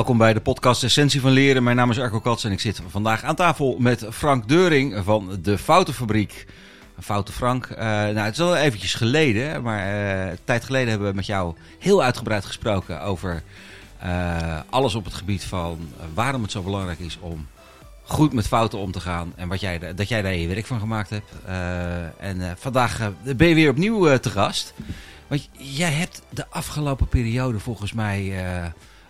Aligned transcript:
welkom 0.00 0.18
bij 0.18 0.32
de 0.32 0.40
podcast 0.40 0.84
Essentie 0.84 1.20
van 1.20 1.30
Leren. 1.30 1.62
Mijn 1.62 1.76
naam 1.76 1.90
is 1.90 1.98
Arco 1.98 2.20
Kats 2.20 2.44
en 2.44 2.52
ik 2.52 2.60
zit 2.60 2.82
vandaag 2.88 3.22
aan 3.22 3.34
tafel 3.34 3.76
met 3.78 4.06
Frank 4.10 4.48
Deuring 4.48 5.04
van 5.04 5.38
de 5.42 5.58
Foutenfabriek. 5.58 6.46
Foute 7.00 7.32
Frank. 7.32 7.68
Uh, 7.70 7.78
nou, 7.78 8.18
het 8.18 8.34
is 8.34 8.40
al 8.40 8.56
eventjes 8.56 8.94
geleden, 8.94 9.62
maar 9.62 9.86
uh, 9.86 10.30
een 10.30 10.38
tijd 10.44 10.64
geleden 10.64 10.88
hebben 10.88 11.08
we 11.08 11.14
met 11.14 11.26
jou 11.26 11.54
heel 11.78 12.02
uitgebreid 12.02 12.44
gesproken 12.44 13.02
over 13.02 13.42
uh, 14.04 14.60
alles 14.70 14.94
op 14.94 15.04
het 15.04 15.14
gebied 15.14 15.44
van 15.44 15.78
waarom 16.14 16.42
het 16.42 16.50
zo 16.50 16.62
belangrijk 16.62 16.98
is 16.98 17.18
om 17.20 17.46
goed 18.02 18.32
met 18.32 18.46
fouten 18.46 18.78
om 18.78 18.92
te 18.92 19.00
gaan. 19.00 19.32
En 19.36 19.48
wat 19.48 19.60
jij, 19.60 19.94
dat 19.94 20.08
jij 20.08 20.22
daar 20.22 20.34
je 20.34 20.48
werk 20.48 20.66
van 20.66 20.80
gemaakt 20.80 21.10
hebt. 21.10 21.32
en 22.18 22.56
vandaag 22.58 23.12
ben 23.36 23.48
je 23.48 23.54
weer 23.54 23.70
opnieuw 23.70 24.18
te 24.18 24.30
gast. 24.30 24.74
Want 25.26 25.48
jij 25.52 25.92
hebt 25.92 26.22
de 26.28 26.46
afgelopen 26.48 27.08
periode 27.08 27.58
volgens 27.58 27.92
mij 27.92 28.32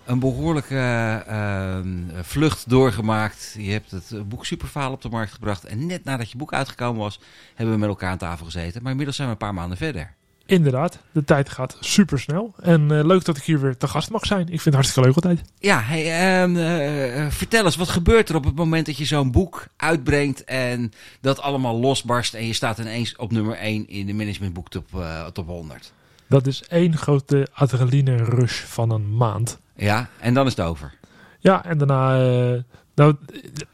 een 0.04 0.18
behoorlijke 0.18 1.24
uh, 1.28 1.78
vlucht 2.22 2.68
doorgemaakt. 2.68 3.54
Je 3.58 3.70
hebt 3.70 3.90
het 3.90 4.28
boek 4.28 4.46
Superfaal 4.46 4.92
op 4.92 5.02
de 5.02 5.08
markt 5.08 5.32
gebracht. 5.32 5.64
En 5.64 5.86
net 5.86 6.04
nadat 6.04 6.30
je 6.30 6.36
boek 6.36 6.52
uitgekomen 6.52 7.00
was, 7.00 7.20
hebben 7.54 7.74
we 7.74 7.80
met 7.80 7.88
elkaar 7.88 8.10
aan 8.10 8.18
tafel 8.18 8.44
gezeten. 8.44 8.80
Maar 8.82 8.90
inmiddels 8.90 9.16
zijn 9.16 9.28
we 9.28 9.34
een 9.34 9.40
paar 9.40 9.54
maanden 9.54 9.78
verder. 9.78 10.14
Inderdaad, 10.46 10.98
de 11.12 11.24
tijd 11.24 11.48
gaat 11.48 11.76
super 11.80 12.20
snel. 12.20 12.54
En 12.60 12.80
uh, 12.80 13.04
leuk 13.04 13.24
dat 13.24 13.36
ik 13.36 13.42
hier 13.42 13.60
weer 13.60 13.76
te 13.76 13.88
gast 13.88 14.10
mag 14.10 14.26
zijn. 14.26 14.40
Ik 14.40 14.46
vind 14.46 14.64
het 14.64 14.74
hartstikke 14.74 15.08
leuk 15.08 15.14
altijd. 15.16 15.42
Ja, 15.58 15.80
hey, 15.82 16.48
uh, 16.48 17.30
vertel 17.30 17.64
eens, 17.64 17.76
wat 17.76 17.88
gebeurt 17.88 18.28
er 18.28 18.34
op 18.34 18.44
het 18.44 18.54
moment 18.54 18.86
dat 18.86 18.96
je 18.96 19.04
zo'n 19.04 19.30
boek 19.30 19.66
uitbrengt 19.76 20.44
en 20.44 20.92
dat 21.20 21.40
allemaal 21.40 21.80
losbarst 21.80 22.34
en 22.34 22.46
je 22.46 22.52
staat 22.52 22.78
ineens 22.78 23.16
op 23.16 23.32
nummer 23.32 23.56
1 23.56 23.88
in 23.88 24.06
de 24.06 24.12
managementboek 24.12 24.68
top, 24.68 25.04
top 25.32 25.46
100? 25.46 25.92
Dat 26.26 26.46
is 26.46 26.62
één 26.68 26.96
grote 26.96 27.48
adrenaline 27.52 28.16
rush 28.16 28.60
van 28.60 28.90
een 28.90 29.16
maand. 29.16 29.58
Ja, 29.80 30.08
en 30.18 30.34
dan 30.34 30.46
is 30.46 30.56
het 30.56 30.66
over. 30.66 30.92
Ja, 31.38 31.64
en 31.64 31.78
daarna, 31.78 32.20
uh, 32.20 32.58
nou 32.94 33.16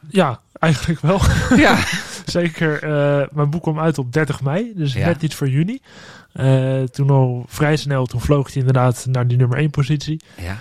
ja, 0.08 0.40
eigenlijk 0.52 1.00
wel. 1.00 1.20
Ja. 1.56 1.78
Zeker, 2.26 2.84
uh, 2.84 3.26
mijn 3.32 3.50
boek 3.50 3.62
kwam 3.62 3.80
uit 3.80 3.98
op 3.98 4.12
30 4.12 4.42
mei, 4.42 4.72
dus 4.74 4.94
net 4.94 5.22
iets 5.22 5.34
voor 5.34 5.48
juni. 5.48 5.80
Uh, 6.34 6.82
toen 6.82 7.10
al 7.10 7.44
vrij 7.48 7.76
snel, 7.76 8.06
toen 8.06 8.20
vloog 8.20 8.46
hij 8.46 8.56
inderdaad 8.56 9.06
naar 9.08 9.26
die 9.26 9.36
nummer 9.36 9.58
1 9.58 9.70
positie. 9.70 10.20
Ja. 10.36 10.56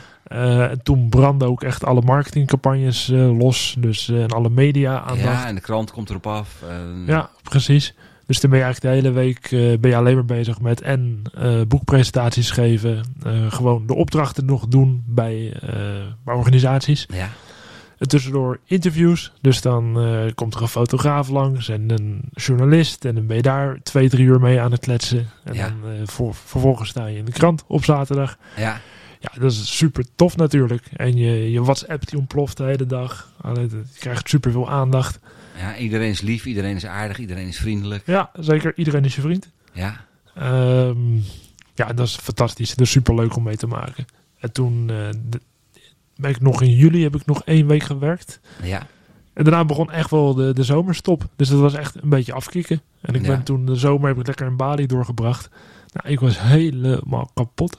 en 0.69 0.83
toen 0.83 1.09
brandden 1.09 1.47
ook 1.47 1.63
echt 1.63 1.85
alle 1.85 2.01
marketingcampagnes 2.01 3.07
los, 3.13 3.75
dus 3.79 4.09
en 4.09 4.29
alle 4.29 4.49
media 4.49 4.99
aandacht. 4.99 5.21
Ja, 5.21 5.47
en 5.47 5.55
de 5.55 5.61
krant 5.61 5.91
komt 5.91 6.09
erop 6.09 6.27
af. 6.27 6.63
Ja, 7.05 7.29
precies. 7.43 7.93
Dus 8.25 8.39
dan 8.39 8.49
ben 8.49 8.59
je 8.59 8.65
eigenlijk 8.65 8.95
de 8.95 9.01
hele 9.01 9.15
week 9.15 9.51
uh, 9.51 9.77
ben 9.79 9.89
je 9.89 9.95
alleen 9.95 10.15
maar 10.15 10.25
bezig 10.25 10.61
met 10.61 10.81
en 10.81 11.21
uh, 11.37 11.61
boekpresentaties 11.67 12.51
geven. 12.51 13.03
Uh, 13.27 13.51
gewoon 13.51 13.87
de 13.87 13.95
opdrachten 13.95 14.45
nog 14.45 14.67
doen 14.67 15.03
bij, 15.07 15.53
bij 16.23 16.35
organisaties. 16.35 17.05
Ja. 17.13 17.29
En 17.97 18.07
tussendoor 18.07 18.59
interviews. 18.65 19.31
Dus 19.41 19.61
dan 19.61 19.93
komt 20.35 20.53
er 20.53 20.61
een 20.61 20.67
fotograaf 20.67 21.29
langs 21.29 21.69
en 21.69 21.89
een 21.89 22.21
journalist. 22.33 23.05
En 23.05 23.15
dan 23.15 23.27
ben 23.27 23.35
je 23.35 23.41
daar 23.41 23.79
twee, 23.83 24.09
drie 24.09 24.25
uur 24.25 24.39
mee 24.39 24.61
aan 24.61 24.71
het 24.71 24.79
kletsen. 24.79 25.29
En 25.43 25.53
ja. 25.53 25.67
dan 25.67 26.07
voor, 26.07 26.35
vervolgens 26.35 26.89
sta 26.89 27.05
je 27.05 27.17
in 27.17 27.25
de 27.25 27.31
krant 27.31 27.63
op 27.67 27.83
zaterdag. 27.83 28.37
Ja. 28.55 28.81
Ja, 29.19 29.39
dat 29.39 29.51
is 29.51 29.77
super 29.77 30.05
tof 30.15 30.37
natuurlijk. 30.37 30.89
En 30.95 31.17
je, 31.17 31.51
je 31.51 31.63
WhatsApp 31.63 32.07
die 32.07 32.19
ontploft 32.19 32.57
de 32.57 32.63
hele 32.63 32.85
dag. 32.85 33.31
Je 33.43 33.83
krijgt 33.99 34.29
super 34.29 34.51
veel 34.51 34.69
aandacht. 34.69 35.19
Ja, 35.57 35.77
iedereen 35.77 36.09
is 36.09 36.21
lief, 36.21 36.45
iedereen 36.45 36.75
is 36.75 36.85
aardig, 36.85 37.19
iedereen 37.19 37.47
is 37.47 37.57
vriendelijk. 37.57 38.03
Ja, 38.05 38.31
zeker. 38.33 38.73
Iedereen 38.75 39.05
is 39.05 39.15
je 39.15 39.21
vriend. 39.21 39.49
Ja. 39.73 40.05
Um, 40.41 41.23
ja, 41.73 41.93
dat 41.93 42.07
is 42.07 42.15
fantastisch. 42.15 42.69
Dat 42.69 42.79
is 42.79 42.91
super 42.91 43.15
leuk 43.15 43.35
om 43.35 43.43
mee 43.43 43.57
te 43.57 43.67
maken. 43.67 44.05
En 44.39 44.51
toen 44.51 44.89
uh, 44.91 45.09
ben 46.15 46.29
ik 46.29 46.41
nog 46.41 46.61
in 46.61 46.75
juli, 46.75 47.03
heb 47.03 47.15
ik 47.15 47.25
nog 47.25 47.43
één 47.43 47.67
week 47.67 47.83
gewerkt. 47.83 48.39
Ja. 48.63 48.87
En 49.33 49.43
daarna 49.43 49.65
begon 49.65 49.91
echt 49.91 50.09
wel 50.09 50.33
de, 50.33 50.53
de 50.53 50.63
zomerstop. 50.63 51.27
Dus 51.35 51.49
dat 51.49 51.59
was 51.59 51.73
echt 51.73 51.95
een 51.95 52.09
beetje 52.09 52.33
afkicken. 52.33 52.81
En 53.01 53.15
ik 53.15 53.21
ben 53.21 53.43
toen 53.43 53.65
de 53.65 53.75
zomer 53.75 54.07
heb 54.07 54.19
ik 54.19 54.27
lekker 54.27 54.47
in 54.47 54.55
Bali 54.55 54.85
doorgebracht. 54.85 55.49
Nou, 55.93 56.13
ik 56.13 56.19
was 56.19 56.41
helemaal 56.41 57.31
kapot. 57.33 57.77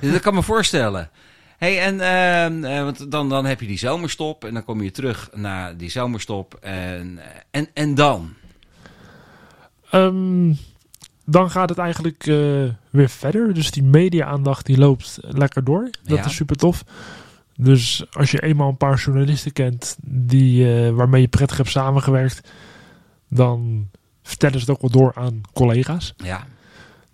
dat 0.00 0.20
kan 0.20 0.34
me 0.34 0.42
voorstellen 0.42 1.10
hey, 1.58 1.80
en 1.80 1.94
uh, 2.60 2.82
want 2.82 3.10
dan, 3.10 3.28
dan 3.28 3.44
heb 3.44 3.60
je 3.60 3.66
die 3.66 3.78
zomerstop 3.78 4.44
en 4.44 4.54
dan 4.54 4.64
kom 4.64 4.82
je 4.82 4.90
terug 4.90 5.30
naar 5.34 5.76
die 5.76 5.90
zomerstop. 5.90 6.54
En, 6.60 7.18
en, 7.50 7.68
en 7.74 7.94
dan? 7.94 8.34
Um, 9.92 10.58
dan 11.24 11.50
gaat 11.50 11.68
het 11.68 11.78
eigenlijk 11.78 12.26
uh, 12.26 12.68
weer 12.90 13.08
verder. 13.08 13.54
Dus 13.54 13.70
die 13.70 13.82
media-aandacht 13.82 14.66
die 14.66 14.78
loopt 14.78 15.18
lekker 15.20 15.64
door. 15.64 15.90
Dat 16.04 16.18
ja. 16.18 16.24
is 16.24 16.34
super 16.34 16.56
tof. 16.56 16.84
Dus 17.56 18.06
als 18.12 18.30
je 18.30 18.42
eenmaal 18.42 18.68
een 18.68 18.76
paar 18.76 18.98
journalisten 18.98 19.52
kent 19.52 19.96
die, 20.02 20.64
uh, 20.64 20.90
waarmee 20.90 21.20
je 21.20 21.28
prettig 21.28 21.56
hebt 21.56 21.68
samengewerkt, 21.68 22.48
dan 23.28 23.88
vertellen 24.22 24.60
ze 24.60 24.64
het 24.70 24.74
ook 24.74 24.80
wel 24.80 25.00
door 25.00 25.12
aan 25.14 25.40
collega's. 25.52 26.14
Ja. 26.16 26.46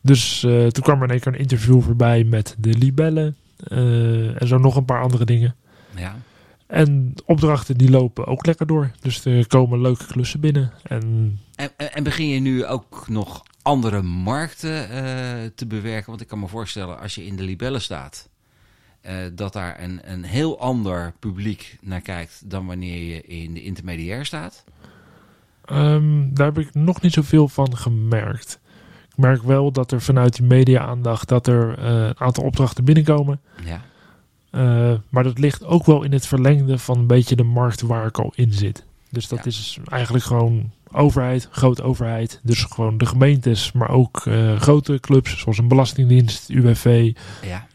Dus 0.01 0.43
uh, 0.43 0.67
toen 0.67 0.83
kwam 0.83 0.97
er 0.97 1.05
in 1.05 1.11
één 1.11 1.21
keer 1.21 1.33
een 1.33 1.39
interview 1.39 1.83
voorbij 1.83 2.25
met 2.25 2.55
de 2.59 2.75
Libellen. 2.79 3.37
Uh, 3.69 4.43
en 4.43 4.49
zo 4.49 4.59
nog 4.59 4.77
een 4.77 4.85
paar 4.85 5.03
andere 5.03 5.25
dingen. 5.25 5.55
Ja. 5.97 6.17
En 6.67 7.15
opdrachten 7.25 7.77
die 7.77 7.91
lopen 7.91 8.27
ook 8.27 8.47
lekker 8.47 8.67
door. 8.67 8.91
Dus 9.01 9.25
er 9.25 9.47
komen 9.47 9.81
leuke 9.81 10.07
klussen 10.07 10.41
binnen. 10.41 10.73
En, 10.83 11.39
en, 11.55 11.71
en 11.77 12.03
begin 12.03 12.29
je 12.29 12.41
nu 12.41 12.67
ook 12.67 13.09
nog 13.09 13.43
andere 13.63 14.03
markten 14.03 14.91
uh, 14.91 15.51
te 15.55 15.67
bewerken? 15.67 16.07
Want 16.07 16.21
ik 16.21 16.27
kan 16.27 16.39
me 16.39 16.49
voorstellen, 16.49 17.01
als 17.01 17.15
je 17.15 17.27
in 17.27 17.37
de 17.37 17.43
libellen 17.43 17.81
staat, 17.81 18.29
uh, 19.03 19.13
dat 19.33 19.53
daar 19.53 19.83
een, 19.83 20.01
een 20.13 20.25
heel 20.25 20.61
ander 20.61 21.13
publiek 21.19 21.79
naar 21.81 22.01
kijkt 22.01 22.51
dan 22.51 22.67
wanneer 22.67 23.15
je 23.15 23.23
in 23.23 23.55
de 23.55 23.63
intermediair 23.63 24.27
staat. 24.27 24.65
Um, 25.73 26.35
daar 26.35 26.47
heb 26.47 26.59
ik 26.59 26.75
nog 26.75 27.01
niet 27.01 27.13
zoveel 27.13 27.49
van 27.49 27.77
gemerkt 27.77 28.60
merk 29.21 29.43
wel 29.43 29.73
dat 29.73 29.93
er 29.93 30.01
vanuit 30.01 30.37
die 30.37 30.47
media-aandacht 30.47 31.29
dat 31.29 31.47
er 31.47 31.79
uh, 31.79 32.07
een 32.07 32.21
aantal 32.21 32.45
opdrachten 32.45 32.85
binnenkomen. 32.85 33.41
Ja. 33.65 33.81
Uh, 34.53 34.99
maar 35.09 35.23
dat 35.23 35.39
ligt 35.39 35.65
ook 35.65 35.87
wel 35.87 36.03
in 36.03 36.13
het 36.13 36.27
verlengde 36.27 36.79
van 36.79 36.99
een 36.99 37.07
beetje 37.07 37.37
de 37.37 37.43
markt 37.43 37.81
waar 37.81 38.07
ik 38.07 38.19
al 38.19 38.33
in 38.35 38.53
zit. 38.53 38.85
Dus 39.11 39.29
dat 39.29 39.47
is 39.47 39.79
eigenlijk 39.89 40.25
gewoon 40.25 40.71
overheid, 40.93 41.49
grote 41.51 41.83
overheid. 41.83 42.41
Dus 42.43 42.65
gewoon 42.65 42.99
de 42.99 43.07
gemeentes, 43.07 43.73
maar 43.73 43.91
ook 43.91 44.25
uh, 44.25 44.57
grote 44.57 44.99
clubs 45.01 45.39
zoals 45.39 45.59
een 45.59 45.69
Belastingdienst, 45.69 46.49
UWV, 46.49 47.13
ja. 47.43 47.67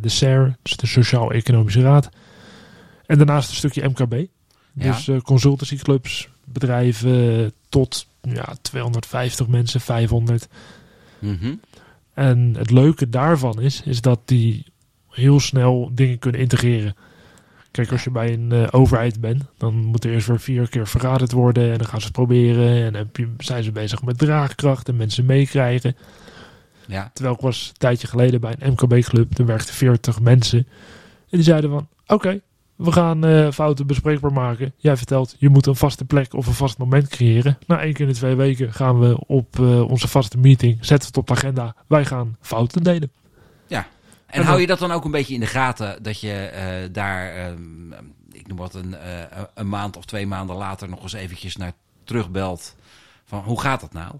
de 0.00 0.08
SER, 0.08 0.56
dus 0.62 0.76
de 0.76 0.86
Sociaal-Economische 0.86 1.80
Raad. 1.80 2.08
En 3.06 3.16
daarnaast 3.16 3.50
een 3.50 3.56
stukje 3.56 3.88
MKB. 3.88 4.26
Dus 4.72 5.04
ja. 5.04 5.20
consultancyclubs, 5.20 6.28
bedrijven 6.44 7.52
tot 7.68 8.06
ja, 8.22 8.56
250 8.62 9.46
mensen, 9.46 9.80
500. 9.80 10.48
Mhm. 11.18 11.54
En 12.14 12.54
het 12.58 12.70
leuke 12.70 13.08
daarvan 13.08 13.60
is, 13.60 13.82
is 13.84 14.00
dat 14.00 14.20
die 14.24 14.66
heel 15.10 15.40
snel 15.40 15.90
dingen 15.92 16.18
kunnen 16.18 16.40
integreren. 16.40 16.96
Kijk, 17.70 17.92
als 17.92 18.04
je 18.04 18.10
bij 18.10 18.32
een 18.32 18.50
uh, 18.52 18.66
overheid 18.70 19.20
bent, 19.20 19.44
dan 19.56 19.74
moet 19.74 20.04
er 20.04 20.12
eerst 20.12 20.26
weer 20.26 20.40
vier 20.40 20.68
keer 20.68 20.86
vergaderd 20.86 21.32
worden. 21.32 21.72
En 21.72 21.78
dan 21.78 21.86
gaan 21.86 22.00
ze 22.00 22.06
het 22.06 22.14
proberen. 22.14 22.84
En 22.84 22.92
dan 22.92 22.94
heb 22.94 23.16
je, 23.16 23.28
zijn 23.38 23.62
ze 23.62 23.72
bezig 23.72 24.02
met 24.02 24.18
draagkracht 24.18 24.88
en 24.88 24.96
mensen 24.96 25.24
meekrijgen. 25.24 25.96
Ja. 26.86 27.10
Terwijl 27.12 27.34
ik 27.34 27.40
was 27.40 27.68
een 27.68 27.78
tijdje 27.78 28.06
geleden 28.06 28.40
bij 28.40 28.54
een 28.58 28.72
MKB-club. 28.72 29.38
Er 29.38 29.46
werkten 29.46 29.74
40 29.74 30.20
mensen. 30.20 30.58
En 30.58 31.36
die 31.36 31.42
zeiden 31.42 31.70
van, 31.70 31.88
oké, 32.06 32.40
we 32.78 32.92
gaan 32.92 33.26
uh, 33.26 33.50
fouten 33.50 33.86
bespreekbaar 33.86 34.32
maken. 34.32 34.72
Jij 34.76 34.96
vertelt, 34.96 35.36
je 35.38 35.48
moet 35.48 35.66
een 35.66 35.76
vaste 35.76 36.04
plek 36.04 36.34
of 36.34 36.46
een 36.46 36.54
vast 36.54 36.78
moment 36.78 37.08
creëren. 37.08 37.58
Na 37.66 37.80
één 37.80 37.92
keer 37.92 38.06
in 38.06 38.12
de 38.12 38.18
twee 38.18 38.34
weken 38.34 38.72
gaan 38.72 39.00
we 39.00 39.26
op 39.26 39.58
uh, 39.58 39.90
onze 39.90 40.08
vaste 40.08 40.38
meeting, 40.38 40.72
zetten 40.74 40.98
we 40.98 41.06
het 41.06 41.16
op 41.16 41.26
de 41.26 41.32
agenda. 41.32 41.74
Wij 41.86 42.04
gaan 42.04 42.36
fouten 42.40 42.82
delen. 42.82 43.12
Ja, 43.66 43.86
en, 44.26 44.40
en 44.40 44.46
hou 44.46 44.60
je 44.60 44.66
dat 44.66 44.78
dan 44.78 44.92
ook 44.92 45.04
een 45.04 45.10
beetje 45.10 45.34
in 45.34 45.40
de 45.40 45.46
gaten, 45.46 46.02
dat 46.02 46.20
je 46.20 46.50
uh, 46.54 46.92
daar, 46.92 47.50
um, 47.50 47.94
ik 48.32 48.46
noem 48.46 48.58
wat, 48.58 48.74
een, 48.74 48.96
een 49.54 49.68
maand 49.68 49.96
of 49.96 50.04
twee 50.04 50.26
maanden 50.26 50.56
later 50.56 50.88
nog 50.88 51.02
eens 51.02 51.12
eventjes 51.12 51.56
naar 51.56 51.72
terugbelt. 52.04 52.76
Van 53.24 53.42
hoe 53.42 53.60
gaat 53.60 53.80
dat 53.80 53.92
nou? 53.92 54.14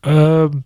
Ehm, 0.00 0.58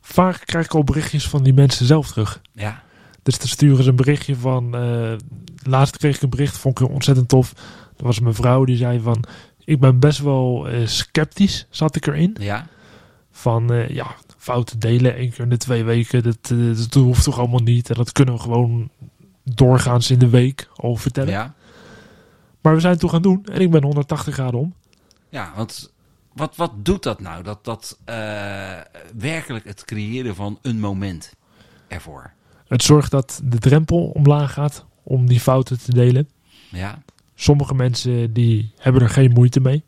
vaak 0.00 0.42
krijg 0.44 0.64
ik 0.64 0.74
al 0.74 0.84
berichtjes 0.84 1.28
van 1.28 1.42
die 1.42 1.52
mensen 1.52 1.86
zelf 1.86 2.08
terug. 2.08 2.40
Ja. 2.52 2.82
Dus 3.28 3.38
dan 3.38 3.48
sturen 3.48 3.84
ze 3.84 3.90
een 3.90 3.96
berichtje 3.96 4.36
van. 4.36 4.84
Uh, 4.84 5.16
laatst 5.62 5.96
kreeg 5.96 6.16
ik 6.16 6.22
een 6.22 6.30
bericht, 6.30 6.58
vond 6.58 6.80
ik 6.80 6.88
ontzettend 6.88 7.28
tof. 7.28 7.52
Er 7.96 8.04
was 8.04 8.16
een 8.16 8.24
mevrouw 8.24 8.64
die 8.64 8.76
zei 8.76 9.00
van. 9.00 9.24
Ik 9.64 9.80
ben 9.80 9.98
best 9.98 10.18
wel 10.18 10.70
uh, 10.70 10.86
sceptisch, 10.86 11.66
zat 11.70 11.96
ik 11.96 12.06
erin. 12.06 12.36
Ja. 12.40 12.66
Van 13.30 13.72
uh, 13.72 13.88
ja, 13.88 14.14
fouten 14.36 14.78
delen 14.78 15.14
één 15.14 15.30
keer 15.30 15.40
in 15.40 15.48
de 15.48 15.56
twee 15.56 15.84
weken. 15.84 16.22
Dat, 16.22 16.52
dat 16.76 16.94
hoeft 16.94 17.24
toch 17.24 17.38
allemaal 17.38 17.60
niet. 17.60 17.90
En 17.90 17.94
dat 17.94 18.12
kunnen 18.12 18.34
we 18.34 18.40
gewoon 18.40 18.90
doorgaans 19.42 20.10
in 20.10 20.18
de 20.18 20.28
week 20.28 20.68
al 20.74 20.96
vertellen. 20.96 21.32
Ja. 21.32 21.54
Maar 22.60 22.74
we 22.74 22.80
zijn 22.80 22.92
het 22.92 23.00
toch 23.00 23.10
gaan 23.10 23.22
doen. 23.22 23.44
En 23.52 23.60
ik 23.60 23.70
ben 23.70 23.82
180 23.82 24.34
graden 24.34 24.60
om. 24.60 24.74
Ja, 25.28 25.52
want 25.56 25.92
wat, 26.32 26.56
wat 26.56 26.72
doet 26.76 27.02
dat 27.02 27.20
nou? 27.20 27.42
Dat, 27.42 27.64
dat 27.64 27.98
werkelijk 29.16 29.64
het 29.64 29.84
creëren 29.84 30.34
van 30.34 30.58
een 30.62 30.80
moment 30.80 31.32
ervoor. 31.88 32.36
Het 32.68 32.82
zorgt 32.82 33.10
dat 33.10 33.40
de 33.44 33.58
drempel 33.58 34.06
omlaag 34.06 34.52
gaat 34.52 34.84
om 35.02 35.26
die 35.26 35.40
fouten 35.40 35.78
te 35.80 35.92
delen. 35.92 36.28
Ja. 36.70 37.02
Sommige 37.34 37.74
mensen 37.74 38.32
die 38.32 38.72
hebben 38.78 39.02
er 39.02 39.10
geen 39.10 39.32
moeite 39.32 39.60
mee. 39.60 39.82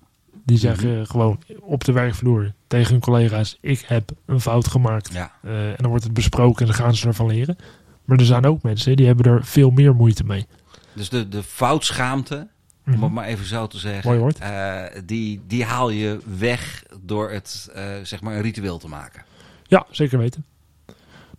Die 0.44 0.56
Mhm. 0.56 0.66
zeggen 0.66 1.06
gewoon 1.06 1.38
op 1.60 1.84
de 1.84 1.92
werkvloer 1.92 2.52
tegen 2.66 2.90
hun 2.92 3.00
collega's: 3.00 3.58
Ik 3.60 3.80
heb 3.86 4.10
een 4.26 4.40
fout 4.40 4.68
gemaakt. 4.68 5.12
Ja. 5.12 5.32
Eh, 5.42 5.68
en 5.68 5.76
dan 5.76 5.88
wordt 5.88 6.04
het 6.04 6.14
besproken 6.14 6.60
en 6.60 6.66
dan 6.72 6.80
gaan 6.84 6.94
ze 6.94 7.06
ervan 7.06 7.26
leren. 7.26 7.56
Maar 8.04 8.18
er 8.18 8.24
zijn 8.24 8.44
ook 8.46 8.62
mensen 8.62 8.96
die 8.96 9.06
hebben 9.06 9.32
er 9.32 9.44
veel 9.44 9.70
meer 9.70 9.94
moeite 9.94 10.24
mee. 10.24 10.46
Dus 10.92 11.08
de, 11.08 11.28
de 11.28 11.42
foutschaamte, 11.42 12.48
om 12.86 12.92
Mhm. 12.92 13.02
het 13.02 13.12
maar 13.12 13.26
even 13.26 13.44
zo 13.46 13.66
te 13.66 13.78
zeggen, 13.78 14.18
Mooi 14.18 14.34
eh, 14.38 14.84
die, 15.04 15.40
die 15.46 15.64
haal 15.64 15.90
je 15.90 16.18
weg 16.38 16.82
door 17.02 17.30
het 17.30 17.70
eh, 17.74 17.84
zeg 18.02 18.20
maar 18.20 18.34
een 18.34 18.42
ritueel 18.42 18.78
te 18.78 18.88
maken. 18.88 19.22
Ja, 19.66 19.86
zeker 19.90 20.18
weten. 20.18 20.44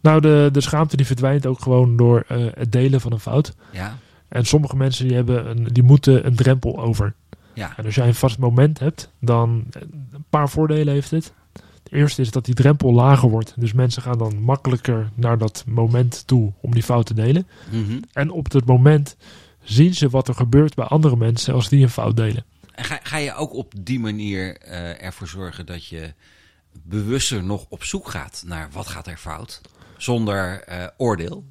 Nou, 0.02 0.22
de, 0.22 0.50
de 0.52 0.62
schaamte 0.62 0.96
die 0.98 1.06
verdwijnt 1.06 1.46
ook 1.46 1.62
gewoon 1.62 1.98
door 1.98 2.24
eh, 2.28 2.46
het 2.54 2.72
delen 2.72 3.02
van 3.02 3.12
een 3.12 3.20
fout. 3.20 3.54
Ja, 3.72 3.98
En 4.28 4.46
sommige 4.46 4.76
mensen 4.76 5.08
die, 5.08 5.16
hebben 5.16 5.50
een, 5.50 5.64
die 5.64 5.84
moeten 5.84 6.26
een 6.26 6.36
drempel 6.36 6.80
over. 6.80 7.14
ja, 7.54 7.74
En 7.78 7.86
als 7.86 7.96
jij 7.96 8.08
een 8.08 8.16
vast 8.16 8.38
moment 8.38 8.80
hebt, 8.80 9.12
dan 9.20 9.64
eh, 9.72 9.82
een 10.12 10.26
paar 10.30 10.50
voordelen 10.50 10.94
heeft 10.94 11.12
het. 11.12 11.34
Het 11.84 11.92
eerste 11.92 12.22
is 12.22 12.32
dat 12.32 12.46
die 12.46 12.56
drempel 12.56 12.94
lager 12.94 13.30
wordt. 13.30 13.54
Dus 13.58 13.74
mensen 13.74 14.02
gaan 14.02 14.18
dan 14.18 14.42
makkelijker 14.42 15.10
naar 15.16 15.38
dat 15.38 15.64
moment 15.68 16.28
toe 16.28 16.54
om 16.62 16.74
die 16.74 16.84
fout 16.84 17.06
te 17.06 17.14
delen. 17.14 17.48
Mhm. 17.72 18.00
En 18.14 18.30
op 18.32 18.50
dat 18.50 18.66
moment 18.66 19.16
zien 19.64 19.94
ze 19.94 20.10
wat 20.10 20.28
er 20.28 20.34
gebeurt 20.36 20.76
bij 20.76 20.86
andere 20.86 21.16
mensen 21.16 21.54
als 21.54 21.70
die 21.70 21.84
een 21.84 21.90
fout 21.90 22.16
delen. 22.16 22.46
En 22.72 22.84
ga, 22.84 23.00
ga 23.04 23.18
je 23.18 23.34
ook 23.34 23.54
op 23.54 23.74
die 23.80 24.00
manier 24.00 24.58
eh, 24.58 25.04
ervoor 25.04 25.28
zorgen 25.28 25.66
dat 25.66 25.86
je 25.86 26.14
bewuster 26.84 27.44
nog 27.44 27.66
op 27.70 27.84
zoek 27.84 28.10
gaat 28.10 28.44
naar 28.46 28.70
wat 28.72 28.88
gaat 28.88 29.08
er 29.08 29.18
fout, 29.18 29.62
zonder 30.02 30.62
eh, 30.64 30.88
oordeel? 30.98 31.46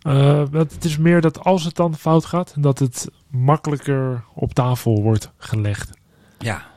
Eh, 0.00 0.44
het 0.52 0.84
is 0.84 0.96
meer 0.98 1.20
dat 1.20 1.38
als 1.40 1.64
het 1.64 1.74
dan 1.74 1.96
fout 1.96 2.24
gaat, 2.24 2.54
dat 2.58 2.78
het 2.78 3.08
makkelijker 3.30 4.24
op 4.34 4.54
tafel 4.54 5.02
wordt 5.02 5.30
gelegd. 5.36 5.90
Ja, 6.38 6.74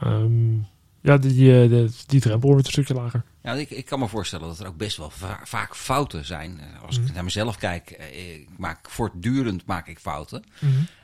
Ehm, 0.00 0.54
ja, 1.00 1.16
die, 1.18 1.62
eh, 1.62 1.68
de, 1.68 1.90
die 2.06 2.20
drempel 2.20 2.48
wordt 2.50 2.66
een 2.66 2.72
stukje 2.72 2.94
lager. 2.94 3.22
Ja, 3.42 3.52
ik, 3.54 3.70
ik 3.70 3.84
kan 3.84 3.98
me 3.98 4.08
voorstellen 4.08 4.46
dat 4.48 4.58
er 4.60 4.66
ook 4.66 4.76
best 4.76 4.96
wel 4.96 5.10
va- 5.10 5.40
vaak 5.44 5.76
fouten 5.76 6.24
zijn. 6.24 6.60
Eh, 6.60 6.82
Als 6.82 6.98
Mhm. 6.98 7.08
ik 7.08 7.14
naar 7.14 7.24
mezelf 7.24 7.56
kijk, 7.56 7.90
eh, 7.90 8.34
ik 8.40 8.48
maak 8.58 8.90
voortdurend 8.90 9.66
maak 9.66 9.86
ik 9.88 9.98
fouten. 9.98 10.44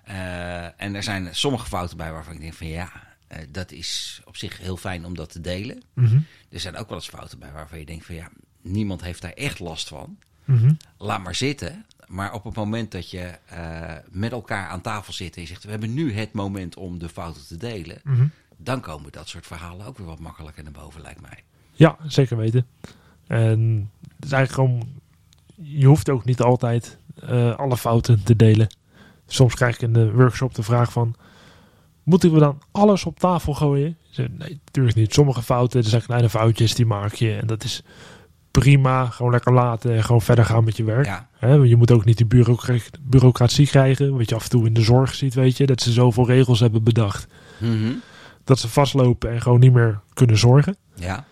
Eh, 0.04 0.64
en 0.82 0.94
er 0.94 1.02
zijn 1.02 1.28
sommige 1.34 1.66
fouten 1.66 1.96
bij 1.96 2.12
waarvan 2.12 2.34
ik 2.34 2.40
denk 2.40 2.54
van 2.54 2.66
ja, 2.66 2.90
eh, 3.26 3.38
dat 3.50 3.72
is 3.72 4.20
op 4.24 4.36
zich 4.36 4.58
heel 4.58 4.76
fijn 4.76 5.04
om 5.04 5.14
dat 5.14 5.30
te 5.32 5.40
delen. 5.40 5.82
Mhm. 5.94 6.18
Er 6.50 6.60
zijn 6.60 6.76
ook 6.76 6.88
wel 6.88 6.98
eens 6.98 7.08
fouten 7.08 7.38
bij 7.38 7.52
waarvan 7.52 7.78
je 7.78 7.84
denkt 7.86 8.06
van 8.06 8.14
ja, 8.14 8.28
niemand 8.64 9.02
heeft 9.02 9.22
daar 9.22 9.32
echt 9.32 9.58
last 9.58 9.88
van. 9.88 10.16
Mhm. 10.44 10.72
Laat 10.98 11.22
maar 11.22 11.34
zitten. 11.34 11.84
Maar 12.06 12.32
op 12.32 12.44
het 12.44 12.54
moment 12.54 12.92
dat 12.92 13.10
je 13.10 13.38
eh, 13.46 13.92
met 14.10 14.32
elkaar 14.32 14.68
aan 14.68 14.80
tafel 14.80 15.12
zit 15.12 15.34
en 15.34 15.42
je 15.42 15.48
zegt 15.48 15.64
we 15.64 15.70
hebben 15.70 15.94
nu 15.94 16.12
het 16.12 16.32
moment 16.32 16.76
om 16.76 16.98
de 16.98 17.08
fouten 17.08 17.46
te 17.46 17.56
delen. 17.56 18.00
Mhm. 18.04 18.26
Dan 18.56 18.80
komen 18.80 19.12
dat 19.12 19.28
soort 19.28 19.46
verhalen 19.46 19.86
ook 19.86 19.98
weer 19.98 20.06
wat 20.06 20.18
makkelijker 20.18 20.62
naar 20.62 20.72
boven 20.72 21.00
lijkt 21.00 21.20
mij. 21.20 21.42
Ja, 21.72 21.96
zeker 22.06 22.36
weten. 22.36 22.66
En 23.26 23.90
het 24.16 24.24
is 24.24 24.32
eigenlijk 24.32 24.52
gewoon, 24.52 24.88
je 25.54 25.86
hoeft 25.86 26.10
ook 26.10 26.24
niet 26.24 26.40
altijd 26.40 26.98
eh, 27.14 27.56
alle 27.56 27.76
fouten 27.76 28.22
te 28.24 28.36
delen. 28.36 28.66
Soms 29.26 29.54
krijg 29.54 29.74
ik 29.74 29.82
in 29.82 29.92
de 29.92 30.12
workshop 30.12 30.54
de 30.54 30.62
vraag 30.62 30.92
van, 30.92 31.14
moeten 32.02 32.32
we 32.32 32.38
dan 32.38 32.62
alles 32.70 33.04
op 33.04 33.18
tafel 33.18 33.54
gooien? 33.54 33.96
Nee, 34.16 34.60
natuurlijk 34.64 34.96
niet. 34.96 35.14
Sommige 35.14 35.42
fouten, 35.42 35.82
er 35.82 35.88
zijn 35.88 36.02
kleine 36.02 36.28
foutjes, 36.28 36.74
die 36.74 36.86
maak 36.86 37.14
je. 37.14 37.36
En 37.36 37.46
dat 37.46 37.64
is 37.64 37.82
prima, 38.60 39.06
gewoon 39.06 39.32
lekker 39.32 39.52
laten 39.52 39.94
en 39.94 40.04
gewoon 40.04 40.20
verder 40.22 40.44
gaan 40.44 40.64
met 40.64 40.76
je 40.76 40.84
werk. 40.84 41.06
Ja, 41.06 41.28
je 41.62 41.76
moet 41.76 41.90
ook 41.90 42.04
niet 42.04 42.16
die 42.16 42.26
bureaucra- 42.26 42.78
bureaucratie 43.02 43.66
krijgen, 43.66 44.16
wat 44.16 44.28
je 44.28 44.34
af 44.34 44.44
en 44.44 44.50
toe 44.50 44.66
in 44.66 44.72
de 44.74 44.82
zorg 44.82 45.14
ziet, 45.14 45.34
weet 45.34 45.56
je. 45.56 45.66
Dat 45.66 45.80
ze 45.82 45.92
zoveel 45.92 46.26
regels 46.26 46.60
hebben 46.60 46.82
bedacht, 46.82 47.26
Mhm. 47.60 47.92
dat 48.44 48.58
ze 48.58 48.68
vastlopen 48.68 49.30
en 49.30 49.40
gewoon 49.40 49.60
niet 49.60 49.72
meer 49.72 50.00
kunnen 50.12 50.38
zorgen. 50.38 50.76
ja. 50.94 51.24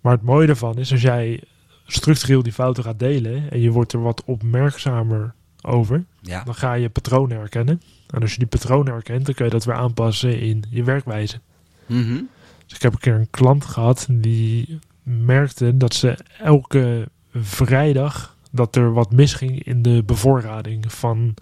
Maar 0.00 0.12
het 0.12 0.22
mooie 0.22 0.46
daarvan 0.46 0.78
is, 0.78 0.92
als 0.92 1.02
jij 1.02 1.42
structureel 1.86 2.42
die 2.42 2.52
fouten 2.52 2.84
gaat 2.84 2.98
delen 2.98 3.50
en 3.50 3.60
je 3.60 3.70
wordt 3.70 3.92
er 3.92 4.02
wat 4.02 4.22
opmerkzamer 4.24 5.34
over, 5.62 6.04
ja. 6.20 6.42
dan 6.44 6.54
ga 6.54 6.72
je 6.72 6.88
patronen 6.88 7.36
herkennen. 7.38 7.82
En 8.10 8.20
als 8.20 8.32
je 8.32 8.38
die 8.38 8.46
patronen 8.46 8.92
herkent, 8.92 9.24
dan 9.26 9.34
kun 9.34 9.44
je 9.44 9.50
dat 9.50 9.64
weer 9.64 9.74
aanpassen 9.74 10.40
in 10.40 10.64
je 10.70 10.84
werkwijze. 10.84 11.40
Mhm. 11.86 12.20
Dus 12.66 12.76
ik 12.76 12.82
heb 12.82 12.92
een 12.92 12.98
keer 12.98 13.14
een 13.14 13.30
klant 13.30 13.64
gehad 13.64 14.06
die 14.10 14.78
merkte 15.10 15.76
dat 15.76 15.94
ze 15.94 16.18
elke 16.42 17.08
vrijdag 17.34 18.36
dat 18.50 18.76
er 18.76 18.92
wat 18.92 19.12
misging 19.12 19.64
in 19.64 19.82
de 19.82 20.02
bevoorrading 20.06 20.92
van. 20.92 21.34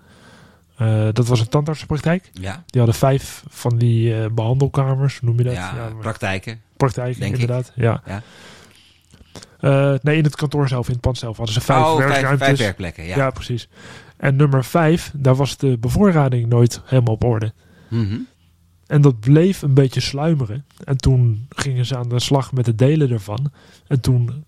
eh, 0.76 1.08
dat 1.12 1.26
was 1.26 1.40
een 1.40 1.48
tandartsenpraktijk. 1.48 2.30
Ja, 2.32 2.62
Die 2.66 2.80
hadden 2.80 2.94
vijf 2.98 3.44
van 3.48 3.76
die 3.78 4.14
eh, 4.22 4.30
behandelkamers, 4.30 5.20
noem 5.20 5.36
je 5.38 5.44
dat? 5.44 5.52
ja, 5.52 5.90
praktijken. 6.00 6.60
praktijk, 6.76 7.18
denk 7.18 7.34
ik. 7.34 7.40
inderdaad. 7.40 7.72
Ja. 7.74 8.02
Ja. 8.06 8.22
Eh, 9.60 9.94
nee, 10.02 10.16
in 10.16 10.24
het 10.24 10.36
kantoor 10.36 10.68
zelf, 10.68 10.86
in 10.86 10.92
het 10.92 11.00
pand 11.00 11.18
zelf, 11.18 11.36
hadden 11.36 11.54
ze 11.54 11.60
vijf 11.60 11.84
oh, 11.84 11.96
werkruimtes. 11.96 12.46
vijf 12.46 12.58
werkplekken, 12.58 13.04
ja. 13.04 13.16
ja. 13.16 13.30
precies. 13.30 13.68
En 14.16 14.36
nummer 14.36 14.64
vijf, 14.64 15.10
daar 15.14 15.34
was 15.34 15.56
de 15.56 15.78
bevoorrading 15.78 16.48
nooit 16.48 16.80
helemaal 16.84 17.14
op 17.14 17.24
orde. 17.24 17.52
Mhm. 17.88 18.16
En 18.88 19.00
dat 19.00 19.20
bleef 19.20 19.62
een 19.62 19.74
beetje 19.74 20.00
sluimeren. 20.00 20.64
En 20.84 20.96
toen 20.96 21.46
gingen 21.48 21.86
ze 21.86 21.96
aan 21.96 22.08
de 22.08 22.20
slag 22.20 22.52
met 22.52 22.66
het 22.66 22.78
delen 22.78 23.10
ervan. 23.10 23.52
En 23.86 24.00
toen 24.00 24.44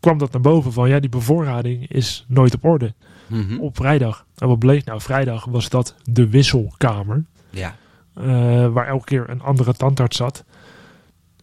kwam 0.00 0.18
dat 0.18 0.32
naar 0.32 0.40
boven 0.40 0.72
van, 0.72 0.88
ja, 0.88 1.00
die 1.00 1.10
bevoorrading 1.10 1.88
is 1.88 2.24
nooit 2.28 2.54
op 2.54 2.64
orde. 2.64 2.94
Mhm. 3.26 3.58
Op 3.58 3.76
vrijdag. 3.76 4.26
En 4.36 4.48
wat 4.48 4.58
bleek 4.58 4.84
nou? 4.84 5.00
Vrijdag 5.00 5.44
was 5.44 5.68
dat 5.68 5.94
de 6.04 6.28
wisselkamer. 6.28 7.24
Ja, 7.50 7.76
eh, 8.14 8.24
waar 8.72 8.86
elke 8.86 9.04
keer 9.04 9.30
een 9.30 9.42
andere 9.42 9.74
tandarts 9.74 10.16
zat. 10.16 10.44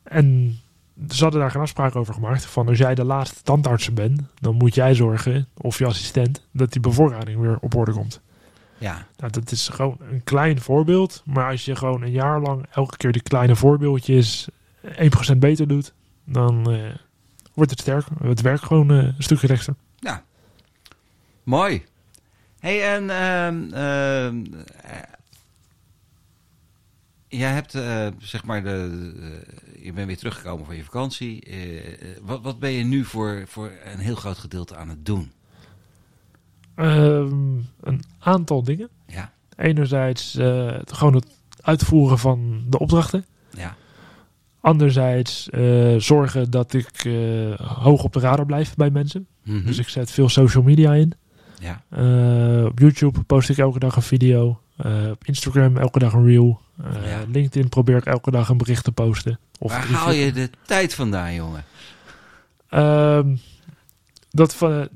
En 0.03 0.57
ze 1.09 1.23
hadden 1.23 1.41
daar 1.41 1.51
geen 1.51 1.61
afspraak 1.61 1.95
over 1.95 2.13
gemaakt. 2.13 2.45
Van 2.45 2.67
als 2.67 2.77
jij 2.77 2.95
de 2.95 3.05
laatste 3.05 3.43
tandarts 3.43 3.93
bent, 3.93 4.21
dan 4.39 4.55
moet 4.55 4.75
jij 4.75 4.95
zorgen, 4.95 5.47
of 5.57 5.77
je 5.77 5.85
assistent, 5.85 6.47
dat 6.51 6.71
die 6.71 6.81
bevoorrading 6.81 7.39
weer 7.39 7.57
op 7.59 7.75
orde 7.75 7.91
komt. 7.91 8.21
Ja. 8.83 9.07
Nou, 9.17 9.31
dat 9.31 9.51
is 9.51 9.67
gewoon 9.67 9.97
een 9.99 10.23
klein 10.23 10.61
voorbeeld. 10.61 11.21
Maar 11.25 11.51
als 11.51 11.65
je 11.65 11.75
gewoon 11.75 12.01
een 12.01 12.11
jaar 12.11 12.41
lang 12.41 12.65
elke 12.71 12.97
keer 12.97 13.11
die 13.11 13.21
kleine 13.21 13.55
voorbeeldjes 13.55 14.49
1% 15.33 15.37
beter 15.37 15.67
doet, 15.67 15.93
dan 16.23 16.71
eh, 16.71 16.95
wordt 17.53 17.71
het 17.71 17.79
sterker. 17.79 18.27
Het 18.27 18.41
werkt 18.41 18.63
gewoon 18.63 18.91
eh, 18.91 18.97
een 18.97 19.15
stukje 19.17 19.47
rechter. 19.47 19.75
Mooi. 21.43 21.83
hey, 22.59 22.93
en 22.93 23.09
ehm, 23.09 23.73
ehm, 23.73 24.63
eh, 24.83 24.99
jij 27.27 27.51
hebt, 27.51 27.71
zeg 28.17 28.43
maar, 28.43 28.63
de, 28.63 29.45
je 29.79 29.93
bent 29.93 30.07
weer 30.07 30.17
teruggekomen 30.17 30.65
van 30.65 30.75
je 30.75 30.83
vakantie. 30.83 31.47
Wat, 32.21 32.41
wat 32.41 32.59
ben 32.59 32.71
je 32.71 32.83
nu 32.83 33.05
voor, 33.05 33.43
voor 33.47 33.71
een 33.83 33.99
heel 33.99 34.15
groot 34.15 34.37
gedeelte 34.37 34.75
aan 34.75 34.89
het 34.89 35.05
doen? 35.05 35.31
Ehm, 36.75 37.55
een 37.81 38.01
aantal 38.19 38.63
dingen. 38.63 38.89
Ja, 39.07 39.31
Enerzijds 39.55 40.35
eh, 40.35 40.65
het- 40.71 40.93
gewoon 40.93 41.15
het 41.15 41.25
uitvoeren 41.61 42.19
van 42.19 42.63
de 42.69 42.79
opdrachten. 42.79 43.25
ja, 43.57 43.75
Anderzijds 44.61 45.49
eh, 45.49 45.95
zorgen 45.97 46.51
dat 46.51 46.73
ik 46.73 47.05
eh, 47.05 47.59
hoog 47.59 48.03
op 48.03 48.13
de 48.13 48.19
radar 48.19 48.45
blijf 48.45 48.75
bij 48.75 48.89
mensen. 48.89 49.27
Mhm. 49.43 49.65
Dus 49.65 49.77
ik 49.77 49.89
zet 49.89 50.11
veel 50.11 50.29
social 50.29 50.63
media 50.63 50.93
in. 50.93 51.13
ja. 51.59 51.83
Op 52.65 52.79
YouTube 52.79 53.23
post 53.23 53.49
ik 53.49 53.57
elke 53.57 53.79
dag 53.79 53.95
een 53.95 54.01
video. 54.01 54.59
Op 55.11 55.23
Instagram 55.25 55.77
elke 55.77 55.99
dag 55.99 56.13
een 56.13 56.25
reel. 56.25 56.59
Ja. 57.05 57.19
LinkedIn 57.31 57.69
probeer 57.69 57.97
ik 57.97 58.05
elke 58.05 58.31
dag 58.31 58.49
een 58.49 58.57
bericht 58.57 58.83
te 58.83 58.91
posten. 58.91 59.39
Of 59.59 59.71
Waar 59.71 59.85
haal 59.87 60.11
je 60.11 60.31
de 60.31 60.49
tijd 60.65 60.93
vandaan, 60.93 61.33
jongen? 61.33 61.63
Ehm, 62.69 63.35
dat 64.31 64.55
van 64.55 64.87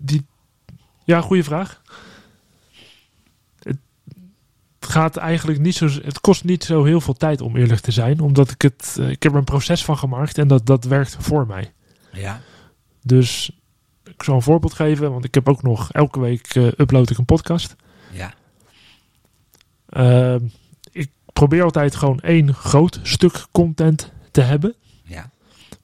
die. 0.00 0.24
Ja, 1.04 1.20
goede 1.20 1.44
vraag. 1.44 1.80
Het 3.58 3.78
gaat 4.80 5.16
eigenlijk 5.16 5.58
niet 5.58 5.74
zo. 5.74 5.86
Het 5.88 6.20
kost 6.20 6.44
niet 6.44 6.64
zo 6.64 6.84
heel 6.84 7.00
veel 7.00 7.14
tijd 7.14 7.40
om 7.40 7.56
eerlijk 7.56 7.80
te 7.80 7.90
zijn, 7.90 8.20
omdat 8.20 8.50
ik 8.50 8.62
het. 8.62 8.96
eh, 9.00 9.10
ik 9.10 9.22
heb 9.22 9.32
er 9.32 9.38
een 9.38 9.44
proces 9.44 9.84
van 9.84 9.98
gemaakt 9.98 10.38
en 10.38 10.48
dat, 10.48 10.66
dat 10.66 10.84
werkt 10.84 11.16
voor 11.20 11.46
mij. 11.46 11.72
Ja, 12.12 12.40
Dus 13.02 13.50
ik 14.04 14.22
zal 14.22 14.34
een 14.34 14.42
voorbeeld 14.42 14.72
geven, 14.74 15.12
want 15.12 15.24
ik 15.24 15.34
heb 15.34 15.48
ook 15.48 15.62
nog 15.62 15.92
elke 15.92 16.20
week 16.20 16.54
eh, 16.54 16.66
upload 16.66 17.10
ik 17.10 17.18
een 17.18 17.24
podcast. 17.24 17.76
ja, 18.10 18.34
Ehm, 19.88 20.44
ik 20.92 21.10
probeer 21.32 21.62
altijd 21.62 21.96
gewoon 21.96 22.20
één 22.20 22.54
groot 22.54 23.00
stuk 23.02 23.46
content 23.52 24.12
te 24.30 24.40
hebben. 24.40 24.74
ja, 25.04 25.30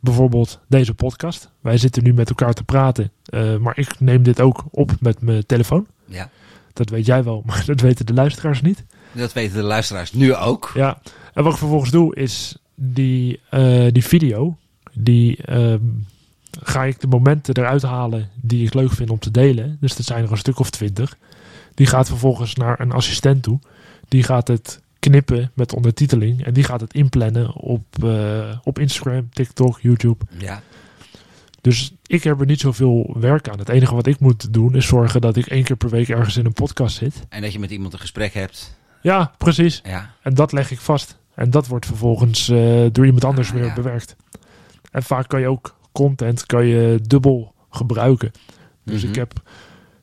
Bijvoorbeeld 0.01 0.61
deze 0.69 0.95
podcast. 0.95 1.51
Wij 1.61 1.79
zitten 1.79 2.03
nu 2.03 2.13
met 2.13 2.29
elkaar 2.29 2.53
te 2.53 2.65
praten, 2.65 3.13
eh, 3.25 3.57
maar 3.57 3.79
ik 3.79 4.01
neem 4.01 4.23
dit 4.23 4.41
ook 4.41 4.65
op 4.71 4.93
met 5.01 5.21
mijn 5.21 5.47
telefoon. 5.47 5.87
ja. 6.05 6.31
Dat 6.73 6.89
weet 6.89 7.07
jij 7.07 7.25
wel, 7.25 7.43
maar 7.47 7.63
dat 7.67 7.81
weten 7.81 8.07
de 8.07 8.15
luisteraars 8.15 8.61
niet. 8.61 8.85
Dat 9.13 9.33
weten 9.33 9.57
de 9.57 9.63
luisteraars 9.63 10.13
nu 10.13 10.35
ook. 10.35 10.71
Ja, 10.75 10.99
en 11.35 11.43
wat 11.43 11.53
ik 11.53 11.59
vervolgens 11.59 11.91
doe 11.91 12.15
is 12.15 12.57
die, 12.75 13.41
eh, 13.51 13.87
die 13.93 14.05
video, 14.05 14.57
die 14.93 15.37
ehm, 15.37 15.81
ga 16.61 16.85
ik 16.85 17.01
de 17.01 17.07
momenten 17.07 17.57
eruit 17.57 17.83
halen 17.83 18.31
die 18.41 18.67
ik 18.67 18.75
leuk 18.75 18.93
vind 18.93 19.11
om 19.11 19.19
te 19.19 19.31
delen. 19.31 19.77
Dus 19.81 19.97
dat 19.97 20.07
zijn 20.07 20.25
er 20.25 20.31
een 20.31 20.37
stuk 20.37 20.59
of 20.59 20.71
twintig. 20.71 21.17
Die 21.75 21.87
gaat 21.87 22.09
vervolgens 22.09 22.55
naar 22.55 22.81
een 22.81 22.93
assistent 22.93 23.43
toe. 23.43 23.59
Die 24.09 24.23
gaat 24.23 24.49
het 24.49 24.81
knippen 24.99 25.51
met 25.55 25.75
ondertiteling. 25.75 26.45
En 26.45 26.53
die 26.53 26.65
gaat 26.65 26.81
het 26.81 26.95
inplannen 26.95 27.55
op, 27.55 27.85
uh, 28.05 28.57
op 28.63 28.79
Instagram, 28.79 29.29
TikTok, 29.31 29.81
YouTube. 29.81 30.25
Ja. 30.39 30.63
Dus 31.61 31.95
ik 32.07 32.23
heb 32.23 32.41
er 32.41 32.47
niet 32.47 32.61
zoveel 32.61 33.17
werk 33.19 33.49
aan. 33.49 33.59
Het 33.59 33.69
enige 33.69 33.95
wat 33.95 34.07
ik 34.07 34.21
moet 34.21 34.53
doen 34.53 34.75
is 34.75 34.87
zorgen 34.87 35.21
dat 35.21 35.37
ik 35.37 35.47
één 35.47 35.65
keer 35.65 35.77
per 35.77 35.89
week 35.89 36.09
ergens 36.09 36.37
in 36.37 36.47
een 36.47 36.53
podcast 36.53 36.97
zit. 36.97 37.27
En 37.29 37.43
dat 37.43 37.53
je 37.53 37.59
met 37.59 37.71
iemand 37.71 37.93
een 37.93 37.99
gesprek 37.99 38.35
hebt. 38.35 38.77
Ja, 39.03 39.33
precies. 39.39 39.81
Ja. 39.85 40.15
En 40.23 40.35
dat 40.35 40.53
leg 40.53 40.71
ik 40.71 40.81
vast. 40.81 41.19
En 41.35 41.51
dat 41.51 41.67
wordt 41.67 41.87
vervolgens 41.87 42.49
uh, 42.49 42.87
door 42.93 43.05
iemand 43.05 43.25
anders 43.25 43.49
ah, 43.49 43.55
weer 43.55 43.73
bewerkt. 43.75 44.17
En 44.91 45.03
vaak 45.03 45.29
kan 45.29 45.41
je 45.41 45.49
ook 45.49 45.77
content 45.93 46.47
kan 46.47 46.67
je 46.67 46.99
dubbel 47.03 47.55
gebruiken. 47.71 48.31
Dus 48.85 49.03
ik 49.03 49.11
mhm. 49.11 49.19
heb 49.19 49.43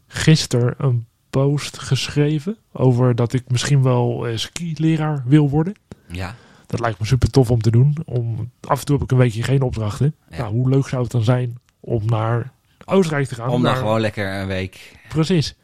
gisteren 0.07 0.73
een 0.77 1.05
post 1.41 1.79
geschreven 1.79 2.57
over 2.71 3.15
dat 3.15 3.33
ik 3.33 3.43
misschien 3.47 3.83
wel 3.83 4.29
uh, 4.29 4.37
ski-leraar 4.37 5.23
wil 5.25 5.49
worden. 5.49 5.73
Ja. 6.07 6.35
Dat 6.65 6.79
lijkt 6.79 6.99
me 6.99 7.05
super 7.05 7.29
tof 7.29 7.51
om 7.51 7.61
te 7.61 7.71
doen. 7.71 7.97
Om, 8.05 8.51
af 8.61 8.79
en 8.79 8.85
toe 8.85 8.95
heb 8.95 9.03
ik 9.03 9.11
een 9.11 9.17
weekje 9.17 9.43
geen 9.43 9.61
opdrachten. 9.61 10.15
Ja. 10.29 10.37
Nou, 10.37 10.53
hoe 10.53 10.69
leuk 10.69 10.87
zou 10.87 11.03
het 11.03 11.11
dan 11.11 11.23
zijn 11.23 11.57
om 11.79 12.05
naar 12.05 12.51
Oostenrijk 12.85 13.27
te 13.27 13.35
gaan? 13.35 13.49
Om 13.49 13.63
dan 13.63 13.75
gewoon 13.75 13.99
lekker 13.99 14.39
een 14.39 14.47
week. 14.47 14.97
Precies. 15.09 15.55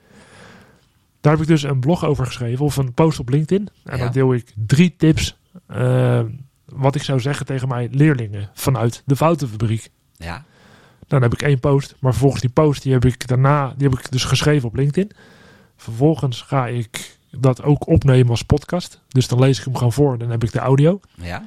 Daar 1.21 1.33
heb 1.33 1.41
ik 1.41 1.47
dus 1.47 1.63
een 1.63 1.79
blog 1.79 2.05
over 2.05 2.25
geschreven 2.25 2.65
of 2.65 2.77
een 2.77 2.93
post 2.93 3.19
op 3.19 3.29
LinkedIn. 3.29 3.69
En 3.83 3.99
dan 3.99 4.11
deel 4.11 4.33
ik 4.33 4.53
drie 4.55 4.95
tips 4.97 5.37
uh, 5.71 6.19
wat 6.65 6.95
ik 6.95 7.03
zou 7.03 7.19
zeggen 7.19 7.45
tegen 7.45 7.67
mijn 7.67 7.89
leerlingen 7.91 8.49
vanuit 8.53 9.03
de 9.05 9.15
foutenfabriek. 9.15 9.89
Ja. 10.15 10.43
Dan 11.07 11.21
heb 11.21 11.33
ik 11.33 11.41
één 11.41 11.59
post, 11.59 11.95
maar 11.99 12.11
vervolgens 12.11 12.41
die 12.41 12.51
post 12.51 12.83
die 12.83 12.93
heb 12.93 13.05
ik 13.05 13.27
daarna, 13.27 13.73
die 13.77 13.89
heb 13.89 13.99
ik 13.99 14.11
dus 14.11 14.23
geschreven 14.23 14.67
op 14.67 14.75
LinkedIn. 14.75 15.11
Vervolgens 15.81 16.41
ga 16.41 16.67
ik 16.67 17.17
dat 17.31 17.63
ook 17.63 17.88
opnemen 17.88 18.29
als 18.29 18.41
podcast. 18.41 19.01
Dus 19.07 19.27
dan 19.27 19.39
lees 19.39 19.59
ik 19.59 19.65
hem 19.65 19.75
gewoon 19.75 19.93
voor 19.93 20.13
en 20.13 20.19
dan 20.19 20.29
heb 20.29 20.43
ik 20.43 20.51
de 20.51 20.59
audio. 20.59 21.00
Ja. 21.15 21.45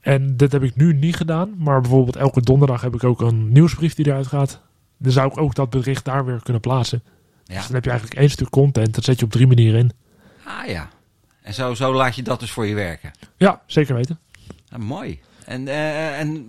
En 0.00 0.36
dit 0.36 0.52
heb 0.52 0.62
ik 0.62 0.76
nu 0.76 0.94
niet 0.94 1.16
gedaan, 1.16 1.54
maar 1.58 1.80
bijvoorbeeld 1.80 2.16
elke 2.16 2.40
donderdag 2.40 2.80
heb 2.80 2.94
ik 2.94 3.04
ook 3.04 3.20
een 3.20 3.52
nieuwsbrief 3.52 3.94
die 3.94 4.06
eruit 4.06 4.26
gaat. 4.26 4.60
Dan 4.98 5.12
zou 5.12 5.30
ik 5.30 5.38
ook 5.38 5.54
dat 5.54 5.70
bericht 5.70 6.04
daar 6.04 6.24
weer 6.24 6.42
kunnen 6.42 6.62
plaatsen. 6.62 7.02
Ja. 7.44 7.54
Dus 7.54 7.64
dan 7.64 7.74
heb 7.74 7.84
je 7.84 7.90
eigenlijk 7.90 8.20
één 8.20 8.30
stuk 8.30 8.50
content, 8.50 8.94
dat 8.94 9.04
zet 9.04 9.18
je 9.18 9.24
op 9.24 9.30
drie 9.30 9.46
manieren 9.46 9.80
in. 9.80 9.92
Ah 10.44 10.66
ja. 10.66 10.88
En 11.42 11.54
zo, 11.54 11.74
zo 11.74 11.94
laat 11.94 12.16
je 12.16 12.22
dat 12.22 12.40
dus 12.40 12.50
voor 12.50 12.66
je 12.66 12.74
werken. 12.74 13.12
Ja, 13.36 13.62
zeker 13.66 13.94
weten. 13.94 14.18
mooi. 14.76 15.20
En, 15.44 15.62
uh, 15.62 16.18
en 16.18 16.46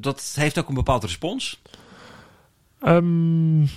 dat 0.00 0.32
heeft 0.34 0.58
ook 0.58 0.68
een 0.68 0.74
bepaald 0.74 1.02
respons? 1.02 1.62
Um, 2.86 3.68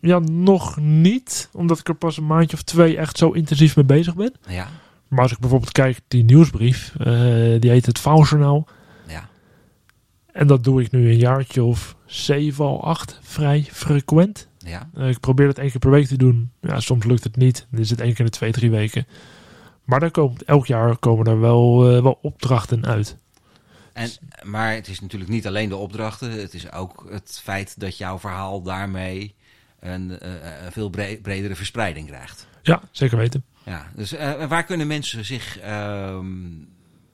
ja, 0.00 0.18
nog 0.18 0.76
niet. 0.76 1.48
Omdat 1.52 1.78
ik 1.78 1.88
er 1.88 1.94
pas 1.94 2.16
een 2.16 2.26
maandje 2.26 2.56
of 2.56 2.62
twee 2.62 2.96
echt 2.96 3.18
zo 3.18 3.30
intensief 3.30 3.76
mee 3.76 3.84
bezig 3.84 4.14
ben. 4.14 4.34
Ja. 4.48 4.68
Maar 5.08 5.22
als 5.22 5.32
ik 5.32 5.38
bijvoorbeeld 5.38 5.72
kijk, 5.72 6.00
die 6.08 6.24
nieuwsbrief, 6.24 6.92
uh, 6.98 7.06
die 7.60 7.70
heet 7.70 7.86
het 7.86 7.98
Faaljournaal. 7.98 8.66
Ja. 9.06 9.28
En 10.32 10.46
dat 10.46 10.64
doe 10.64 10.82
ik 10.82 10.90
nu 10.90 11.10
een 11.10 11.18
jaartje 11.18 11.62
of 11.62 11.96
zeven 12.06 12.64
al 12.64 12.84
acht, 12.84 13.18
vrij 13.22 13.68
frequent. 13.70 14.48
Ja. 14.58 14.90
Uh, 14.94 15.08
ik 15.08 15.20
probeer 15.20 15.46
het 15.46 15.58
één 15.58 15.70
keer 15.70 15.80
per 15.80 15.90
week 15.90 16.06
te 16.06 16.16
doen. 16.16 16.50
Ja, 16.60 16.80
soms 16.80 17.04
lukt 17.04 17.24
het 17.24 17.36
niet. 17.36 17.66
Dan 17.70 17.80
is 17.80 17.90
het 17.90 18.00
één 18.00 18.10
keer 18.10 18.18
in 18.18 18.24
de 18.24 18.30
twee, 18.30 18.52
drie 18.52 18.70
weken. 18.70 19.06
Maar 19.84 20.00
dan 20.00 20.10
komt, 20.10 20.44
elk 20.44 20.66
jaar 20.66 20.96
komen 20.96 21.26
er 21.26 21.40
wel, 21.40 21.96
uh, 21.96 22.02
wel 22.02 22.18
opdrachten 22.22 22.86
uit. 22.86 23.16
En, 23.92 24.10
maar 24.42 24.74
het 24.74 24.88
is 24.88 25.00
natuurlijk 25.00 25.30
niet 25.30 25.46
alleen 25.46 25.68
de 25.68 25.76
opdrachten. 25.76 26.30
Het 26.30 26.54
is 26.54 26.72
ook 26.72 27.06
het 27.10 27.40
feit 27.42 27.80
dat 27.80 27.98
jouw 27.98 28.18
verhaal 28.18 28.62
daarmee 28.62 29.34
een, 29.80 30.10
uh, 30.10 30.28
veel 30.70 30.90
bredere 31.22 31.54
verspreiding 31.54 32.06
krijgt. 32.06 32.46
Ja, 32.62 32.82
zeker 32.90 33.16
weten. 33.16 33.44
Ja, 33.64 33.86
dus 33.94 34.12
uh, 34.12 34.46
waar 34.46 34.64
kunnen 34.64 34.86
mensen 34.86 35.24
zich 35.24 35.58
uh, 35.62 36.18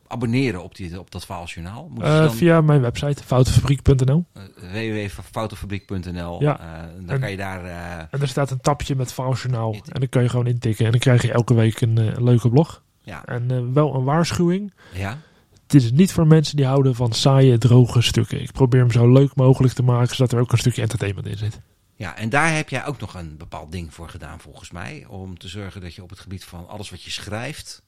abonneren 0.07 0.63
op, 0.63 0.75
die, 0.75 1.01
op 1.01 1.11
dat 1.11 1.25
Faalsjournaal? 1.25 1.91
Dan... 1.95 2.33
Via 2.33 2.61
mijn 2.61 2.81
website, 2.81 3.23
foutenfabriek.nl. 3.25 4.25
www.foutenfabriek.nl. 4.73 6.43
Ja. 6.43 6.57
dan 6.97 7.09
en, 7.09 7.21
kan 7.21 7.31
je 7.31 7.37
daar... 7.37 7.65
En 8.11 8.21
er 8.21 8.29
staat 8.29 8.51
een 8.51 8.61
tapje 8.61 8.97
met 8.97 9.13
Faalsjournaal. 9.13 9.73
En 9.73 10.01
dan 10.01 10.09
kun 10.09 10.23
je 10.23 10.29
gewoon 10.29 10.47
intikken. 10.47 10.85
En 10.85 10.91
dan 10.91 11.01
krijg 11.01 11.23
je 11.23 11.33
elke 11.33 11.55
week 11.55 11.81
een, 11.81 11.97
een 11.97 12.25
leuke 12.25 12.49
blog. 12.49 12.83
Ja. 13.03 13.25
En 13.25 13.73
wel 13.73 13.95
een 13.95 14.05
waarschuwing. 14.05 14.73
Ja. 14.95 15.19
Het 15.67 15.75
is 15.75 15.93
niet 15.93 16.13
voor 16.13 16.27
mensen 16.27 16.57
die 16.57 16.67
houden 16.67 16.95
van 16.95 17.13
saaie, 17.13 17.59
droge 17.59 18.03
stukken. 18.03 18.41
Ik 18.41 18.53
probeer 18.53 18.81
hem 18.81 18.91
zo 18.91 19.13
leuk 19.13 19.35
mogelijk 19.35 19.75
te 19.75 19.83
maken, 19.83 20.17
zodat 20.17 20.33
er 20.33 20.41
ook 20.41 20.53
een 20.53 20.59
stukje 20.59 20.83
entertainment 20.83 21.27
in 21.27 21.37
zit. 21.37 21.61
Ja, 21.97 22.17
en 22.17 22.29
daar 22.29 22.55
heb 22.55 22.69
jij 22.69 22.87
ook 22.87 23.01
nog 23.01 23.15
een 23.15 23.37
bepaald 23.37 23.73
ding 23.73 23.95
voor 23.95 24.09
gedaan, 24.09 24.41
volgens 24.41 24.71
mij. 24.71 25.05
Om 25.09 25.39
te 25.39 25.49
zorgen 25.49 25.81
dat 25.81 25.95
je 25.95 26.03
op 26.03 26.11
het 26.11 26.21
gebied 26.21 26.45
van 26.45 26.69
alles 26.69 26.91
wat 26.91 27.03
je 27.03 27.11
schrijft. 27.11 27.83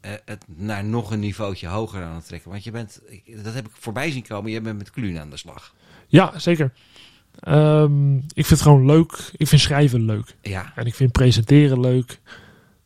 Uh, 0.00 0.12
het 0.24 0.44
naar 0.56 0.84
nog 0.84 1.10
een 1.10 1.20
niveautje 1.20 1.66
hoger 1.66 2.02
aan 2.02 2.14
het 2.14 2.26
trekken. 2.26 2.50
Want 2.50 2.64
je 2.64 2.70
bent, 2.70 3.00
dat 3.44 3.54
heb 3.54 3.66
ik 3.66 3.72
voorbij 3.78 4.10
zien 4.10 4.26
komen, 4.26 4.50
je 4.50 4.60
bent 4.60 4.78
met 4.78 4.90
Kluun 4.90 5.18
aan 5.18 5.30
de 5.30 5.36
slag. 5.36 5.74
Ja, 6.06 6.38
zeker. 6.38 6.72
Um, 7.48 8.16
ik 8.16 8.46
vind 8.46 8.48
het 8.48 8.60
gewoon 8.60 8.86
leuk. 8.86 9.30
Ik 9.36 9.48
vind 9.48 9.60
schrijven 9.60 10.04
leuk. 10.04 10.36
Ja. 10.42 10.72
En 10.74 10.86
ik 10.86 10.94
vind 10.94 11.12
presenteren 11.12 11.80
leuk. 11.80 12.20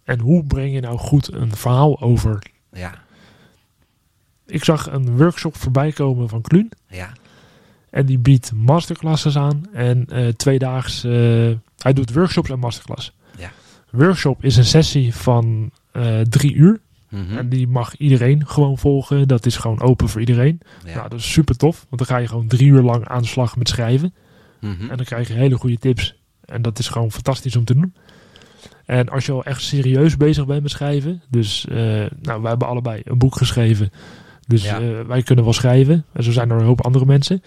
En 0.04 0.20
hoe 0.20 0.44
breng 0.44 0.74
je 0.74 0.80
nou 0.80 0.98
goed 0.98 1.32
een 1.32 1.56
verhaal 1.56 2.00
over? 2.00 2.42
Ja. 2.72 3.02
Ik 4.46 4.64
zag 4.64 4.90
een 4.90 5.16
workshop 5.16 5.56
voorbij 5.56 5.92
komen 5.92 6.28
van 6.28 6.42
Kluun. 6.42 6.70
Ja. 6.88 7.12
En 7.90 8.06
die 8.06 8.18
biedt 8.18 8.52
masterclasses 8.54 9.36
aan. 9.36 9.62
En 9.72 10.06
uh, 10.12 10.28
tweedaags, 10.28 11.04
uh, 11.04 11.12
hij 11.78 11.92
doet 11.92 12.12
workshops 12.12 12.50
en 12.50 12.58
masterclass. 12.58 13.12
Ja. 13.38 13.50
Workshop 13.90 14.44
is 14.44 14.56
een 14.56 14.64
sessie 14.64 15.14
van 15.14 15.70
uh, 15.92 16.20
drie 16.20 16.54
uur. 16.54 16.80
Mm 17.08 17.26
-hmm. 17.26 17.38
En 17.38 17.48
die 17.48 17.68
mag 17.68 17.96
iedereen 17.96 18.46
gewoon 18.46 18.78
volgen. 18.78 19.28
Dat 19.28 19.46
is 19.46 19.56
gewoon 19.56 19.80
open 19.80 20.08
voor 20.08 20.20
iedereen. 20.20 20.60
Ja. 20.84 20.94
Nou, 20.94 21.08
dat 21.08 21.18
is 21.18 21.32
super 21.32 21.56
tof. 21.56 21.86
Want 21.88 22.06
dan 22.06 22.16
ga 22.16 22.22
je 22.22 22.28
gewoon 22.28 22.46
drie 22.46 22.68
uur 22.68 22.82
lang 22.82 23.08
aan 23.08 23.22
de 23.22 23.28
slag 23.28 23.56
met 23.56 23.68
schrijven. 23.68 24.14
Mm 24.60 24.76
-hmm. 24.78 24.90
En 24.90 24.96
dan 24.96 25.06
krijg 25.06 25.28
je 25.28 25.34
hele 25.34 25.56
goede 25.56 25.78
tips. 25.78 26.14
En 26.44 26.62
dat 26.62 26.78
is 26.78 26.88
gewoon 26.88 27.12
fantastisch 27.12 27.56
om 27.56 27.64
te 27.64 27.74
doen. 27.74 27.94
En 28.86 29.08
als 29.08 29.26
je 29.26 29.32
al 29.32 29.44
echt 29.44 29.62
serieus 29.62 30.16
bezig 30.16 30.46
bent 30.46 30.62
met 30.62 30.70
schrijven. 30.70 31.22
Dus 31.28 31.66
nou, 32.20 32.40
wij 32.40 32.50
hebben 32.50 32.68
allebei 32.68 33.02
een 33.04 33.18
boek 33.18 33.36
geschreven. 33.36 33.92
Dus 34.46 34.64
ja. 34.64 35.04
wij 35.06 35.22
kunnen 35.22 35.44
wel 35.44 35.52
schrijven. 35.52 36.04
En 36.12 36.22
zo 36.22 36.32
zijn 36.32 36.50
er 36.50 36.56
een 36.56 36.64
hoop 36.64 36.84
andere 36.84 37.06
mensen. 37.06 37.42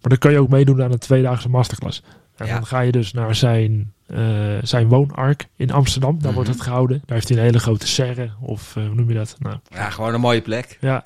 Maar 0.00 0.10
dan 0.10 0.18
kan 0.18 0.32
je 0.32 0.38
ook 0.38 0.48
meedoen 0.48 0.82
aan 0.82 0.92
een 0.92 0.98
tweedaagse 0.98 1.48
masterclass. 1.48 2.02
En 2.36 2.46
ja. 2.46 2.54
dan 2.54 2.66
ga 2.66 2.80
je 2.80 2.92
dus 2.92 3.12
naar 3.12 3.34
zijn, 3.34 3.92
uh, 4.06 4.18
zijn 4.62 4.88
woonark 4.88 5.48
in 5.56 5.70
Amsterdam. 5.70 6.10
Daar 6.10 6.18
mm 6.18 6.26
-hmm. 6.26 6.34
wordt 6.34 6.50
het 6.50 6.60
gehouden. 6.60 7.02
Daar 7.06 7.16
heeft 7.16 7.28
hij 7.28 7.38
een 7.38 7.44
hele 7.44 7.58
grote 7.58 7.86
serre. 7.86 8.30
Of 8.40 8.76
uh, 8.76 8.86
hoe 8.86 8.94
noem 8.94 9.08
je 9.08 9.14
dat? 9.14 9.36
Nou, 9.38 9.56
ja, 9.68 9.90
gewoon 9.90 10.14
een 10.14 10.20
mooie 10.20 10.40
plek. 10.40 10.78
Ja. 10.80 11.04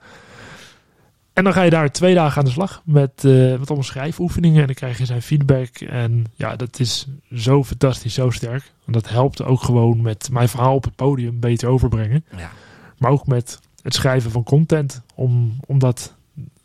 En 1.32 1.44
dan 1.44 1.52
ga 1.52 1.62
je 1.62 1.70
daar 1.70 1.90
twee 1.90 2.14
dagen 2.14 2.38
aan 2.38 2.44
de 2.44 2.50
slag 2.50 2.82
met, 2.84 3.22
uh, 3.24 3.50
met 3.50 3.66
allemaal 3.66 3.82
schrijfoefeningen. 3.82 4.60
En 4.60 4.66
dan 4.66 4.74
krijg 4.74 4.98
je 4.98 5.04
zijn 5.04 5.22
feedback. 5.22 5.76
En 5.76 6.24
ja, 6.34 6.56
dat 6.56 6.80
is 6.80 7.06
zo 7.34 7.64
fantastisch, 7.64 8.14
zo 8.14 8.30
sterk. 8.30 8.72
Want 8.84 9.02
dat 9.02 9.12
helpt 9.12 9.42
ook 9.42 9.62
gewoon 9.62 10.02
met 10.02 10.28
mijn 10.32 10.48
verhaal 10.48 10.74
op 10.74 10.84
het 10.84 10.96
podium 10.96 11.40
beter 11.40 11.68
overbrengen. 11.68 12.24
Ja. 12.36 12.50
Maar 12.98 13.10
ook 13.10 13.26
met 13.26 13.60
het 13.82 13.94
schrijven 13.94 14.30
van 14.30 14.42
content. 14.42 15.02
Om, 15.14 15.56
om 15.66 15.78
dat 15.78 16.14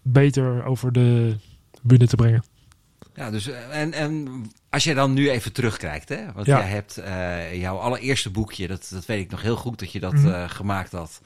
beter 0.02 0.66
over 0.66 0.92
de 0.92 1.36
bühne 1.82 2.08
te 2.08 2.16
brengen. 2.16 2.44
Ja, 3.14 3.32
dus 3.32 3.48
en, 3.72 3.94
en 3.94 4.28
als 4.70 4.84
je 4.84 4.94
dan 4.94 5.14
nu 5.14 5.30
even 5.30 5.52
terugkijkt, 5.52 6.10
hè? 6.10 6.32
Want 6.34 6.46
ja. 6.46 6.60
jij 6.60 6.68
hebt 6.68 7.00
uh, 7.00 7.56
jouw 7.62 7.78
allereerste 7.78 8.30
boekje, 8.30 8.68
dat, 8.68 8.88
dat 8.92 9.06
weet 9.06 9.24
ik 9.24 9.32
nog 9.32 9.42
heel 9.42 9.56
goed 9.56 9.80
dat 9.80 9.92
je 9.92 10.00
dat 10.00 10.14
mm 10.14 10.20
-hmm. 10.20 10.30
uh, 10.30 10.50
gemaakt 10.50 10.92
had. 10.92 11.22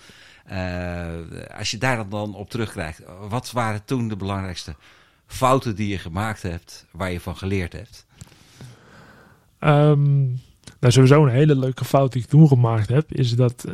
Uh, 0.51 1.57
als 1.57 1.71
je 1.71 1.77
daar 1.77 2.09
dan 2.09 2.35
op 2.35 2.49
terugkijkt, 2.49 3.01
wat 3.29 3.51
waren 3.51 3.85
toen 3.85 4.07
de 4.07 4.15
belangrijkste 4.15 4.75
fouten 5.27 5.75
die 5.75 5.87
je 5.87 5.97
gemaakt 5.97 6.41
hebt, 6.41 6.85
waar 6.91 7.11
je 7.11 7.19
van 7.19 7.37
geleerd 7.37 7.73
hebt? 7.73 8.05
Um, 9.59 10.41
nou, 10.79 10.93
sowieso 10.93 11.23
een 11.23 11.31
hele 11.31 11.55
leuke 11.55 11.85
fout 11.85 12.11
die 12.11 12.21
ik 12.21 12.27
toen 12.27 12.47
gemaakt 12.47 12.89
heb, 12.89 13.11
is 13.11 13.35
dat 13.35 13.65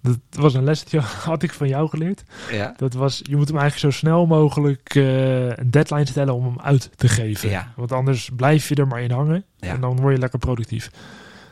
dat 0.00 0.18
was 0.30 0.54
een 0.54 0.64
les 0.64 0.84
die 0.84 1.00
had 1.30 1.42
ik 1.42 1.52
van 1.52 1.68
jou 1.68 1.88
geleerd. 1.88 2.22
Ja. 2.50 2.74
Dat 2.76 2.94
was, 2.94 3.20
je 3.22 3.36
moet 3.36 3.48
hem 3.48 3.58
eigenlijk 3.58 3.94
zo 3.94 3.98
snel 3.98 4.26
mogelijk 4.26 4.94
uh, 4.94 5.48
een 5.48 5.70
deadline 5.70 6.06
stellen 6.06 6.34
om 6.34 6.44
hem 6.44 6.60
uit 6.60 6.90
te 6.94 7.08
geven. 7.08 7.48
Ja. 7.48 7.72
Want 7.76 7.92
anders 7.92 8.30
blijf 8.36 8.68
je 8.68 8.74
er 8.74 8.86
maar 8.86 9.02
in 9.02 9.10
hangen 9.10 9.44
ja. 9.56 9.68
en 9.68 9.80
dan 9.80 9.96
word 10.00 10.14
je 10.14 10.20
lekker 10.20 10.38
productief. 10.38 10.90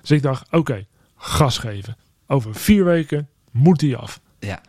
Dus 0.01 0.11
ik 0.11 0.23
dacht, 0.23 0.47
oké, 0.47 0.57
okay, 0.57 0.87
gas 1.17 1.59
geven. 1.59 1.97
Over 2.27 2.55
vier 2.55 2.85
weken 2.85 3.29
moet 3.51 3.79
die 3.79 3.97
af. 3.97 4.21
Ja. 4.39 4.61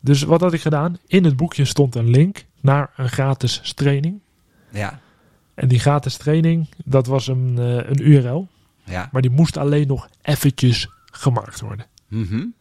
Dus 0.00 0.22
wat 0.22 0.40
had 0.40 0.52
ik 0.52 0.60
gedaan? 0.60 0.98
In 1.06 1.24
het 1.24 1.36
boekje 1.36 1.64
stond 1.64 1.94
een 1.94 2.10
link 2.10 2.44
naar 2.60 2.90
een 2.96 3.08
gratis 3.08 3.72
training. 3.74 4.20
Ja. 4.70 5.00
En 5.54 5.68
die 5.68 5.78
gratis 5.78 6.16
training, 6.16 6.68
dat 6.84 7.06
was 7.06 7.26
een, 7.26 7.56
uh, 7.58 7.76
een 7.76 8.10
URL. 8.10 8.48
Ja. 8.84 9.08
Maar 9.12 9.22
die 9.22 9.30
moest 9.30 9.56
alleen 9.56 9.86
nog 9.86 10.08
eventjes 10.22 10.88
gemaakt 11.04 11.60
worden. 11.60 11.86
Mm 12.08 12.26
-hmm. 12.26 12.54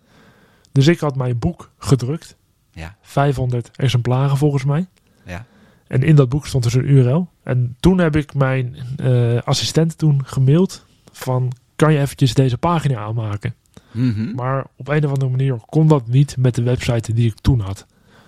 Dus 0.73 0.87
ik 0.87 0.99
had 0.99 1.15
mijn 1.15 1.39
boek 1.39 1.71
gedrukt. 1.77 2.35
Ja. 2.71 2.95
500 3.01 3.71
exemplaren 3.75 4.37
volgens 4.37 4.65
mij. 4.65 4.87
Ja. 5.25 5.45
En 5.87 6.03
in 6.03 6.15
dat 6.15 6.29
boek 6.29 6.47
stond 6.47 6.63
dus 6.63 6.73
een 6.73 6.89
URL. 6.89 7.29
En 7.43 7.75
toen 7.79 7.97
heb 7.97 8.15
ik 8.15 8.33
mijn 8.33 8.75
uh, 8.97 9.41
assistent 9.41 9.97
toen 9.97 10.25
gemaild 10.25 10.85
van 11.11 11.51
kan 11.75 11.93
je 11.93 11.99
eventjes 11.99 12.33
deze 12.33 12.57
pagina 12.57 12.99
aanmaken? 12.99 13.55
Mhm. 13.91 14.35
Maar 14.35 14.65
op 14.75 14.87
een 14.87 15.05
of 15.05 15.11
andere 15.11 15.31
manier 15.31 15.59
kon 15.65 15.87
dat 15.87 16.07
niet 16.07 16.37
met 16.37 16.55
de 16.55 16.63
website 16.63 17.13
die 17.13 17.29
ik 17.29 17.39
toen 17.41 17.59
had. 17.59 17.85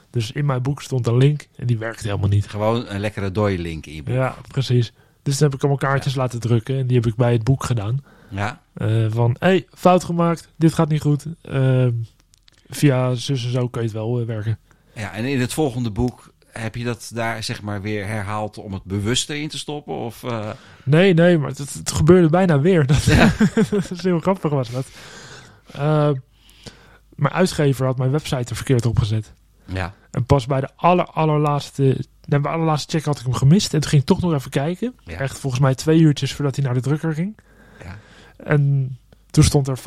Dus 0.10 0.32
in 0.32 0.46
mijn 0.46 0.62
boek 0.62 0.82
stond 0.82 1.08
een 1.08 1.18
link 1.18 1.48
en 1.56 1.68
die 1.68 1.78
werkte 1.78 2.08
helemaal 2.08 2.30
niet. 2.30 2.48
Gewoon 2.48 2.86
een 2.88 3.00
lekkere 3.00 3.32
dode 3.32 3.58
link 3.58 3.86
in 3.86 3.94
je 3.94 4.04
boek. 4.04 4.16
Ja, 4.16 4.36
precies. 4.48 4.94
Dus 5.24 5.38
toen 5.38 5.48
heb 5.48 5.56
ik 5.56 5.64
allemaal 5.64 5.90
kaartjes 5.90 6.16
laten 6.16 6.40
drukken 6.40 6.78
en 6.78 6.88
die 6.88 6.98
heb 6.98 7.06
ik 7.06 7.16
bij 7.16 7.32
het 7.32 7.44
boek 7.44 7.64
gedaan. 7.64 8.04
Ja. 8.30 8.62
Eh, 8.74 9.06
van, 9.10 9.36
hé, 9.40 9.48
hey, 9.48 9.66
fout 9.74 10.04
gemaakt, 10.04 10.50
dit 10.56 10.74
gaat 10.74 10.90
niet 10.90 11.02
goed. 11.02 11.26
Eh, 11.42 11.88
via 12.76 13.14
zus 13.14 13.46
en 13.46 13.52
zo 13.52 13.68
kun 13.68 13.82
je 13.82 13.88
het 13.88 13.96
wel 13.96 14.20
eh, 14.20 14.26
werken. 14.26 14.60
Ja, 14.94 15.14
en 15.14 15.26
in 15.26 15.40
het 15.40 15.54
volgende 15.54 15.92
boek 15.92 16.34
heb 16.52 16.76
je 16.76 16.84
dat 16.84 17.12
daar 17.14 17.44
zeg 17.44 17.62
maar 17.62 17.82
weer 17.82 18.06
herhaald 18.08 18.58
om 18.58 18.74
het 18.74 18.84
bewuster 18.84 19.36
in 19.36 19.48
te 19.48 19.58
stoppen? 19.58 19.96
Of, 19.96 20.24
eh, 20.24 20.50
Nee, 20.84 21.14
nee, 21.14 21.38
maar 21.38 21.50
het, 21.50 21.58
het 21.58 21.92
gebeurde 21.92 22.30
bijna 22.30 22.60
weer. 22.60 22.86
Dat, 22.96 23.06
dat 23.70 23.92
is 23.92 24.04
heel 24.04 24.20
grappig 24.20 24.52
was 24.52 24.70
dat. 24.70 24.86
Eh, 25.72 26.10
mijn 27.16 27.34
uitgever 27.34 27.86
had 27.86 27.98
mijn 27.98 28.12
website 28.12 28.50
er 28.50 28.56
verkeerd 28.56 28.86
opgezet. 28.86 29.34
Ja. 29.66 29.94
En 30.12 30.26
pas 30.26 30.46
bij 30.46 30.62
de 30.62 30.70
aller, 30.76 31.06
allerlaatste, 31.06 32.06
bij 32.28 32.40
de 32.40 32.48
allerlaatste 32.48 32.98
check 32.98 33.06
had 33.06 33.20
ik 33.20 33.26
hem 33.26 33.34
gemist. 33.34 33.74
En 33.74 33.80
toen 33.80 33.90
ging 33.90 34.02
ik 34.02 34.08
toch 34.08 34.22
nog 34.22 34.34
even 34.34 34.52
kijken. 34.52 34.96
Ja. 35.04 35.18
Echt 35.18 35.40
volgens 35.40 35.62
mij 35.62 35.76
twee 35.76 36.00
uurtjes 36.00 36.34
voordat 36.34 36.56
hij 36.56 36.66
naar 36.66 36.74
de 36.74 36.82
drukker 36.82 37.14
ging. 37.14 37.38
Ja. 37.84 37.98
En 38.38 38.98
toen 39.30 39.44
stond 39.44 39.68
er 39.68 39.78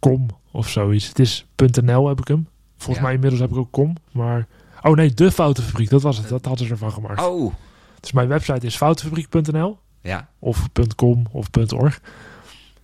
foutenfabriek.com 0.00 0.28
of 0.52 0.68
zoiets. 0.68 1.08
Het 1.08 1.18
is 1.18 1.46
.nl 1.82 2.08
heb 2.08 2.20
ik 2.20 2.28
hem. 2.28 2.48
Volgens 2.76 2.96
Ja. 2.96 3.02
mij 3.02 3.14
inmiddels 3.14 3.40
heb 3.40 3.50
ik 3.50 3.56
ook 3.56 3.70
com. 3.70 3.94
Maar, 4.12 4.46
oh 4.82 4.94
nee, 4.96 5.14
de 5.14 5.30
Foutenfabriek, 5.32 5.90
dat 5.90 6.02
was 6.02 6.18
het. 6.18 6.28
Dat 6.28 6.44
hadden 6.44 6.66
ze 6.66 6.72
ervan 6.72 6.92
gemaakt. 6.92 7.26
Oh. 7.26 7.54
Dus 8.00 8.12
mijn 8.12 8.28
website 8.28 8.66
is 8.66 8.76
foutenfabriek.nl 8.76 9.78
Ja. 10.02 10.28
of 10.38 10.68
.com 10.96 11.26
of 11.32 11.46
.org. 11.72 12.00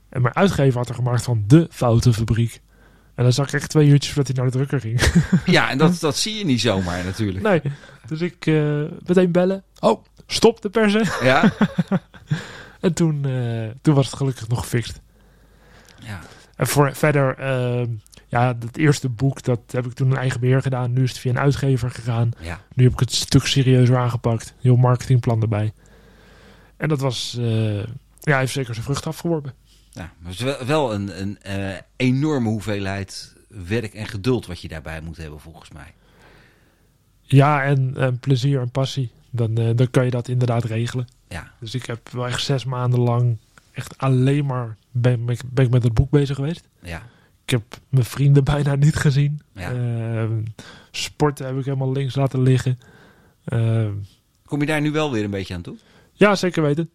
En 0.08 0.22
mijn 0.22 0.34
uitgever 0.34 0.78
had 0.78 0.88
er 0.88 0.94
gemaakt 0.94 1.22
van 1.22 1.44
de 1.46 1.66
Foutenfabriek. 1.70 2.60
En 3.14 3.22
dan 3.22 3.32
zag 3.32 3.46
ik 3.46 3.52
echt 3.52 3.70
twee 3.70 3.88
uurtjes 3.88 4.12
voordat 4.12 4.36
hij 4.36 4.42
naar 4.44 4.52
de 4.52 4.56
drukker 4.58 4.80
ging. 4.80 5.00
Ja, 5.56 5.70
en 5.70 5.78
dat, 5.78 6.00
dat 6.00 6.16
zie 6.16 6.34
je 6.38 6.44
niet 6.44 6.60
zomaar 6.60 7.04
natuurlijk. 7.04 7.44
nee, 7.44 7.62
dus 8.06 8.20
ik 8.20 8.46
eh, 8.46 8.82
meteen 9.06 9.32
bellen. 9.32 9.62
Oh, 9.80 10.04
stop 10.26 10.60
de 10.62 10.70
persen. 10.70 11.08
Ja. 11.22 11.52
En 12.80 12.94
toen, 12.94 13.24
eh, 13.24 13.68
toen 13.82 13.94
was 13.94 14.06
het 14.06 14.16
gelukkig 14.16 14.48
nog 14.48 14.60
gefixt. 14.60 15.00
En 16.56 16.66
voor, 16.66 16.94
verder, 16.94 17.38
ehm, 17.38 17.86
ja, 18.28 18.56
het 18.60 18.76
eerste 18.76 19.08
boek, 19.08 19.42
dat 19.42 19.60
heb 19.70 19.86
ik 19.86 19.92
toen 19.92 20.10
in 20.10 20.16
eigen 20.16 20.40
beheer 20.40 20.62
gedaan. 20.62 20.92
Nu 20.92 21.02
is 21.02 21.10
het 21.10 21.18
via 21.18 21.30
een 21.30 21.38
uitgever 21.38 21.90
gegaan. 21.90 22.30
Ja. 22.40 22.60
Nu 22.74 22.84
heb 22.84 22.92
ik 22.92 23.00
het 23.00 23.12
stuk 23.12 23.46
serieuzer 23.46 23.96
aangepakt. 23.96 24.54
Heel 24.60 24.76
marketingplan 24.76 25.42
erbij. 25.42 25.72
En 26.76 26.88
dat 26.88 27.00
was, 27.00 27.36
eh, 27.40 27.82
ja, 28.20 28.38
heeft 28.38 28.52
zeker 28.52 28.74
zijn 28.74 28.86
vrucht 28.86 29.06
afgeworpen. 29.06 29.54
Ja, 29.90 30.12
maar 30.18 30.30
het 30.30 30.40
is 30.40 30.40
wel, 30.40 30.66
wel 30.66 30.94
een, 30.94 31.20
een 31.20 31.38
eh, 31.42 31.76
enorme 31.96 32.48
hoeveelheid 32.48 33.34
werk 33.66 33.94
en 33.94 34.06
geduld 34.06 34.46
wat 34.46 34.60
je 34.60 34.68
daarbij 34.68 35.00
moet 35.00 35.16
hebben, 35.16 35.40
volgens 35.40 35.70
mij. 35.70 35.94
Ja, 37.22 37.62
en, 37.62 37.94
en 37.96 38.18
plezier 38.18 38.60
en 38.60 38.70
passie. 38.70 39.10
Dan, 39.30 39.56
eh, 39.58 39.70
dan 39.74 39.90
kan 39.90 40.04
je 40.04 40.10
dat 40.10 40.28
inderdaad 40.28 40.64
regelen. 40.64 41.06
Ja, 41.28 41.52
Dus 41.58 41.74
ik 41.74 41.86
heb 41.86 42.08
wel 42.08 42.26
echt 42.26 42.42
zes 42.44 42.64
maanden 42.64 43.00
lang 43.00 43.36
echt 43.72 43.98
alleen 43.98 44.46
maar 44.46 44.76
ben, 44.94 45.24
ben, 45.24 45.34
ik- 45.34 45.50
ben 45.52 45.64
ik 45.64 45.70
met 45.70 45.82
het 45.82 45.94
boek 45.94 46.10
bezig 46.10 46.36
geweest. 46.36 46.68
ja, 46.82 47.02
Ik 47.44 47.50
heb 47.50 47.62
mijn 47.88 48.04
vrienden 48.04 48.44
bijna 48.54 48.74
niet 48.74 48.96
gezien. 48.96 49.40
ja. 49.52 49.72
Ehm, 49.72 50.42
sporten 50.90 51.46
heb 51.46 51.58
ik 51.58 51.64
helemaal 51.64 51.92
links 51.92 52.14
laten 52.14 52.42
liggen. 52.42 52.78
Ehm, 53.44 53.92
Kom 54.46 54.60
je 54.60 54.66
daar 54.66 54.80
nu 54.80 54.90
wel 54.90 55.12
weer 55.12 55.24
een 55.24 55.30
beetje 55.30 55.54
aan 55.54 55.62
toe? 55.62 55.76
ja, 56.12 56.34
zeker 56.34 56.62
weten. 56.62 56.90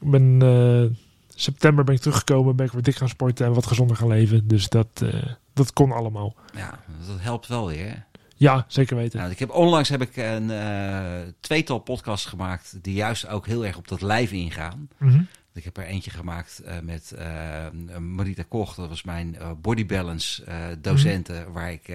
Ik 0.00 0.10
ben 0.10 0.38
eh, 0.42 0.96
september 1.34 1.84
ben 1.84 1.94
ik 1.94 2.00
teruggekomen, 2.00 2.56
ben 2.56 2.66
ik 2.66 2.72
weer 2.72 2.82
dik 2.82 2.96
gaan 2.96 3.08
sporten 3.08 3.46
en 3.46 3.52
wat 3.52 3.66
gezonder 3.66 3.96
gaan 3.96 4.08
leven. 4.08 4.48
Dus 4.48 4.68
dat, 4.68 4.88
eh, 5.02 5.22
dat 5.52 5.72
kon 5.72 5.92
allemaal. 5.92 6.34
Ja, 6.54 6.78
dat 7.08 7.20
helpt 7.20 7.46
wel 7.46 7.66
weer. 7.66 7.86
hè? 7.88 7.94
Ja, 8.36 8.64
zeker 8.68 8.96
weten. 8.96 9.18
Nou, 9.18 9.30
ik 9.30 9.38
heb, 9.38 9.50
onlangs 9.50 9.88
heb 9.88 10.02
ik 10.02 10.16
een 10.16 10.50
eh, 10.50 11.20
tweetal 11.40 11.78
podcasts 11.78 12.26
gemaakt 12.26 12.78
die 12.82 12.94
juist 12.94 13.26
ook 13.28 13.46
heel 13.46 13.66
erg 13.66 13.76
op 13.76 13.88
dat 13.88 14.02
lijf 14.02 14.32
ingaan. 14.32 14.88
Mhm. 14.98 15.22
Ik 15.54 15.64
heb 15.64 15.76
er 15.76 15.84
eentje 15.84 16.10
gemaakt 16.10 16.58
eh, 16.58 16.78
met 16.80 17.12
eh, 17.12 17.70
Marita 17.98 18.42
Koch, 18.48 18.74
dat 18.74 18.88
was 18.88 19.02
mijn 19.02 19.36
eh, 19.38 19.50
body 19.60 19.86
balance 19.86 20.44
docenten, 20.80 21.52
waar 21.52 21.72
ik 21.72 21.92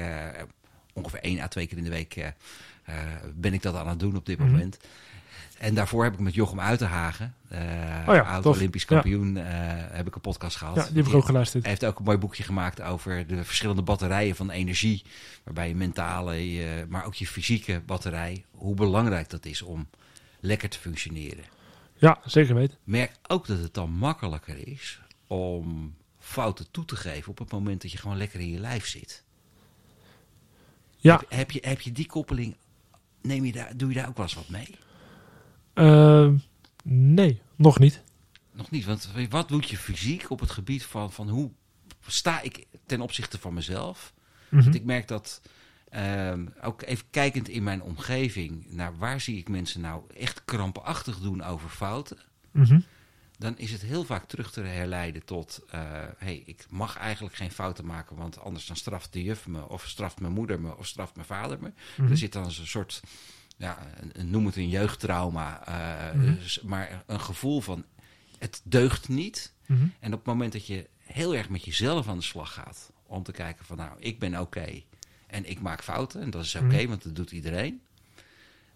ongeveer 0.93 1.19
één 1.19 1.39
à 1.39 1.47
twee 1.47 1.67
keer 1.67 1.77
in 1.77 1.83
de 1.83 1.89
week 1.89 2.31
ben 3.35 3.53
ik 3.53 3.61
dat 3.61 3.75
aan 3.75 3.87
het 3.87 3.99
doen 3.99 4.15
op 4.15 4.25
dit 4.25 4.37
Mhm. 4.39 4.49
moment. 4.51 4.77
En 5.57 5.73
daarvoor 5.75 6.03
heb 6.03 6.13
ik 6.13 6.19
met 6.19 6.33
Jochem 6.33 6.59
Uitenhagen, 6.59 7.33
eh 7.49 7.59
Oh 8.07 8.15
ja, 8.15 8.21
oud 8.21 8.43
tof. 8.43 8.55
Olympisch 8.55 8.81
Ja. 8.81 8.87
kampioen, 8.87 9.35
heb 9.35 10.07
ik 10.07 10.15
een 10.15 10.21
podcast 10.21 10.55
gehad. 10.55 10.75
Ja, 10.75 10.83
die 10.87 10.97
heb 10.97 11.05
ik 11.07 11.13
ook 11.13 11.25
geluisterd. 11.25 11.63
Hij 11.63 11.71
heeft 11.71 11.85
ook 11.85 11.97
een 11.99 12.03
mooi 12.05 12.17
boekje 12.17 12.43
gemaakt 12.43 12.81
over 12.81 13.27
de 13.27 13.43
verschillende 13.43 13.81
batterijen 13.81 14.35
van 14.35 14.49
energie. 14.49 15.03
Waarbij 15.43 15.67
je 15.67 15.75
mentale, 15.75 16.51
je, 16.53 16.85
maar 16.89 17.05
ook 17.05 17.15
je 17.15 17.27
fysieke 17.27 17.81
batterij, 17.85 18.45
hoe 18.51 18.75
belangrijk 18.75 19.29
dat 19.29 19.45
is 19.45 19.61
om 19.61 19.87
lekker 20.39 20.69
te 20.69 20.79
functioneren. 20.79 21.43
Ja, 21.99 22.19
zeker 22.25 22.55
weten. 22.55 22.77
Merk 22.83 23.11
ook 23.27 23.47
dat 23.47 23.57
het 23.57 23.73
dan 23.73 23.89
makkelijker 23.89 24.67
is 24.67 24.99
om 25.27 25.95
fouten 26.19 26.71
toe 26.71 26.85
te 26.85 26.95
geven 26.95 27.31
op 27.31 27.39
het 27.39 27.51
moment 27.51 27.81
dat 27.81 27.91
je 27.91 27.97
gewoon 27.97 28.17
lekker 28.17 28.39
in 28.39 28.49
je 28.49 28.59
lijf 28.59 28.87
zit. 28.87 29.23
Ja, 30.97 31.17
Heb, 31.17 31.31
heb 31.31 31.51
je, 31.51 31.59
heb 31.61 31.81
je 31.81 31.91
die 31.91 32.05
koppeling, 32.05 32.55
neem 33.21 33.45
je 33.45 33.51
daar, 33.51 33.77
doe 33.77 33.89
je 33.89 33.95
daar 33.95 34.07
ook 34.07 34.17
wel 34.17 34.25
eens 34.25 34.35
wat 34.35 34.49
mee? 34.49 34.75
Ehm, 35.73 36.35
nee, 36.83 37.41
nog 37.55 37.79
niet. 37.79 38.03
Nog 38.51 38.71
niet, 38.71 38.85
want 38.85 39.09
wat 39.29 39.47
doet 39.47 39.69
je 39.69 39.77
fysiek 39.77 40.29
op 40.29 40.39
het 40.39 40.51
gebied 40.51 40.83
van, 40.83 41.11
van 41.11 41.29
hoe 41.29 41.51
sta 42.07 42.41
ik 42.41 42.65
ten 42.85 43.01
opzichte 43.01 43.39
van 43.39 43.53
mezelf? 43.53 44.13
Mhm. 44.49 44.63
Want 44.63 44.75
ik 44.75 44.83
merk 44.83 45.07
dat, 45.07 45.41
ehm, 45.89 46.45
ook 46.61 46.81
even 46.81 47.05
kijkend 47.09 47.47
in 47.49 47.63
mijn 47.63 47.81
omgeving, 47.81 48.65
naar 48.69 48.97
waar 48.97 49.21
zie 49.21 49.37
ik 49.37 49.49
mensen 49.49 49.81
nou 49.81 50.03
echt 50.17 50.41
krampachtig 50.45 51.19
doen 51.19 51.43
over 51.43 51.69
fouten? 51.69 52.17
Mhm. 52.51 52.79
Dan 53.37 53.57
is 53.57 53.71
het 53.71 53.81
heel 53.81 54.03
vaak 54.03 54.25
terug 54.27 54.51
te 54.51 54.61
herleiden 54.61 55.25
tot, 55.25 55.61
eh 55.69 55.81
hey, 56.17 56.43
ik 56.45 56.65
mag 56.69 56.97
eigenlijk 56.97 57.35
geen 57.35 57.51
fouten 57.51 57.85
maken, 57.85 58.15
want 58.15 58.39
anders 58.39 58.65
dan 58.65 58.75
straft 58.75 59.13
de 59.13 59.23
juf 59.23 59.47
me, 59.47 59.69
of 59.69 59.87
straft 59.87 60.19
mijn 60.19 60.33
moeder 60.33 60.59
me, 60.61 60.77
of 60.77 60.87
straft 60.87 61.15
mijn 61.15 61.27
vader 61.27 61.57
me. 61.61 61.71
Mhm. 61.97 62.11
Er 62.11 62.17
zit 62.17 62.33
dan 62.33 62.43
een 62.45 62.51
soort, 62.51 63.01
ja, 63.57 63.77
een- 63.99 64.19
een- 64.19 64.29
noem 64.29 64.45
het 64.45 64.55
een 64.55 64.69
jeugdtrauma, 64.69 65.65
eh, 65.67 66.13
Mhm. 66.15 66.33
dus- 66.35 66.61
maar 66.61 67.03
een 67.05 67.19
gevoel 67.21 67.61
van, 67.61 67.85
het 68.37 68.61
deugt 68.63 69.07
niet. 69.09 69.53
Mhm. 69.65 69.87
En 69.99 70.11
op 70.13 70.17
het 70.19 70.27
moment 70.27 70.51
dat 70.53 70.67
je 70.67 70.89
heel 71.03 71.35
erg 71.35 71.49
met 71.49 71.65
jezelf 71.65 72.07
aan 72.07 72.17
de 72.17 72.23
slag 72.23 72.53
gaat, 72.53 72.91
om 73.05 73.23
te 73.23 73.31
kijken 73.31 73.65
van 73.65 73.77
nou, 73.77 73.91
ik 73.99 74.19
ben 74.19 74.39
oké 74.39 74.83
en 75.29 75.49
ik 75.49 75.61
maak 75.61 75.83
fouten 75.83 76.21
en 76.21 76.29
dat 76.29 76.43
is 76.43 76.55
oké, 76.55 76.65
Mhm. 76.65 76.87
want 76.87 77.03
dat 77.03 77.15
doet 77.15 77.31
iedereen. 77.31 77.81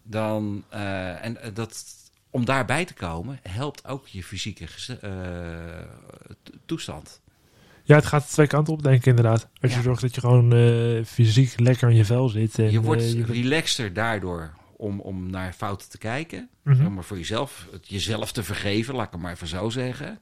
Dan, 0.04 0.64
eh, 0.70 1.26
en 1.26 1.42
eh, 1.42 1.50
dat, 1.54 1.86
om 2.30 2.46
daarbij 2.46 2.86
te 2.86 2.94
komen, 2.94 3.40
helpt 3.50 3.88
ook 3.88 4.08
je 4.08 4.24
fysieke 4.24 4.66
eh, 5.02 5.10
to- 6.44 6.54
toestand. 6.66 7.22
Ja, 7.84 7.96
het 7.96 8.06
gaat 8.06 8.30
twee 8.30 8.48
kanten 8.48 8.74
op, 8.74 8.84
denk 8.84 8.98
ik 8.98 9.06
inderdaad. 9.06 9.48
Als 9.62 9.74
je 9.74 9.82
zorgt 9.82 10.02
dat 10.02 10.16
je 10.16 10.22
gewoon 10.22 10.52
fysiek 11.06 11.60
lekker 11.60 11.90
in 11.90 11.96
je 11.96 12.06
vel 12.06 12.30
zit. 12.30 12.60
En, 12.60 12.72
je 12.72 12.82
wordt 12.82 13.12
je 13.12 13.26
relaxter 13.26 13.94
daardoor 13.94 14.54
om, 14.78 15.00
om 15.00 15.30
naar 15.30 15.54
fouten 15.54 15.90
te 15.90 15.98
kijken. 15.98 16.50
Om 16.66 16.98
er 16.98 17.04
voor 17.04 17.18
jezelf, 17.18 17.68
het 17.72 17.88
jezelf 17.88 18.32
te 18.32 18.44
vergeven, 18.44 18.96
laat 18.96 19.06
ik 19.06 19.12
het 19.12 19.22
maar 19.22 19.32
even 19.32 19.48
zo 19.48 19.70
zeggen. 19.70 20.20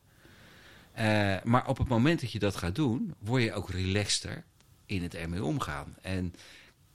Maar 1.43 1.67
op 1.67 1.77
het 1.77 1.87
moment 1.87 2.21
dat 2.21 2.31
je 2.31 2.39
dat 2.39 2.55
gaat 2.55 2.75
doen, 2.75 3.13
word 3.19 3.43
je 3.43 3.53
ook 3.53 3.69
relaxter 3.69 4.43
in 4.91 5.03
het 5.03 5.15
ermee 5.15 5.43
omgaan. 5.43 5.95
En 6.01 6.33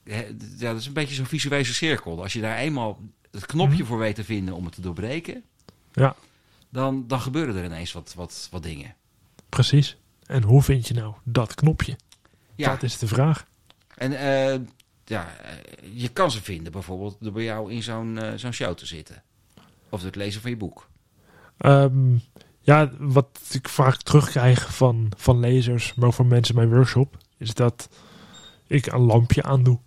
ja, 0.03 0.21
dat 0.57 0.77
is 0.77 0.85
een 0.85 0.93
beetje 0.93 1.15
zo'n 1.15 1.25
visuele 1.25 1.63
cirkel. 1.63 2.21
Als 2.23 2.33
je 2.33 2.41
daar 2.41 2.57
eenmaal 2.57 2.99
het 3.31 3.45
knopje 3.45 3.77
Mhm. 3.77 3.85
voor 3.85 3.97
weet 3.97 4.15
te 4.15 4.23
vinden 4.23 4.53
om 4.53 4.65
het 4.65 4.73
te 4.75 4.81
doorbreken, 4.81 5.43
Ja, 5.91 6.15
dan, 6.69 7.07
dan 7.07 7.21
gebeuren 7.21 7.55
er 7.55 7.63
ineens 7.65 7.91
wat, 7.91 8.13
wat, 8.15 8.47
wat 8.51 8.63
dingen. 8.63 8.95
precies. 9.49 9.97
En 10.25 10.43
hoe 10.43 10.61
vind 10.63 10.87
je 10.87 10.93
nou 10.93 11.13
dat 11.23 11.55
knopje? 11.55 11.95
Ja, 12.55 12.71
Dat 12.71 12.83
is 12.83 12.97
de 12.97 13.07
vraag. 13.07 13.45
en 13.97 14.11
eh, 14.19 14.59
ja, 15.05 15.35
eh, 15.37 15.51
je 15.93 16.07
kan 16.07 16.31
ze 16.31 16.41
vinden 16.41 16.71
bijvoorbeeld 16.71 17.17
door 17.19 17.31
bij 17.31 17.43
jou 17.43 17.71
in 17.71 17.83
zo'n 17.83 18.17
eh, 18.17 18.33
zo'n 18.35 18.51
show 18.51 18.73
te 18.75 18.85
zitten. 18.85 19.23
Of 19.89 19.99
door 19.99 20.07
het 20.07 20.15
lezen 20.15 20.41
van 20.41 20.49
je 20.49 20.57
boek. 20.57 20.89
Ehm, 21.57 22.15
ja, 22.61 22.91
wat 22.99 23.39
ik 23.51 23.69
vaak 23.69 23.95
terugkrijg 24.01 24.75
van, 24.75 25.11
van 25.17 25.39
lezers, 25.39 25.93
maar 25.93 26.07
ook 26.07 26.13
van 26.13 26.27
mensen 26.27 26.55
in 26.55 26.59
mijn 26.61 26.73
workshop, 26.75 27.17
is 27.37 27.53
dat 27.53 27.89
ik 28.67 28.85
een 28.85 29.01
lampje 29.01 29.43
aandoe. 29.43 29.79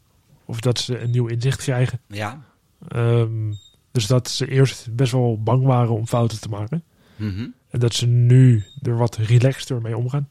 Of 0.44 0.60
dat 0.60 0.78
ze 0.78 0.98
een 0.98 1.10
nieuw 1.10 1.26
inzicht 1.26 1.58
krijgen. 1.58 2.00
Ja. 2.06 2.42
Ehm, 2.88 3.52
dus 3.92 4.06
dat 4.06 4.28
ze 4.30 4.48
eerst 4.48 4.94
best 4.94 5.12
wel 5.12 5.42
bang 5.42 5.64
waren 5.64 5.94
om 5.94 6.06
fouten 6.06 6.40
te 6.40 6.48
maken. 6.48 6.84
Mhm. 7.16 7.48
En 7.68 7.80
dat 7.80 7.94
ze 7.94 8.06
nu 8.06 8.64
er 8.82 8.96
wat 8.96 9.16
relaxter 9.16 9.80
mee 9.80 9.96
omgaan. 9.96 10.28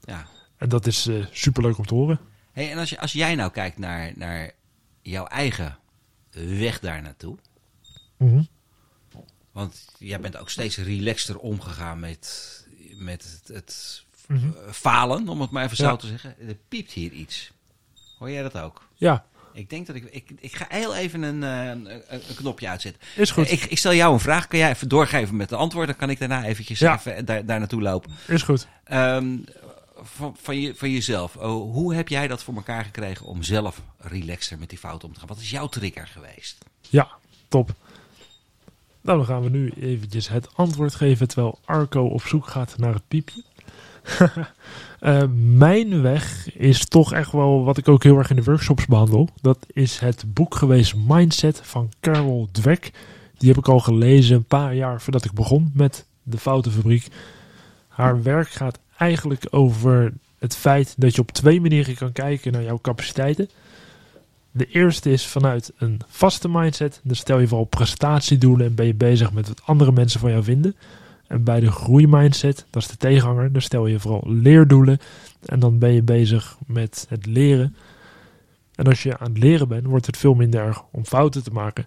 ja. 0.00 0.26
En 0.56 0.68
dat 0.68 0.86
is 0.86 1.02
super 1.02 1.28
superleuk 1.32 1.78
om 1.78 1.86
te 1.86 1.94
horen. 1.94 2.20
Hey, 2.52 2.70
en 2.70 2.78
als, 2.78 2.90
je, 2.90 3.00
als 3.00 3.12
jij 3.12 3.34
nou 3.34 3.50
kijkt 3.50 3.78
naar, 3.78 4.12
naar 4.16 4.52
jouw 5.02 5.26
eigen 5.26 5.78
weg 6.30 6.80
daar 6.80 7.02
naartoe. 7.02 7.36
Mhm. 8.16 8.42
Want 9.52 9.84
jij 9.98 10.20
bent 10.20 10.36
ook 10.36 10.50
steeds 10.50 10.76
relaxter 10.76 11.38
omgegaan 11.38 12.00
met, 12.00 12.66
met 12.96 13.40
het, 13.44 13.56
het 13.56 14.04
mhm. 14.28 14.48
falen, 14.70 15.28
om 15.28 15.40
het 15.40 15.50
maar 15.50 15.64
even 15.64 15.76
zo 15.76 15.96
te 15.96 16.06
zeggen. 16.06 16.34
Er 16.48 16.56
piept 16.68 16.92
hier 16.92 17.12
iets. 17.12 17.52
Hoor 18.18 18.30
jij 18.30 18.42
dat 18.42 18.58
ook? 18.58 18.88
Ja. 18.94 19.24
Ik 19.52 19.70
denk 19.70 19.86
dat 19.86 19.96
ik, 19.96 20.04
ik... 20.04 20.30
Ik 20.40 20.56
ga 20.56 20.66
heel 20.68 20.94
even 20.94 21.22
een, 21.22 21.42
een, 21.42 22.02
een 22.08 22.34
knopje 22.36 22.68
uitzetten. 22.68 23.02
Is 23.16 23.30
goed. 23.30 23.50
Ik, 23.50 23.64
ik, 23.64 23.78
stel 23.78 23.94
jou 23.94 24.12
een 24.12 24.20
vraag. 24.20 24.48
Kan 24.48 24.58
jij 24.58 24.70
even 24.70 24.88
doorgeven 24.88 25.36
met 25.36 25.48
de 25.48 25.56
antwoord? 25.56 25.86
Dan 25.86 25.96
kan 25.96 26.10
ik 26.10 26.18
daarna 26.18 26.44
eventjes 26.44 26.80
even 26.80 27.24
daar, 27.24 27.46
daar 27.46 27.58
naartoe 27.58 27.82
lopen. 27.82 28.12
Is 28.26 28.42
goed. 28.42 28.66
Um, 28.92 29.44
van, 30.04 30.36
van, 30.40 30.60
je, 30.60 30.74
van 30.74 30.90
jezelf. 30.90 31.36
Oh, 31.36 31.72
hoe 31.72 31.94
heb 31.94 32.08
jij 32.08 32.28
dat 32.28 32.42
voor 32.42 32.54
elkaar 32.54 32.84
gekregen 32.84 33.26
om 33.26 33.42
zelf 33.42 33.80
relaxter 33.98 34.58
met 34.58 34.68
die 34.68 34.78
fout 34.78 35.04
om 35.04 35.12
te 35.12 35.18
gaan? 35.18 35.28
Wat 35.28 35.40
is 35.40 35.50
jouw 35.50 35.66
trigger 35.66 36.06
geweest? 36.06 36.64
Ja, 36.80 37.08
top. 37.48 37.74
Nou, 39.00 39.18
dan 39.18 39.26
gaan 39.26 39.42
we 39.42 39.48
nu 39.48 39.72
eventjes 39.80 40.28
het 40.28 40.56
antwoord 40.56 40.94
geven 40.94 41.28
terwijl 41.28 41.58
Arco 41.64 42.06
op 42.06 42.22
zoek 42.22 42.46
gaat 42.46 42.78
naar 42.78 42.94
het 42.94 43.08
piepje. 43.08 43.42
Uh, 45.00 45.22
mijn 45.64 46.02
weg 46.02 46.54
is 46.54 46.84
toch 46.84 47.12
echt 47.12 47.32
wel 47.32 47.64
wat 47.64 47.78
ik 47.78 47.88
ook 47.88 48.02
heel 48.02 48.18
erg 48.18 48.30
in 48.30 48.36
de 48.36 48.44
workshops 48.44 48.86
behandel. 48.86 49.28
Dat 49.40 49.66
is 49.72 49.98
het 49.98 50.24
boek 50.26 50.54
geweest 50.54 50.94
Mindset 51.06 51.60
van 51.62 51.92
Carol 52.00 52.48
Dweck. 52.52 52.90
Die 53.38 53.48
heb 53.48 53.58
ik 53.58 53.68
al 53.68 53.80
gelezen 53.80 54.36
een 54.36 54.44
paar 54.44 54.74
jaar 54.74 55.00
voordat 55.00 55.24
ik 55.24 55.32
begon 55.32 55.70
met 55.74 56.06
de 56.22 56.38
Foutenfabriek. 56.38 57.08
Haar 57.88 58.22
werk 58.22 58.48
gaat 58.48 58.78
eigenlijk 58.96 59.46
over 59.50 60.12
het 60.38 60.56
feit 60.56 60.94
dat 60.96 61.14
je 61.14 61.20
op 61.20 61.30
twee 61.30 61.60
manieren 61.60 61.94
kan 61.94 62.12
kijken 62.12 62.52
naar 62.52 62.62
jouw 62.62 62.78
capaciteiten. 62.82 63.48
De 64.50 64.66
eerste 64.66 65.10
is 65.10 65.26
vanuit 65.26 65.72
een 65.78 66.00
vaste 66.08 66.48
mindset. 66.48 67.00
Dan 67.02 67.16
stel 67.16 67.38
je 67.38 67.48
vooral 67.48 67.66
prestatiedoelen 67.66 68.66
en 68.66 68.74
ben 68.74 68.86
je 68.86 68.94
bezig 68.94 69.32
met 69.32 69.48
wat 69.48 69.62
andere 69.64 69.92
mensen 69.92 70.20
van 70.20 70.30
jou 70.30 70.44
vinden. 70.44 70.76
En 71.26 71.44
bij 71.44 71.60
de 71.60 71.70
groeimindset, 71.70 72.66
dat 72.70 72.82
is 72.82 72.88
de 72.88 72.96
tegenhanger, 72.96 73.52
dan 73.52 73.62
stel 73.62 73.86
je 73.86 74.00
vooral 74.00 74.22
leerdoelen. 74.26 74.98
En 75.44 75.58
dan 75.60 75.78
ben 75.78 75.92
je 75.92 76.02
bezig 76.02 76.58
met 76.66 77.06
het 77.08 77.26
leren. 77.26 77.76
En 78.74 78.86
als 78.86 79.02
je 79.02 79.18
aan 79.18 79.32
het 79.32 79.38
leren 79.38 79.68
bent, 79.68 79.86
wordt 79.86 80.06
het 80.06 80.16
veel 80.16 80.34
minder 80.34 80.60
erg 80.60 80.82
om 80.90 81.04
fouten 81.04 81.42
te 81.42 81.50
maken. 81.50 81.86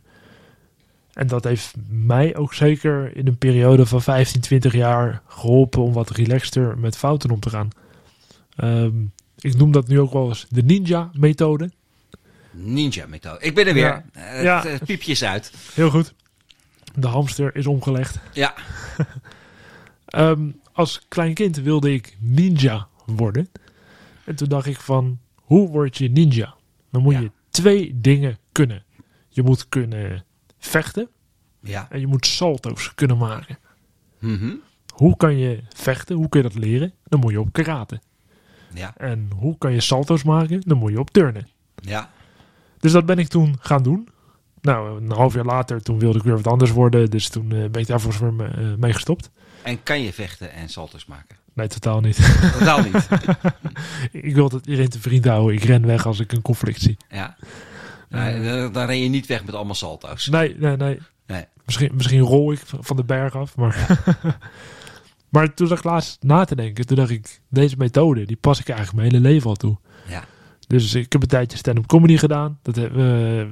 En 1.13 1.27
dat 1.27 1.43
heeft 1.43 1.73
mij 1.89 2.35
ook 2.35 2.53
zeker 2.53 3.15
in 3.15 3.27
een 3.27 3.37
periode 3.37 3.85
van 3.85 4.01
15, 4.01 4.41
20 4.41 4.73
jaar 4.73 5.21
geholpen 5.27 5.81
om 5.81 5.93
wat 5.93 6.09
relaxter 6.09 6.77
met 6.77 6.97
fouten 6.97 7.31
om 7.31 7.39
te 7.39 7.49
gaan. 7.49 7.69
Ehm, 8.55 8.93
ik 9.39 9.57
noem 9.57 9.71
dat 9.71 9.87
nu 9.87 9.99
ook 9.99 10.13
wel 10.13 10.27
eens 10.27 10.45
de 10.49 10.63
ninja-methode. 10.63 11.71
Ninja-methode. 12.51 13.39
Ik 13.39 13.55
ben 13.55 13.67
er 13.67 13.73
weer. 13.73 14.05
Ja. 14.41 14.61
Het, 14.61 14.83
piepje 14.85 15.11
is 15.11 15.23
uit. 15.23 15.53
Heel 15.73 15.89
goed. 15.89 16.13
De 16.95 17.07
hamster 17.07 17.55
is 17.55 17.67
omgelegd. 17.67 18.19
Ja. 18.33 18.53
Ehm, 20.07 20.51
als 20.71 21.05
klein 21.07 21.33
kind 21.33 21.57
wilde 21.57 21.93
ik 21.93 22.17
ninja 22.19 22.87
worden. 23.05 23.49
En 24.23 24.35
toen 24.35 24.49
dacht 24.49 24.65
ik 24.65 24.79
van, 24.79 25.19
hoe 25.35 25.69
word 25.69 25.97
je 25.97 26.09
ninja? 26.09 26.55
Dan 26.91 27.01
moet 27.01 27.13
je 27.13 27.31
twee 27.49 28.01
dingen 28.01 28.37
kunnen. 28.51 28.83
Je 29.29 29.43
moet 29.43 29.69
kunnen 29.69 30.25
vechten. 30.57 31.09
Ja. 31.59 31.87
En 31.89 31.99
je 31.99 32.07
moet 32.07 32.25
salto's 32.25 32.95
kunnen 32.95 33.17
maken. 33.17 33.57
Mm 34.19 34.61
Hoe 34.93 35.17
kan 35.17 35.37
je 35.37 35.63
vechten? 35.69 36.15
Hoe 36.15 36.29
kun 36.29 36.41
je 36.41 36.47
dat 36.47 36.57
leren? 36.57 36.93
Dan 37.03 37.19
moet 37.19 37.31
je 37.31 37.39
op 37.39 37.53
karate. 37.53 38.01
Ja. 38.73 38.93
En 38.97 39.29
hoe 39.35 39.57
kan 39.57 39.73
je 39.73 39.81
salto's 39.81 40.23
maken? 40.23 40.61
Dan 40.65 40.77
moet 40.77 40.91
je 40.91 40.99
op 40.99 41.09
turnen. 41.09 41.47
Ja. 41.75 42.09
Dus 42.79 42.91
dat 42.91 43.05
ben 43.05 43.17
ik 43.17 43.27
toen 43.27 43.55
gaan 43.59 43.83
doen. 43.83 44.07
Nou, 44.61 45.01
een 45.01 45.11
half 45.11 45.33
jaar 45.33 45.45
later, 45.45 45.81
toen 45.81 45.99
wilde 45.99 46.17
ik 46.17 46.23
weer 46.23 46.35
wat 46.35 46.47
anders 46.47 46.71
worden. 46.71 47.09
Dus 47.09 47.29
toen 47.29 47.53
uh, 47.53 47.69
ben 47.69 47.81
ik 47.81 47.99
voor 47.99 48.33
me, 48.33 48.49
uh, 48.57 48.75
mee 48.77 48.93
gestopt. 48.93 49.31
En 49.63 49.83
kan 49.83 50.01
je 50.01 50.13
vechten 50.13 50.51
en 50.51 50.69
salto's 50.69 51.05
maken? 51.05 51.37
Nee, 51.53 51.67
totaal 51.67 51.99
niet. 51.99 52.39
Totaal 52.59 52.81
niet? 52.81 53.07
ik 54.27 54.35
wil 54.35 54.49
het 54.49 54.65
iedereen 54.65 54.89
te 54.89 54.99
vriend 54.99 55.25
houden. 55.25 55.55
Ik 55.55 55.63
ren 55.63 55.85
weg 55.85 56.05
als 56.05 56.19
ik 56.19 56.31
een 56.31 56.41
conflict 56.41 56.81
zie. 56.81 56.97
Ja. 57.09 57.35
Uh, 58.09 58.73
dan 58.73 58.85
ren 58.85 58.99
je 58.99 59.09
niet 59.09 59.25
weg 59.25 59.45
met 59.45 59.55
allemaal 59.55 59.75
salto's. 59.75 60.27
Nee, 60.27 60.55
nee, 60.57 60.77
nee. 60.77 60.99
nee. 61.27 61.45
Misschien, 61.65 61.91
misschien 61.93 62.19
rol 62.19 62.51
ik 62.51 62.59
van 62.65 62.95
de 62.95 63.03
berg 63.03 63.35
af. 63.35 63.55
Maar, 63.55 64.03
maar 65.29 65.53
toen 65.53 65.67
zag 65.67 65.77
ik 65.77 65.83
laatst 65.83 66.23
na 66.23 66.45
te 66.45 66.55
denken. 66.55 66.85
Toen 66.85 66.97
dacht 66.97 67.09
ik, 67.09 67.41
deze 67.49 67.75
methode, 67.77 68.25
die 68.25 68.37
pas 68.37 68.59
ik 68.59 68.69
eigenlijk 68.69 68.99
mijn 68.99 69.11
hele 69.11 69.29
leven 69.29 69.49
al 69.49 69.55
toe. 69.55 69.77
Ja. 70.07 70.23
Dus 70.67 70.93
ik 70.93 71.11
heb 71.11 71.21
een 71.21 71.27
tijdje 71.27 71.57
stand-up 71.57 71.85
comedy 71.85 72.17
gedaan. 72.17 72.59
Dat, 72.61 72.77
uh, 72.77 73.45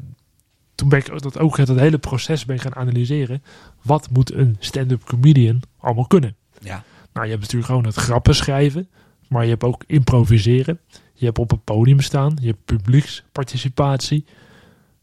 toen 0.76 0.90
ben 0.90 1.00
ik 1.00 1.22
dat 1.22 1.40
ook 1.40 1.58
het 1.58 1.70
hele 1.70 1.98
proces 1.98 2.46
ben 2.46 2.60
gaan 2.60 2.76
analyseren. 2.76 3.44
Wat 3.86 4.10
moet 4.10 4.34
een 4.34 4.56
stand-up 4.60 5.04
comedian 5.04 5.62
allemaal 5.78 6.08
kunnen? 6.08 6.36
Ja. 6.60 6.84
Nou, 7.14 7.26
je 7.26 7.32
hebt 7.32 7.42
natuurlijk 7.42 7.72
gewoon 7.72 7.86
het 7.86 7.96
grappen 7.96 8.36
schrijven. 8.36 8.90
Maar 9.28 9.44
je 9.44 9.50
hebt 9.50 9.64
ook 9.64 9.84
improviseren. 9.88 10.80
Je 11.14 11.26
hebt 11.26 11.40
op 11.40 11.50
het 11.50 11.64
podium 11.64 12.00
staan. 12.00 12.38
Je 12.42 12.48
hebt 12.48 12.66
publieksparticipatie. 12.66 14.26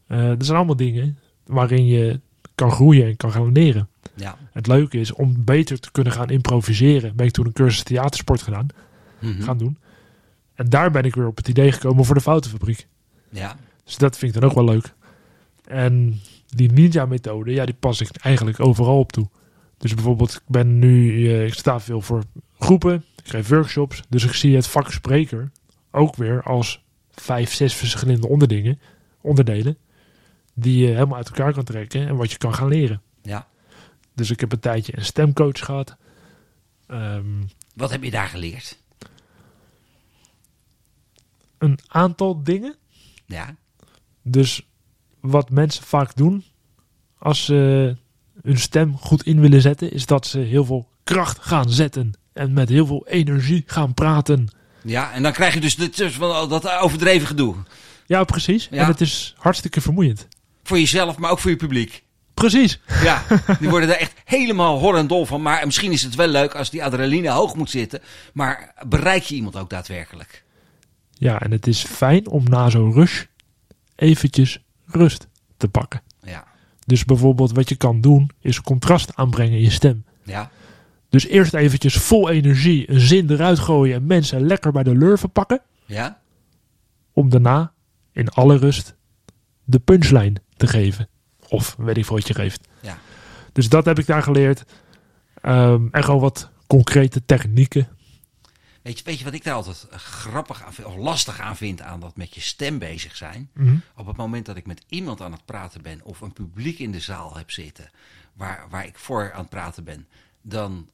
Uh, 0.07 0.27
dat 0.27 0.45
zijn 0.45 0.57
allemaal 0.57 0.75
dingen 0.75 1.19
waarin 1.45 1.85
je 1.85 2.19
kan 2.55 2.71
groeien 2.71 3.05
en 3.05 3.17
kan 3.17 3.31
gaan 3.31 3.51
leren. 3.51 3.87
Ja. 4.15 4.37
Het 4.51 4.67
leuke 4.67 4.99
is 4.99 5.13
om 5.13 5.43
beter 5.43 5.79
te 5.79 5.91
kunnen 5.91 6.13
gaan 6.13 6.29
improviseren. 6.29 7.15
Ben 7.15 7.25
ik 7.25 7.31
toen 7.31 7.45
een 7.45 7.53
cursus 7.53 7.83
theatersport 7.83 8.41
gedaan, 8.41 8.67
mm 9.19 9.41
gaan 9.41 9.57
doen. 9.57 9.77
En 10.55 10.69
daar 10.69 10.91
ben 10.91 11.03
ik 11.03 11.15
weer 11.15 11.27
op 11.27 11.37
het 11.37 11.47
idee 11.47 11.71
gekomen 11.71 12.05
voor 12.05 12.15
de 12.15 12.21
foutenfabriek. 12.21 12.87
Ja. 13.29 13.55
Dus 13.83 13.97
dat 13.97 14.17
vind 14.17 14.35
ik 14.35 14.41
dan 14.41 14.49
ook 14.49 14.55
wel 14.55 14.65
leuk. 14.65 14.93
En 15.67 16.19
die 16.55 16.71
ninja-methode, 16.71 17.51
ja, 17.51 17.65
die 17.65 17.75
pas 17.79 18.01
ik 18.01 18.15
eigenlijk 18.15 18.59
overal 18.59 18.99
op 18.99 19.11
toe. 19.11 19.29
Dus 19.77 19.93
bijvoorbeeld, 19.93 20.33
ik 20.33 20.41
ben 20.47 20.79
nu, 20.79 21.11
uh, 21.11 21.45
ik 21.45 21.53
sta 21.53 21.79
veel 21.79 22.01
voor 22.01 22.23
groepen, 22.59 23.05
ik 23.23 23.29
geef 23.29 23.47
workshops. 23.47 24.03
Dus 24.09 24.23
ik 24.23 24.33
zie 24.33 24.55
het 24.55 24.67
vak 24.67 24.91
spreker 24.91 25.51
ook 25.91 26.15
weer 26.15 26.43
als 26.43 26.83
vijf, 27.11 27.53
zes 27.53 27.73
verschillende 27.73 28.27
onderdingen, 28.27 28.79
onderdelen. 29.21 29.77
Die 30.53 30.85
je 30.85 30.91
helemaal 30.93 31.17
uit 31.17 31.27
elkaar 31.27 31.53
kan 31.53 31.63
trekken 31.63 32.07
en 32.07 32.15
wat 32.15 32.31
je 32.31 32.37
kan 32.37 32.53
gaan 32.53 32.67
leren. 32.67 33.01
Ja. 33.21 33.47
Dus 34.13 34.29
ik 34.29 34.39
heb 34.39 34.51
een 34.51 34.59
tijdje 34.59 34.97
een 34.97 35.05
stemcoach 35.05 35.59
gehad. 35.59 35.97
Ehm, 36.87 37.43
wat 37.75 37.91
heb 37.91 38.03
je 38.03 38.11
daar 38.11 38.27
geleerd? 38.27 38.79
Een 41.57 41.79
aantal 41.87 42.43
dingen. 42.43 42.75
Ja. 43.25 43.55
Dus 44.21 44.67
wat 45.23 45.49
mensen 45.49 45.83
vaak 45.83 46.15
doen 46.15 46.43
als 47.17 47.45
ze 47.45 47.95
hun 48.41 48.57
stem 48.57 48.97
goed 48.97 49.23
in 49.23 49.39
willen 49.39 49.61
zetten, 49.61 49.91
is 49.91 50.05
dat 50.05 50.27
ze 50.27 50.39
heel 50.39 50.65
veel 50.65 50.89
kracht 51.03 51.39
gaan 51.41 51.69
zetten 51.69 52.13
en 52.33 52.53
met 52.53 52.69
heel 52.69 52.85
veel 52.85 53.07
energie 53.07 53.63
gaan 53.65 53.93
praten. 53.93 54.47
Ja, 54.81 55.13
en 55.13 55.23
dan 55.23 55.31
krijg 55.31 55.53
je 55.53 55.59
dus 55.59 55.75
dat 55.75 56.79
overdreven 56.79 57.27
gedoe. 57.27 57.55
Ja, 58.05 58.23
precies. 58.23 58.69
En 58.69 58.85
het 58.85 59.01
is 59.01 59.35
hartstikke 59.37 59.81
vermoeiend. 59.81 60.27
Voor 60.63 60.79
jezelf, 60.79 61.17
maar 61.17 61.31
ook 61.31 61.39
voor 61.39 61.51
je 61.51 61.57
publiek. 61.57 62.03
Precies. 62.33 62.79
Ja, 63.03 63.23
die 63.59 63.69
worden 63.69 63.89
er 63.89 63.99
echt 63.99 64.13
helemaal 64.25 64.79
hor 64.79 64.97
en 64.97 65.07
dol 65.07 65.25
van. 65.25 65.41
Maar 65.41 65.65
misschien 65.65 65.91
is 65.91 66.03
het 66.03 66.15
wel 66.15 66.27
leuk 66.27 66.55
als 66.55 66.69
die 66.69 66.83
adrenaline 66.83 67.29
hoog 67.29 67.55
moet 67.55 67.69
zitten. 67.69 68.01
Maar 68.33 68.73
bereik 68.87 69.23
je 69.23 69.35
iemand 69.35 69.55
ook 69.55 69.69
daadwerkelijk? 69.69 70.43
Ja, 71.11 71.41
en 71.41 71.51
het 71.51 71.67
is 71.67 71.83
fijn 71.83 72.27
om 72.27 72.43
na 72.43 72.69
zo'n 72.69 72.93
rush 72.93 73.23
eventjes 73.95 74.59
rust 74.95 75.27
te 75.57 75.67
pakken. 75.67 76.01
Ja. 76.21 76.43
Dus 76.85 77.05
bijvoorbeeld 77.05 77.51
wat 77.51 77.69
je 77.69 77.75
kan 77.75 78.01
doen, 78.01 78.29
is 78.39 78.61
contrast 78.61 79.15
aanbrengen 79.15 79.57
in 79.57 79.63
je 79.63 79.69
stem. 79.69 80.05
Ja. 80.23 80.51
Dus 81.09 81.27
eerst 81.27 81.53
eventjes 81.53 81.95
vol 81.95 82.29
energie 82.29 82.91
een 82.91 82.99
zin 82.99 83.29
eruit 83.29 83.59
gooien 83.59 83.95
en 83.95 84.05
mensen 84.05 84.45
lekker 84.45 84.71
bij 84.71 84.83
de 84.83 84.95
lurven 84.95 85.31
pakken. 85.31 85.61
Ja. 85.85 86.19
Om 87.11 87.29
daarna 87.29 87.71
in 88.11 88.29
alle 88.29 88.57
rust 88.57 88.95
de 89.63 89.79
punchline 89.79 90.35
te 90.57 90.67
geven. 90.67 91.07
Of 91.49 91.75
weet 91.77 91.97
ik 91.97 92.05
veel 92.05 92.15
wat 92.15 92.27
je 92.27 92.33
geeft. 92.33 92.67
Ja. 92.81 92.97
Dus 93.51 93.69
dat 93.69 93.85
heb 93.85 93.99
ik 93.99 94.05
daar 94.05 94.23
geleerd. 94.23 94.63
Um, 95.41 95.87
en 95.91 96.03
gewoon 96.03 96.19
wat 96.19 96.49
concrete 96.67 97.25
technieken. 97.25 97.87
Weet 98.83 98.97
je, 98.97 99.03
weet 99.03 99.17
je 99.17 99.23
wat 99.23 99.33
ik 99.33 99.43
daar 99.43 99.53
altijd 99.53 99.87
grappig 99.91 100.63
aan 100.63 100.73
vind, 100.73 100.87
of 100.87 100.95
lastig 100.95 101.39
aan 101.39 101.57
vind 101.57 101.81
aan 101.81 101.99
dat 101.99 102.17
met 102.17 102.35
je 102.35 102.41
stem 102.41 102.79
bezig 102.79 103.15
zijn? 103.15 103.49
Mhm. 103.53 103.75
Op 103.95 104.05
het 104.05 104.17
moment 104.17 104.45
dat 104.45 104.55
ik 104.55 104.65
met 104.65 104.83
iemand 104.87 105.21
aan 105.21 105.31
het 105.31 105.45
praten 105.45 105.81
ben 105.81 106.03
of 106.03 106.21
een 106.21 106.33
publiek 106.33 106.79
in 106.79 106.91
de 106.91 106.99
zaal 106.99 107.37
heb 107.37 107.51
zitten 107.51 107.91
waar, 108.33 108.65
waar 108.69 108.85
ik 108.85 108.97
voor 108.97 109.31
aan 109.33 109.39
het 109.39 109.49
praten 109.49 109.83
ben, 109.83 110.07
dan 110.41 110.89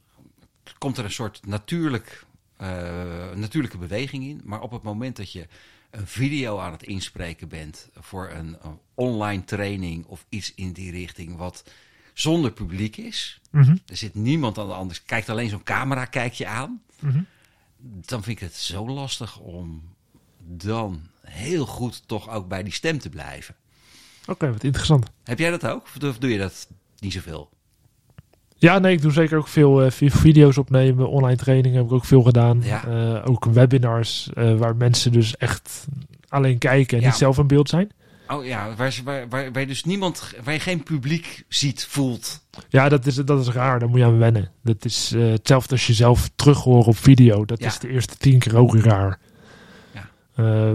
komt 0.77 0.97
er 0.97 1.03
een 1.03 1.11
soort 1.11 1.45
natuurlijk, 1.45 2.25
uh, 2.61 3.31
natuurlijke 3.35 3.77
beweging 3.77 4.23
in. 4.23 4.41
Maar 4.43 4.61
op 4.61 4.71
het 4.71 4.83
moment 4.83 5.15
dat 5.15 5.31
je 5.31 5.47
een 5.89 6.07
video 6.07 6.59
aan 6.59 6.71
het 6.71 6.83
inspreken 6.83 7.47
bent 7.47 7.89
voor 7.95 8.29
een, 8.29 8.57
een 8.61 8.79
online 8.93 9.43
training 9.43 10.05
of 10.05 10.25
iets 10.29 10.53
in 10.55 10.71
die 10.71 10.91
richting 10.91 11.35
wat 11.35 11.63
zonder 12.13 12.51
publiek 12.51 12.97
is. 12.97 13.39
Mhm. 13.51 13.77
Er 13.85 13.97
zit 13.97 14.15
niemand 14.15 14.57
aan 14.57 14.67
de 14.67 14.73
andere 14.73 14.99
kijkt 15.05 15.29
alleen 15.29 15.49
zo'n 15.49 15.63
camera 15.63 16.05
kijk 16.05 16.33
je 16.33 16.47
aan. 16.47 16.81
Mhm. 16.99 17.21
Dan 17.81 18.23
vind 18.23 18.41
ik 18.41 18.47
het 18.47 18.55
zo 18.55 18.87
lastig 18.89 19.39
om 19.39 19.81
dan 20.47 21.01
heel 21.21 21.65
goed 21.65 22.07
toch 22.07 22.29
ook 22.29 22.47
bij 22.47 22.63
die 22.63 22.73
stem 22.73 22.99
te 22.99 23.09
blijven. 23.09 23.55
Oké, 24.27 24.51
wat 24.51 24.63
interessant. 24.63 25.05
Heb 25.23 25.39
jij 25.39 25.49
dat 25.51 25.65
ook? 25.67 25.87
Of 26.03 26.17
doe 26.17 26.31
je 26.31 26.37
dat 26.37 26.67
niet 26.99 27.13
zoveel? 27.13 27.49
Ja, 28.55 28.79
nee, 28.79 28.93
ik 28.93 29.01
doe 29.01 29.11
zeker 29.11 29.37
ook 29.37 29.47
veel 29.47 29.85
uh, 29.85 29.91
video's 29.91 30.57
opnemen. 30.57 31.09
Online 31.09 31.35
trainingen 31.37 31.77
heb 31.77 31.85
ik 31.87 31.91
ook 31.91 32.05
veel 32.05 32.21
gedaan. 32.23 32.61
Ja. 32.63 32.87
Uh, 32.87 33.29
ook 33.29 33.45
webinars 33.45 34.29
uh, 34.37 34.57
waar 34.57 34.75
mensen 34.75 35.11
dus 35.11 35.37
echt 35.37 35.87
alleen 36.27 36.57
kijken 36.57 36.97
en 36.97 37.03
Ja. 37.03 37.09
niet 37.09 37.17
zelf 37.17 37.37
in 37.37 37.47
beeld 37.47 37.69
zijn. 37.69 37.89
Oh 38.31 38.45
ja, 38.45 38.75
waar, 38.75 38.95
waar, 39.29 39.51
waar, 39.51 39.67
dus 39.67 39.83
niemand, 39.83 40.33
waar 40.43 40.53
je 40.53 40.59
geen 40.59 40.83
publiek 40.83 41.43
ziet, 41.47 41.85
voelt. 41.89 42.45
Ja, 42.69 42.89
dat 42.89 43.05
is, 43.05 43.15
dat 43.15 43.39
is 43.47 43.53
raar. 43.53 43.79
Daar 43.79 43.89
moet 43.89 43.99
je 43.99 44.05
aan 44.05 44.17
wennen. 44.17 44.51
Dat 44.63 44.85
is 44.85 45.11
eh, 45.11 45.21
hetzelfde 45.31 45.71
als 45.71 45.87
je 45.87 45.93
zelf 45.93 46.29
terug 46.35 46.63
hoort 46.63 46.87
op 46.87 46.97
video. 46.97 47.45
Dat 47.45 47.59
Ja. 47.59 47.67
is 47.67 47.79
de 47.79 47.89
eerste 47.89 48.17
tien 48.17 48.39
keer 48.39 48.57
ook 48.57 48.75
raar. 48.75 49.19
Ja. 49.93 50.09
Eh, 50.35 50.73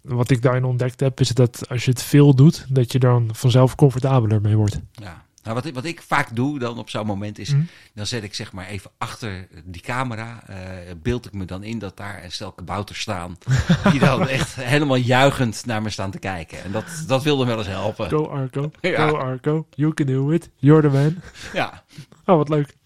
wat 0.00 0.30
ik 0.30 0.42
daarin 0.42 0.64
ontdekt 0.64 1.00
heb, 1.00 1.20
is 1.20 1.28
dat 1.28 1.68
als 1.68 1.84
je 1.84 1.90
het 1.90 2.02
veel 2.02 2.34
doet, 2.34 2.66
dat 2.68 2.92
je 2.92 2.98
dan 2.98 3.28
vanzelf 3.32 3.74
comfortabeler 3.74 4.40
mee 4.40 4.56
wordt. 4.56 4.80
Ja. 4.92 5.24
Nou, 5.42 5.54
wat, 5.54 5.64
ik, 5.66 5.74
wat 5.74 5.84
ik 5.84 6.02
vaak 6.02 6.36
doe 6.36 6.58
dan 6.58 6.78
op 6.78 6.90
zo'n 6.90 7.06
moment 7.06 7.38
is, 7.38 7.52
Mhm. 7.52 7.62
dan 7.94 8.06
zet 8.06 8.22
ik 8.22 8.34
zeg 8.34 8.52
maar 8.52 8.66
even 8.66 8.90
achter 8.98 9.46
die 9.64 9.82
camera, 9.82 10.42
eh, 10.46 10.56
beeld 11.02 11.26
ik 11.26 11.32
me 11.32 11.44
dan 11.44 11.62
in 11.62 11.78
dat 11.78 11.96
daar 11.96 12.24
een 12.24 12.32
stel 12.32 12.52
kabouters 12.52 13.00
staan. 13.00 13.36
die 13.90 14.00
dan 14.00 14.28
echt 14.28 14.54
helemaal 14.54 14.96
juichend 14.96 15.66
naar 15.66 15.82
me 15.82 15.90
staan 15.90 16.10
te 16.10 16.18
kijken. 16.18 16.62
En 16.62 16.72
dat, 16.72 16.84
dat 17.06 17.22
wilde 17.22 17.44
wel 17.44 17.58
eens 17.58 17.66
helpen. 17.66 18.08
Go 18.08 18.26
Arco, 18.28 18.70
Ja. 18.80 19.08
go 19.08 19.16
Arco, 19.16 19.66
you 19.74 19.94
can 19.94 20.06
do 20.06 20.30
it, 20.30 20.50
you're 20.56 20.82
the 20.82 20.88
man. 20.96 21.16
Ja. 21.52 21.82
Oh, 22.26 22.36
wat 22.36 22.48
leuk. 22.48 22.76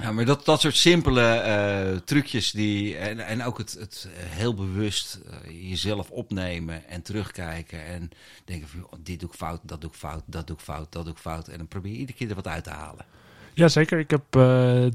Ja, 0.00 0.12
maar 0.12 0.24
dat, 0.24 0.44
dat 0.44 0.60
soort 0.60 0.76
simpele 0.76 1.22
eh, 1.22 1.96
trucjes 2.04 2.50
die. 2.50 2.96
En, 2.96 3.26
en 3.26 3.42
ook 3.42 3.58
het, 3.58 3.76
het 3.78 4.08
heel 4.16 4.54
bewust 4.54 5.18
eh, 5.30 5.68
jezelf 5.68 6.10
opnemen 6.10 6.88
en 6.88 7.02
terugkijken. 7.02 7.86
En 7.86 8.10
denken 8.44 8.68
van 8.68 8.86
dit 9.02 9.20
doe 9.20 9.28
ik 9.28 9.34
fout, 9.34 9.60
dat 9.62 9.80
doe 9.80 9.90
ik 9.90 9.96
fout, 9.96 10.22
dat 10.26 10.46
doe 10.46 10.56
ik 10.56 10.62
fout, 10.62 10.92
dat 10.92 11.04
doe 11.04 11.12
ik 11.12 11.18
fout. 11.18 11.48
En 11.48 11.58
dan 11.58 11.68
probeer 11.68 11.92
je 11.92 11.98
iedere 11.98 12.18
keer 12.18 12.28
er 12.28 12.34
wat 12.34 12.48
uit 12.48 12.64
te 12.64 12.70
halen. 12.70 13.04
Jazeker, 13.52 13.98
ik 13.98 14.10
heb 14.10 14.24
eh, 14.30 14.86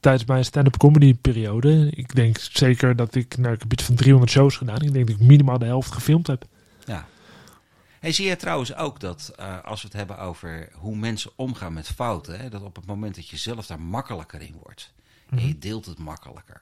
tijdens 0.00 0.24
mijn 0.24 0.44
stand-up 0.44 0.76
comedy 0.76 1.14
periode, 1.14 1.90
ik 1.90 2.14
denk 2.14 2.38
zeker 2.38 2.96
dat 2.96 3.14
ik, 3.14 3.36
nou, 3.36 3.54
ik 3.54 3.60
heb 3.60 3.72
iets 3.72 3.84
van 3.84 3.94
300 3.94 4.32
shows 4.32 4.56
gedaan. 4.56 4.82
Ik 4.82 4.92
denk 4.92 5.06
dat 5.06 5.20
ik 5.20 5.26
minimaal 5.26 5.58
de 5.58 5.64
helft 5.64 5.92
gefilmd 5.92 6.26
heb. 6.26 6.44
Hey, 8.00 8.12
zie 8.12 8.28
je 8.28 8.36
trouwens 8.36 8.74
ook 8.74 9.00
dat 9.00 9.32
eh, 9.36 9.64
als 9.64 9.80
we 9.82 9.88
het 9.88 9.96
hebben 9.96 10.18
over 10.18 10.68
hoe 10.74 10.96
mensen 10.96 11.30
omgaan 11.36 11.72
met 11.72 11.88
fouten, 11.88 12.40
hè, 12.40 12.48
dat 12.50 12.62
op 12.62 12.76
het 12.76 12.86
moment 12.86 13.14
dat 13.14 13.28
je 13.28 13.36
zelf 13.36 13.66
daar 13.66 13.80
makkelijker 13.80 14.40
in 14.40 14.56
wordt 14.62 14.92
en 15.30 15.46
je 15.46 15.58
deelt 15.58 15.86
het 15.86 15.98
makkelijker, 15.98 16.60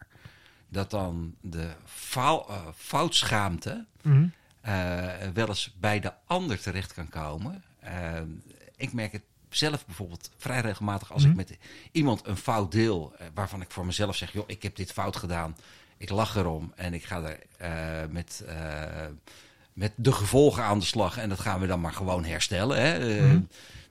dat 0.68 0.90
dan 0.90 1.34
de 1.40 1.70
eh, 2.14 2.66
foutschaamte 2.76 3.84
Mhm. 4.02 4.26
eh, 4.60 5.08
wel 5.34 5.48
eens 5.48 5.74
bij 5.80 6.00
de 6.00 6.12
ander 6.26 6.60
terecht 6.60 6.92
kan 6.94 7.08
komen. 7.08 7.62
Ik 8.76 8.92
merk 8.92 9.12
het 9.12 9.22
zelf 9.48 9.86
bijvoorbeeld 9.86 10.30
vrij 10.36 10.60
regelmatig 10.60 11.12
als 11.12 11.22
Mhm. 11.22 11.30
ik 11.30 11.36
met 11.36 11.58
iemand 11.92 12.26
een 12.26 12.36
fout 12.36 12.72
deel, 12.72 13.14
waarvan 13.34 13.60
ik 13.60 13.70
voor 13.70 13.86
mezelf 13.86 14.16
zeg, 14.16 14.32
joh, 14.32 14.44
ik 14.46 14.62
heb 14.62 14.76
dit 14.76 14.92
fout 14.92 15.16
gedaan. 15.16 15.56
Ik 15.96 16.10
lach 16.10 16.36
erom 16.36 16.72
en 16.76 16.94
ik 16.94 17.04
ga 17.04 17.22
er 17.58 18.10
met, 18.10 18.44
met 19.76 19.92
de 19.96 20.12
gevolgen 20.12 20.62
aan 20.64 20.78
de 20.78 20.84
slag. 20.84 21.18
En 21.18 21.28
dat 21.28 21.40
gaan 21.40 21.60
we 21.60 21.66
dan 21.66 21.80
maar 21.80 21.92
gewoon 21.92 22.24
herstellen. 22.24 22.80
Hè? 22.80 23.16
Eh, 23.16 23.22
Mhm. 23.24 23.40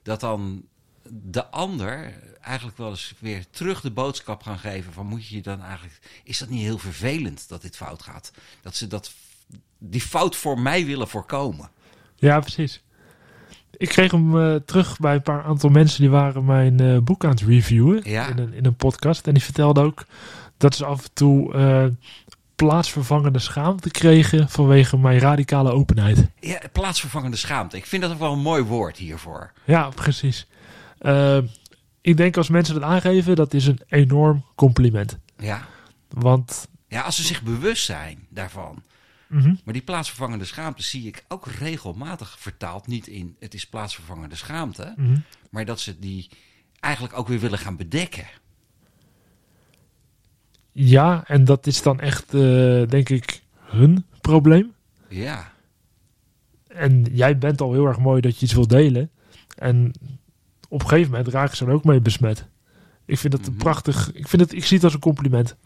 Dat 0.02 0.20
dan 0.20 0.62
de 1.08 1.46
ander 1.46 2.12
eigenlijk 2.40 2.78
wel 2.78 2.90
eens 2.90 3.14
weer 3.18 3.44
terug 3.50 3.80
de 3.80 3.90
boodschap 3.90 4.42
gaan 4.42 4.58
geven 4.58 4.92
van 4.92 5.06
moet 5.06 5.26
je 5.26 5.34
je 5.36 5.42
dan 5.42 5.62
eigenlijk... 5.62 5.98
Is 6.24 6.38
dat 6.38 6.48
niet 6.48 6.60
heel 6.62 6.78
vervelend 6.78 7.48
dat 7.48 7.62
dit 7.62 7.76
fout 7.76 8.02
gaat? 8.02 8.30
Dat 8.62 8.76
ze 8.76 8.86
dat, 8.86 9.12
die 9.78 10.00
fout 10.00 10.36
voor 10.36 10.60
mij 10.60 10.86
willen 10.86 11.08
voorkomen. 11.08 11.70
Ja, 12.16 12.40
precies. 12.40 12.82
Ik 13.76 13.88
kreeg 13.88 14.10
hem 14.10 14.40
eh, 14.40 14.54
terug 14.54 14.98
bij 14.98 15.14
een 15.14 15.22
paar 15.22 15.42
aantal 15.44 15.70
mensen 15.70 16.00
die 16.00 16.10
waren 16.10 16.44
mijn 16.44 16.80
eh, 16.80 16.98
boek 16.98 17.24
aan 17.24 17.30
het 17.30 17.40
reviewen 17.42 18.00
Ja. 18.10 18.26
in, 18.28 18.38
een, 18.38 18.52
in 18.52 18.64
een 18.66 18.76
podcast. 18.76 19.26
En 19.26 19.34
die 19.34 19.42
vertelden 19.42 19.84
ook 19.84 20.04
dat 20.56 20.74
ze 20.74 20.84
af 20.84 21.02
en 21.04 21.10
toe 21.12 21.54
plaatsvervangende 22.56 23.38
schaamte 23.38 23.90
kregen 23.90 24.48
vanwege 24.48 24.96
mijn 24.98 25.18
radicale 25.18 25.70
openheid. 25.72 26.30
Ja, 26.40 26.60
plaatsvervangende 26.72 27.36
schaamte. 27.36 27.76
Ik 27.76 27.86
vind 27.86 28.02
dat 28.02 28.10
ook 28.12 28.18
wel 28.18 28.32
een 28.32 28.38
mooi 28.40 28.62
woord 28.62 28.96
hiervoor. 28.96 29.52
Ja, 29.64 29.88
precies. 29.88 30.46
Eh, 30.98 31.38
ik 32.00 32.16
denk 32.16 32.36
als 32.36 32.48
mensen 32.48 32.74
dat 32.74 32.82
aangeven, 32.82 33.36
dat 33.36 33.54
is 33.54 33.66
een 33.66 33.80
enorm 33.88 34.44
compliment. 34.54 35.18
Ja. 35.38 35.66
Want 36.08 36.68
ja, 36.88 37.00
als 37.00 37.16
ze 37.16 37.22
zich 37.22 37.42
bewust 37.42 37.84
zijn 37.84 38.26
daarvan. 38.30 38.82
mhm, 39.28 39.54
Maar 39.64 39.74
die 39.74 39.82
plaatsvervangende 39.82 40.44
schaamte 40.44 40.82
zie 40.82 41.06
ik 41.06 41.24
ook 41.28 41.46
regelmatig 41.46 42.36
vertaald. 42.38 42.86
Niet 42.86 43.06
in 43.06 43.36
het 43.40 43.54
is 43.54 43.66
plaatsvervangende 43.66 44.36
schaamte. 44.36 44.94
mhm. 44.96 45.16
Maar 45.50 45.64
dat 45.64 45.80
ze 45.80 45.98
die 45.98 46.30
eigenlijk 46.80 47.18
ook 47.18 47.28
weer 47.28 47.40
willen 47.40 47.58
gaan 47.58 47.76
bedekken. 47.76 48.26
Ja, 50.78 51.22
en 51.26 51.44
dat 51.44 51.66
is 51.66 51.82
dan 51.82 52.00
echt, 52.00 52.34
eh, 52.34 52.40
denk 52.88 53.08
ik, 53.08 53.42
hun 53.60 54.04
probleem. 54.20 54.72
Ja. 55.08 55.52
En 56.68 57.06
jij 57.12 57.38
bent 57.38 57.60
al 57.60 57.72
heel 57.72 57.86
erg 57.86 57.98
mooi 57.98 58.20
dat 58.20 58.38
je 58.38 58.44
iets 58.44 58.54
wil 58.54 58.66
delen. 58.66 59.10
En 59.58 59.92
op 60.68 60.80
een 60.82 60.88
gegeven 60.88 61.10
moment 61.10 61.28
raak 61.28 61.50
je 61.50 61.56
ze 61.56 61.64
er 61.64 61.72
ook 61.72 61.84
mee 61.84 62.00
besmet. 62.00 62.46
Ik 63.04 63.18
vind 63.18 63.34
een 63.34 63.40
Mhm. 63.40 63.56
prachtig. 63.56 64.10
Ik, 64.14 64.28
vind 64.28 64.42
het, 64.42 64.52
ik 64.52 64.64
zie 64.64 64.76
het 64.76 64.84
als 64.84 64.94
een 64.94 65.00
compliment. 65.00 65.56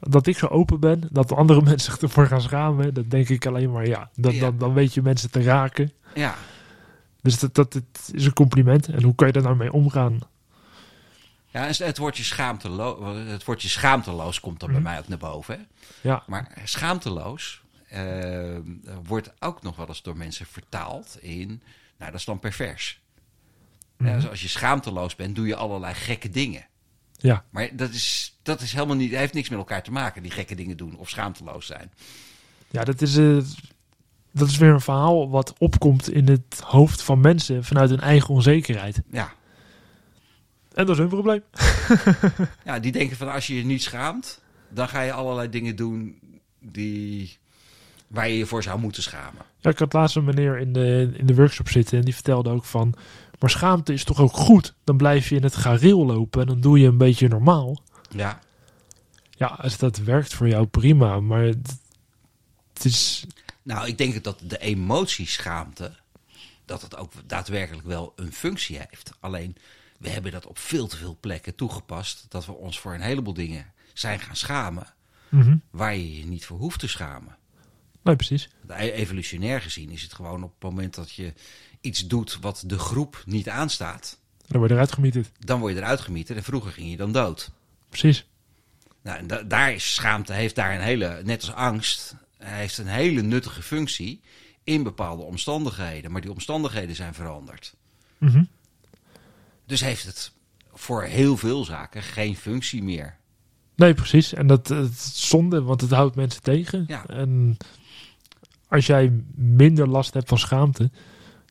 Dat 0.00 0.26
ik 0.26 0.38
zo 0.38 0.46
open 0.46 0.80
ben, 0.80 1.08
dat 1.10 1.32
andere 1.32 1.62
mensen 1.68 1.92
zich 1.92 2.00
ervoor 2.02 2.26
gaan 2.26 2.40
schamen, 2.42 2.94
dat 2.94 3.10
denk 3.10 3.28
ik 3.28 3.46
alleen 3.46 3.72
maar 3.72 3.86
ja. 3.86 4.10
Dan, 4.14 4.34
Ja. 4.34 4.40
Dan, 4.40 4.58
dan 4.58 4.74
weet 4.74 4.94
je 4.94 5.02
mensen 5.02 5.30
te 5.30 5.42
raken. 5.42 5.92
Ja. 6.14 6.34
Dus 7.22 7.38
dat, 7.38 7.54
dat, 7.54 7.72
het 7.72 8.10
is 8.12 8.24
een 8.26 8.32
compliment. 8.32 8.86
En 8.88 9.02
hoe 9.02 9.14
kan 9.14 9.26
je 9.26 9.32
daar 9.32 9.42
nou 9.42 9.56
mee 9.56 9.72
omgaan? 9.72 10.18
Ja, 11.56 11.84
het 11.84 11.98
woordje, 11.98 12.24
schaamtelo 12.24 13.14
het 13.16 13.44
woordje 13.44 13.68
schaamteloos 13.68 14.40
komt 14.40 14.60
dan 14.60 14.70
Mhm. 14.70 14.82
bij 14.82 14.90
mij 14.92 15.00
ook 15.00 15.08
naar 15.08 15.18
boven. 15.18 15.54
Hè? 15.58 15.64
Ja, 16.08 16.22
Maar 16.26 16.52
schaamteloos 16.64 17.62
eh, 17.88 18.56
wordt 19.04 19.32
ook 19.38 19.62
nog 19.62 19.76
wel 19.76 19.88
eens 19.88 20.02
door 20.02 20.16
mensen 20.16 20.46
vertaald 20.46 21.16
in... 21.20 21.48
Nou, 21.98 22.10
dat 22.10 22.20
is 22.20 22.26
dan 22.26 22.38
pervers. 22.38 23.00
Ja, 23.98 24.04
Mhm. 24.04 24.14
dus 24.14 24.28
als 24.28 24.42
je 24.42 24.48
schaamteloos 24.48 25.16
bent, 25.16 25.36
doe 25.36 25.46
je 25.46 25.56
allerlei 25.56 25.94
gekke 25.94 26.30
dingen. 26.30 26.66
ja. 27.16 27.44
Maar 27.50 27.68
dat 27.76 27.90
is, 27.90 28.36
dat 28.42 28.60
is 28.60 28.72
helemaal 28.72 28.96
niet... 28.96 29.14
heeft 29.14 29.34
niks 29.34 29.48
met 29.48 29.58
elkaar 29.58 29.82
te 29.82 29.92
maken, 29.92 30.22
die 30.22 30.30
gekke 30.30 30.54
dingen 30.54 30.76
doen 30.76 30.96
of 30.96 31.08
schaamteloos 31.08 31.66
zijn. 31.66 31.92
ja 32.70 32.84
dat, 32.84 33.00
is, 33.02 33.16
eh, 33.16 33.38
dat 34.32 34.48
is 34.48 34.56
weer 34.56 34.70
een 34.72 34.80
verhaal 34.80 35.30
wat 35.30 35.54
opkomt 35.58 36.10
in 36.10 36.28
het 36.28 36.60
hoofd 36.64 37.02
van 37.02 37.20
mensen 37.20 37.64
vanuit 37.64 37.90
hun 37.90 38.00
eigen 38.00 38.28
onzekerheid. 38.34 39.02
Ja. 39.10 39.32
En 40.76 40.86
dat 40.86 40.94
is 40.94 40.98
hun 40.98 41.08
probleem. 41.08 41.42
ja, 42.64 42.78
die 42.78 42.92
denken 42.92 43.16
van 43.16 43.32
als 43.32 43.46
je 43.46 43.56
je 43.56 43.64
niet 43.64 43.82
schaamt... 43.82 44.40
dan 44.68 44.88
ga 44.88 45.00
je 45.00 45.12
allerlei 45.12 45.50
dingen 45.50 45.76
doen 45.76 46.18
die... 46.60 47.36
waar 48.06 48.28
je 48.28 48.38
je 48.38 48.46
voor 48.46 48.62
zou 48.62 48.78
moeten 48.78 49.02
schamen. 49.02 49.42
Ja, 49.58 49.70
ik 49.70 49.78
had 49.78 49.92
laatst 49.92 50.16
een 50.16 50.24
meneer 50.24 50.58
in 50.58 50.72
de, 50.72 51.12
in 51.16 51.26
de 51.26 51.34
workshop 51.34 51.68
zitten 51.68 51.98
en 51.98 52.04
die 52.04 52.14
vertelde 52.14 52.50
ook 52.50 52.64
van... 52.64 52.94
Maar 53.38 53.50
schaamte 53.50 53.92
is 53.92 54.04
toch 54.04 54.20
ook 54.20 54.36
goed? 54.36 54.74
Dan 54.84 54.96
blijf 54.96 55.28
je 55.28 55.36
in 55.36 55.42
het 55.42 55.56
gareel 55.56 56.06
lopen 56.06 56.40
en 56.40 56.46
dan 56.46 56.60
doe 56.60 56.78
je 56.78 56.86
een 56.86 56.98
beetje 56.98 57.28
normaal. 57.28 57.82
Ja, 58.10 58.40
Ja, 59.30 59.46
als 59.46 59.78
dat 59.78 59.98
werkt 59.98 60.34
voor 60.34 60.48
jou, 60.48 60.66
prima. 60.66 61.20
Maar 61.20 61.42
het, 61.42 61.78
het 62.72 62.84
is... 62.84 63.26
Nou, 63.62 63.86
ik 63.88 63.98
denk 63.98 64.24
dat 64.24 64.38
de 64.42 64.58
emotie 64.58 65.26
schaamte, 65.26 65.92
dat 66.64 66.82
het 66.82 66.96
ook 66.96 67.12
daadwerkelijk 67.26 67.86
wel 67.86 68.12
een 68.16 68.32
functie 68.32 68.78
heeft. 68.78 69.12
Alleen, 69.20 69.56
we 69.98 70.08
hebben 70.08 70.32
dat 70.32 70.46
op 70.46 70.58
veel 70.58 70.86
te 70.86 70.96
veel 70.96 71.16
plekken 71.20 71.54
toegepast, 71.54 72.26
dat 72.28 72.46
we 72.46 72.52
ons 72.52 72.80
voor 72.80 72.94
een 72.94 73.00
heleboel 73.00 73.34
dingen 73.34 73.72
zijn 73.94 74.20
gaan 74.20 74.36
schamen, 74.36 74.86
Mhm. 75.28 75.56
waar 75.70 75.94
je 75.96 76.18
je 76.18 76.26
niet 76.26 76.44
voor 76.46 76.58
hoeft 76.58 76.78
te 76.80 76.88
schamen. 76.88 77.36
Nee, 78.02 78.16
precies. 78.16 78.48
E- 78.68 78.90
Evolutionair 78.90 79.60
gezien 79.60 79.90
is 79.90 80.02
het 80.02 80.12
gewoon 80.14 80.42
op 80.42 80.52
het 80.54 80.62
moment 80.62 80.94
dat 80.94 81.12
je 81.12 81.32
iets 81.80 82.06
doet 82.06 82.38
wat 82.40 82.62
de 82.66 82.78
groep 82.78 83.22
niet 83.26 83.48
aanstaat, 83.48 84.18
Dan 84.46 84.58
word 84.58 84.68
je 84.70 84.74
eruit 84.76 84.92
gemieterd. 84.92 85.30
dan 85.38 85.60
word 85.60 85.72
je 85.74 85.78
eruit 85.80 86.00
gemieterd 86.00 86.38
en 86.38 86.44
vroeger 86.44 86.72
ging 86.72 86.90
je 86.90 86.96
dan 86.96 87.12
dood. 87.12 87.50
Precies. 87.88 88.26
Nou, 89.02 89.18
en 89.18 89.26
da- 89.26 89.42
daar 89.42 89.72
is 89.72 89.94
schaamte, 89.94 90.32
heeft 90.32 90.54
daar 90.54 90.74
een 90.74 90.80
hele, 90.80 91.20
net 91.24 91.40
als 91.42 91.52
angst, 91.52 92.14
heeft 92.38 92.78
een 92.78 92.86
hele 92.86 93.22
nuttige 93.22 93.62
functie 93.62 94.20
in 94.64 94.82
bepaalde 94.82 95.22
omstandigheden. 95.22 96.10
Maar 96.12 96.20
die 96.20 96.30
omstandigheden 96.32 96.96
zijn 96.96 97.14
veranderd. 97.14 97.74
Mhm. 98.18 98.44
Dus 99.66 99.80
heeft 99.80 100.06
het 100.06 100.32
voor 100.72 101.02
heel 101.02 101.36
veel 101.36 101.64
zaken 101.64 102.02
geen 102.02 102.36
functie 102.36 102.82
meer. 102.82 103.16
Nee, 103.74 103.94
precies. 103.94 104.32
En 104.32 104.46
dat 104.46 104.68
het 104.68 104.92
is 104.92 105.28
zonde, 105.28 105.62
want 105.62 105.80
het 105.80 105.90
houdt 105.90 106.16
mensen 106.16 106.42
tegen. 106.42 106.84
Ja. 106.86 107.06
En 107.06 107.56
als 108.68 108.86
jij 108.86 109.12
minder 109.34 109.88
last 109.88 110.14
hebt 110.14 110.28
van 110.28 110.38
schaamte, 110.38 110.90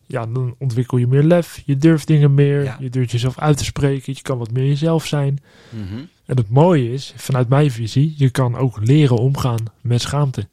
ja, 0.05 0.25
dan 0.25 0.55
ontwikkel 0.57 0.97
je 0.97 1.07
meer 1.07 1.23
lef. 1.23 1.61
Je 1.65 1.77
durft 1.77 2.07
dingen 2.07 2.33
meer. 2.33 2.63
Ja. 2.63 2.77
Je 2.79 2.89
durft 2.89 3.11
jezelf 3.11 3.39
uit 3.39 3.57
te 3.57 3.63
spreken. 3.63 4.13
Je 4.15 4.21
kan 4.21 4.37
wat 4.37 4.51
meer 4.51 4.65
jezelf 4.65 5.05
zijn. 5.05 5.39
Mhm. 5.69 6.03
En 6.25 6.37
het 6.37 6.49
mooie 6.49 6.91
is, 6.91 7.13
vanuit 7.15 7.49
mijn 7.49 7.71
visie, 7.71 8.13
je 8.17 8.29
kan 8.29 8.55
ook 8.55 8.79
leren 8.85 9.17
omgaan 9.17 9.63
met 9.81 10.01
schaamte. 10.01 10.47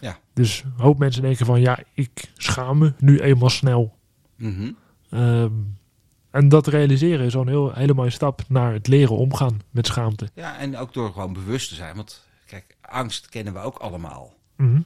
Ja. 0.00 0.18
Dus 0.34 0.62
een 0.64 0.82
hoop 0.82 0.98
mensen 0.98 1.22
denken 1.22 1.46
van, 1.46 1.60
ja, 1.60 1.78
ik 1.94 2.32
schaam 2.36 2.78
me 2.78 2.92
nu 2.98 3.20
eenmaal 3.20 3.50
snel. 3.50 3.96
Mhm. 4.36 4.70
Ehm, 5.10 5.52
En 6.34 6.48
dat 6.48 6.66
realiseren 6.66 7.26
is 7.26 7.36
al 7.36 7.40
een 7.40 7.48
heel, 7.48 7.72
hele 7.72 7.94
mooie 7.94 8.10
stap 8.10 8.42
naar 8.48 8.72
het 8.72 8.86
leren 8.86 9.16
omgaan 9.16 9.60
met 9.70 9.86
schaamte. 9.86 10.28
Ja, 10.34 10.58
en 10.58 10.76
ook 10.76 10.92
door 10.92 11.12
gewoon 11.12 11.32
bewust 11.32 11.68
te 11.68 11.74
zijn. 11.74 11.96
Want 11.96 12.26
kijk, 12.46 12.76
angst 12.80 13.28
kennen 13.28 13.52
we 13.52 13.58
ook 13.58 13.78
allemaal. 13.78 14.34
Mhm. 14.56 14.80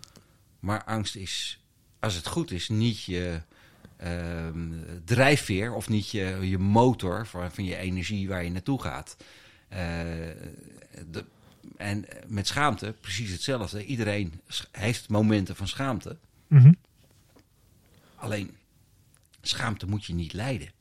Maar 0.61 0.85
angst 0.85 1.17
is, 1.17 1.61
als 2.01 2.15
het 2.15 2.27
goed 2.27 2.51
is, 2.51 2.69
niet 2.69 3.03
je 3.03 3.41
ehm, 3.97 4.73
drijfveer 5.05 5.73
of 5.73 5.89
niet 5.89 6.11
je, 6.11 6.39
je 6.43 6.59
motor 6.59 7.27
van, 7.27 7.53
van 7.53 7.65
je 7.65 7.77
energie 7.77 8.29
waar 8.29 8.45
je 8.45 8.51
naartoe 8.51 8.83
gaat. 8.83 9.17
Eh, 9.69 9.79
de, 11.11 11.25
en 11.77 12.05
met 12.27 12.47
schaamte 12.47 12.95
precies 13.01 13.31
hetzelfde. 13.31 13.85
Iedereen 13.85 14.41
heeft 14.73 15.09
momenten 15.09 15.57
van 15.57 15.69
schaamte. 15.69 16.17
Mhm. 16.47 16.73
Alleen, 18.15 18.57
schaamte 19.43 19.87
moet 19.87 20.05
je 20.05 20.15
niet 20.15 20.33
leiden. 20.33 20.77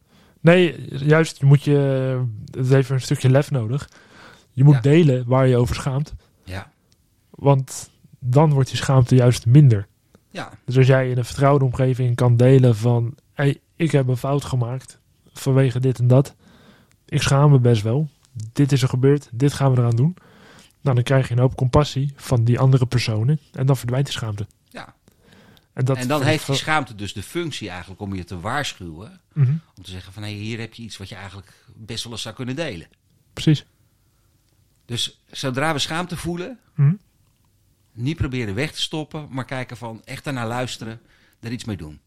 Nee, 0.48 0.86
juist, 0.90 1.40
je 1.40 1.46
moet 1.46 1.64
je, 1.64 1.74
het 2.52 2.68
heeft 2.70 2.90
een 2.90 3.02
stukje 3.02 3.30
lef 3.30 3.52
nodig. 3.52 3.90
Je 4.52 4.64
moet 4.64 4.74
Ja. 4.76 4.82
delen 4.82 5.24
waar 5.28 5.48
je 5.48 5.58
over 5.58 5.76
schaamt. 5.76 6.14
Ja, 6.44 6.72
Want 7.30 7.90
dan 8.20 8.54
wordt 8.54 8.70
die 8.70 8.78
schaamte 8.78 9.16
juist 9.16 9.46
minder. 9.46 9.88
ja, 10.30 10.50
Dus 10.66 10.78
als 10.78 10.88
jij 10.88 11.10
in 11.10 11.18
een 11.18 11.26
vertrouwde 11.26 11.66
omgeving 11.66 12.16
kan 12.16 12.38
delen 12.38 12.76
van... 12.76 13.16
Hey, 13.34 13.60
ik 13.76 13.92
heb 13.92 14.08
een 14.08 14.18
fout 14.18 14.44
gemaakt 14.46 15.00
vanwege 15.34 15.80
dit 15.80 16.00
en 16.00 16.08
dat. 16.08 16.36
Ik 17.06 17.22
schaam 17.22 17.52
me 17.52 17.60
best 17.60 17.82
wel. 17.82 18.08
Dit 18.54 18.72
is 18.72 18.82
er 18.82 18.90
gebeurd, 18.90 19.30
dit 19.32 19.54
gaan 19.54 19.72
we 19.74 19.78
eraan 19.80 19.96
doen. 19.96 20.16
Nou, 20.82 20.96
dan 20.96 21.04
krijg 21.04 21.28
je 21.28 21.34
een 21.34 21.40
hoop 21.40 21.56
compassie 21.56 22.14
van 22.16 22.44
die 22.44 22.60
andere 22.60 22.86
personen. 22.86 23.40
En 23.52 23.66
dan 23.66 23.78
verdwijnt 23.78 24.06
die 24.06 24.16
schaamte. 24.16 24.48
En, 25.78 25.86
dat 25.86 25.98
en 25.98 26.08
dan 26.08 26.22
heeft 26.24 26.46
die 26.46 26.56
schaamte 26.56 26.96
dus 26.96 27.14
de 27.14 27.24
functie 27.24 27.70
eigenlijk 27.70 28.02
om 28.02 28.16
je 28.16 28.24
te 28.24 28.40
waarschuwen. 28.40 29.20
Mhm, 29.34 29.52
Om 29.78 29.84
te 29.84 29.92
zeggen 29.92 30.14
van, 30.14 30.24
hé, 30.24 30.30
hier 30.30 30.60
heb 30.60 30.74
je 30.74 30.84
iets 30.84 30.98
wat 30.98 31.10
je 31.10 31.16
eigenlijk 31.16 31.54
best 31.76 32.04
wel 32.04 32.14
eens 32.14 32.22
zou 32.22 32.36
kunnen 32.36 32.56
delen. 32.56 32.88
Precies. 33.34 33.66
Dus 34.86 35.22
zodra 35.32 35.74
we 35.74 35.80
schaamte 35.80 36.18
voelen, 36.18 36.60
Mhm. 36.76 36.94
niet 37.92 38.18
proberen 38.18 38.56
weg 38.56 38.72
te 38.72 38.82
stoppen, 38.82 39.28
maar 39.30 39.46
kijken 39.46 39.78
van 39.78 40.02
echt 40.06 40.24
daarnaar 40.24 40.48
luisteren, 40.48 41.00
er 41.40 41.52
iets 41.52 41.66
mee 41.66 41.78
doen. 41.78 42.00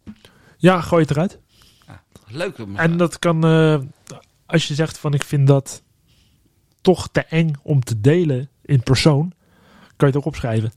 Ja, 0.56 0.80
gooi 0.80 1.02
het 1.02 1.10
eruit. 1.10 1.38
Ja, 1.86 2.02
leuk. 2.26 2.58
om- 2.58 2.76
En 2.76 2.96
dat 2.96 3.18
kan, 3.18 3.44
eh, 3.44 3.80
als 4.46 4.68
je 4.68 4.74
zegt 4.74 4.98
van 4.98 5.14
ik 5.14 5.22
vind 5.24 5.46
dat 5.46 5.82
toch 6.80 7.08
te 7.08 7.20
eng 7.24 7.52
om 7.62 7.80
te 7.84 8.00
delen 8.00 8.48
in 8.62 8.82
persoon, 8.82 9.32
kan 9.96 9.96
je 9.96 10.06
het 10.06 10.16
ook 10.16 10.24
opschrijven. 10.24 10.72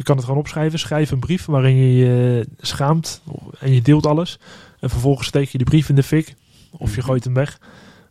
Je 0.00 0.06
kan 0.06 0.16
het 0.16 0.24
gewoon 0.24 0.40
opschrijven. 0.40 0.78
Schrijf 0.78 1.10
een 1.10 1.20
brief 1.20 1.44
waarin 1.46 1.76
je 1.76 1.92
je 1.96 2.46
schaamt 2.58 3.22
en 3.58 3.72
je 3.72 3.82
deelt 3.82 4.06
alles. 4.06 4.38
En 4.78 4.90
vervolgens 4.90 5.28
steek 5.28 5.48
je 5.48 5.58
de 5.58 5.64
brief 5.64 5.88
in 5.88 5.94
de 5.94 6.02
fik 6.02 6.34
of 6.70 6.90
je 6.90 6.96
Mhm. 6.96 7.06
gooit 7.06 7.24
hem 7.24 7.34
weg. 7.34 7.60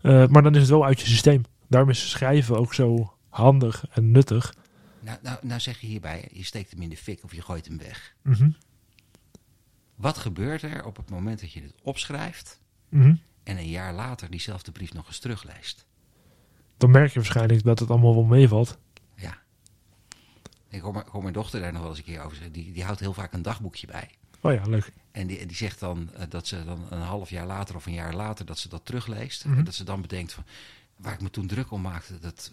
Eh, 0.02 0.28
maar 0.28 0.44
dan 0.44 0.54
is 0.56 0.62
het 0.62 0.70
wel 0.70 0.86
uit 0.86 1.00
je 1.02 1.08
systeem. 1.08 1.42
Daarom 1.68 1.90
is 1.90 2.10
schrijven 2.10 2.58
ook 2.58 2.74
zo 2.74 3.14
handig 3.30 3.86
en 3.92 4.12
nuttig. 4.12 4.54
nou, 5.02 5.18
nou, 5.22 5.38
nou 5.42 5.60
zeg 5.60 5.80
je 5.80 5.88
hierbij, 5.88 6.30
je 6.34 6.44
steekt 6.44 6.72
hem 6.72 6.82
in 6.82 6.90
de 6.90 6.98
fik 6.98 7.24
of 7.24 7.34
je 7.36 7.42
gooit 7.42 7.66
hem 7.68 7.78
weg. 7.78 8.16
Mhm. 8.24 8.50
Wat 9.96 10.18
gebeurt 10.18 10.62
er 10.62 10.86
op 10.86 10.98
het 10.98 11.10
moment 11.10 11.40
dat 11.42 11.52
je 11.52 11.62
dit 11.62 11.74
opschrijft 11.84 12.60
Mhm. 12.90 13.16
en 13.44 13.58
een 13.58 13.70
jaar 13.70 13.94
later 13.94 14.30
diezelfde 14.30 14.72
brief 14.72 14.94
nog 14.94 15.08
eens 15.08 15.20
terugleest? 15.20 15.86
Dan 16.78 16.92
merk 16.92 17.08
je 17.14 17.20
waarschijnlijk 17.20 17.64
dat 17.64 17.80
het 17.80 17.90
allemaal 17.90 18.14
wel 18.14 18.24
meevalt. 18.24 18.78
Ik 20.70 20.82
hoor, 20.82 20.94
mijn- 20.94 21.06
ik 21.06 21.12
hoor 21.12 21.22
mijn 21.22 21.34
dochter 21.34 21.60
daar 21.62 21.72
nog 21.72 21.82
wel 21.82 21.90
eens 21.90 21.98
een 22.00 22.04
keer 22.06 22.22
over 22.22 22.36
zeggen. 22.36 22.52
Die, 22.54 22.72
die 22.72 22.84
houdt 22.84 23.00
heel 23.00 23.14
vaak 23.14 23.34
een 23.34 23.42
dagboekje 23.42 23.88
bij. 23.88 24.10
Oh 24.42 24.54
ja, 24.54 24.62
leuk. 24.66 24.92
En 25.12 25.28
die, 25.28 25.46
die 25.46 25.56
zegt 25.56 25.80
dan 25.80 26.10
eh, 26.14 26.24
dat 26.30 26.48
ze 26.48 26.64
dan 26.66 26.86
een 26.90 27.02
half 27.02 27.30
jaar 27.30 27.46
later 27.46 27.76
of 27.76 27.86
een 27.86 27.94
jaar 27.94 28.14
later 28.16 28.46
dat 28.46 28.58
ze 28.60 28.70
dat 28.70 28.86
terugleest. 28.86 29.46
Mhm. 29.46 29.58
En 29.58 29.64
dat 29.64 29.74
ze 29.76 29.84
dan 29.84 30.02
bedenkt 30.02 30.34
van 30.34 30.44
waar 30.96 31.14
ik 31.14 31.22
me 31.22 31.30
toen 31.30 31.48
druk 31.48 31.72
om 31.72 31.82
maakte. 31.82 32.20
Dat, 32.20 32.52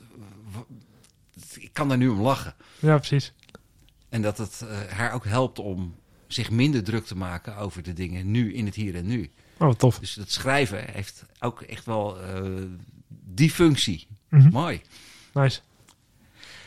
w- 0.53 1.57
ik 1.63 1.73
kan 1.73 1.89
daar 1.89 1.99
nu 1.99 2.09
om 2.09 2.21
lachen. 2.21 2.55
Ja, 2.79 2.97
precies. 2.97 3.33
En 4.09 4.23
dat 4.23 4.39
het 4.39 4.61
eh, 4.69 4.81
haar 4.93 5.13
ook 5.13 5.25
helpt 5.25 5.59
om 5.59 5.95
zich 6.27 6.51
minder 6.51 6.85
druk 6.85 7.07
te 7.07 7.17
maken 7.17 7.57
over 7.57 7.83
de 7.83 7.93
dingen 7.93 8.31
nu 8.31 8.55
in 8.55 8.65
het 8.67 8.75
hier 8.75 8.95
en 8.97 9.07
nu. 9.07 9.31
Oh, 9.59 9.67
wat 9.67 9.79
tof. 9.79 9.99
Dus 9.99 10.15
het 10.15 10.33
schrijven 10.33 10.85
heeft 10.93 11.25
ook 11.41 11.61
echt 11.63 11.85
wel 11.85 12.21
eh, 12.23 12.63
die 13.09 13.51
functie. 13.51 14.07
Mhm. 14.29 14.49
Mooi. 14.51 14.81
Nice. 15.33 15.61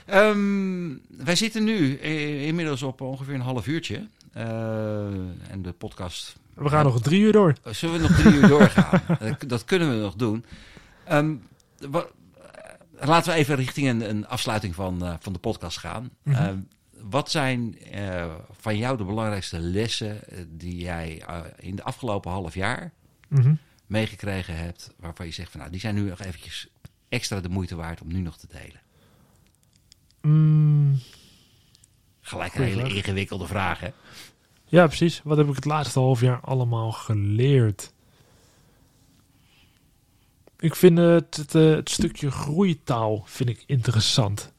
Ehm, 0.09 0.89
wij 1.23 1.35
zitten 1.35 1.63
nu 1.63 1.97
eh, 1.97 2.45
inmiddels 2.47 2.83
op 2.83 3.01
ongeveer 3.01 3.33
een 3.33 3.41
half 3.41 3.67
uurtje. 3.67 4.07
Eh, 4.33 5.05
en 5.51 5.61
de 5.61 5.71
podcast. 5.71 6.35
We 6.53 6.69
gaan 6.69 6.83
nog 6.85 7.01
drie 7.01 7.21
uur 7.21 7.31
door. 7.31 7.55
Zullen 7.65 7.95
we 7.95 8.07
nog 8.07 8.17
drie 8.17 8.33
uur 8.33 8.47
doorgaan? 8.57 9.01
Dat, 9.47 9.65
kunnen 9.65 9.89
we 9.89 9.95
nog 9.95 10.15
doen. 10.15 10.45
Eh, 11.03 11.29
laten 12.99 13.31
we 13.33 13.37
even 13.37 13.55
richting 13.55 13.87
een, 13.87 14.09
een 14.09 14.27
afsluiting 14.27 14.75
van, 14.75 15.17
van 15.19 15.33
de 15.33 15.39
podcast 15.39 15.77
gaan. 15.77 16.09
Mhm. 16.23 16.35
Ehm, 16.35 16.57
wat 17.09 17.31
zijn 17.31 17.77
van 18.59 18.77
jou 18.77 18.97
de 18.97 19.03
belangrijkste 19.03 19.59
lessen 19.59 20.19
die 20.47 20.77
jij 20.77 21.23
in 21.59 21.75
de 21.75 21.83
afgelopen 21.83 22.31
half 22.31 22.53
jaar 22.55 22.91
Mhm. 23.27 23.53
meegekregen 23.87 24.57
hebt, 24.57 24.93
waarvan 24.99 25.25
je 25.25 25.31
zegt 25.31 25.51
van 25.51 25.59
nou, 25.59 25.71
die 25.71 25.79
zijn 25.79 25.95
nu 25.95 26.01
nog 26.01 26.19
eventjes 26.19 26.67
extra 27.09 27.39
de 27.39 27.49
moeite 27.49 27.75
waard 27.75 28.01
om 28.01 28.07
nu 28.07 28.19
nog 28.19 28.37
te 28.37 28.47
delen? 28.49 28.79
Mm, 30.21 30.99
Gelijk 32.21 32.55
een 32.55 32.63
hele 32.63 32.93
ingewikkelde 32.95 33.47
vraag, 33.47 33.79
hè? 33.79 33.89
ja, 34.65 34.87
precies. 34.87 35.21
Wat 35.23 35.37
heb 35.37 35.47
ik 35.47 35.55
het 35.55 35.65
laatste 35.65 35.99
half 35.99 36.21
jaar 36.21 36.39
allemaal 36.39 36.91
geleerd? 36.91 37.93
Ik 40.59 40.75
vind 40.75 40.97
het, 40.97 41.35
het, 41.35 41.55
eh, 41.55 41.69
het 41.69 41.89
stukje 41.89 42.31
groeitaal 42.31 43.23
vind 43.25 43.49
ik 43.49 43.63
interessant. 43.67 44.53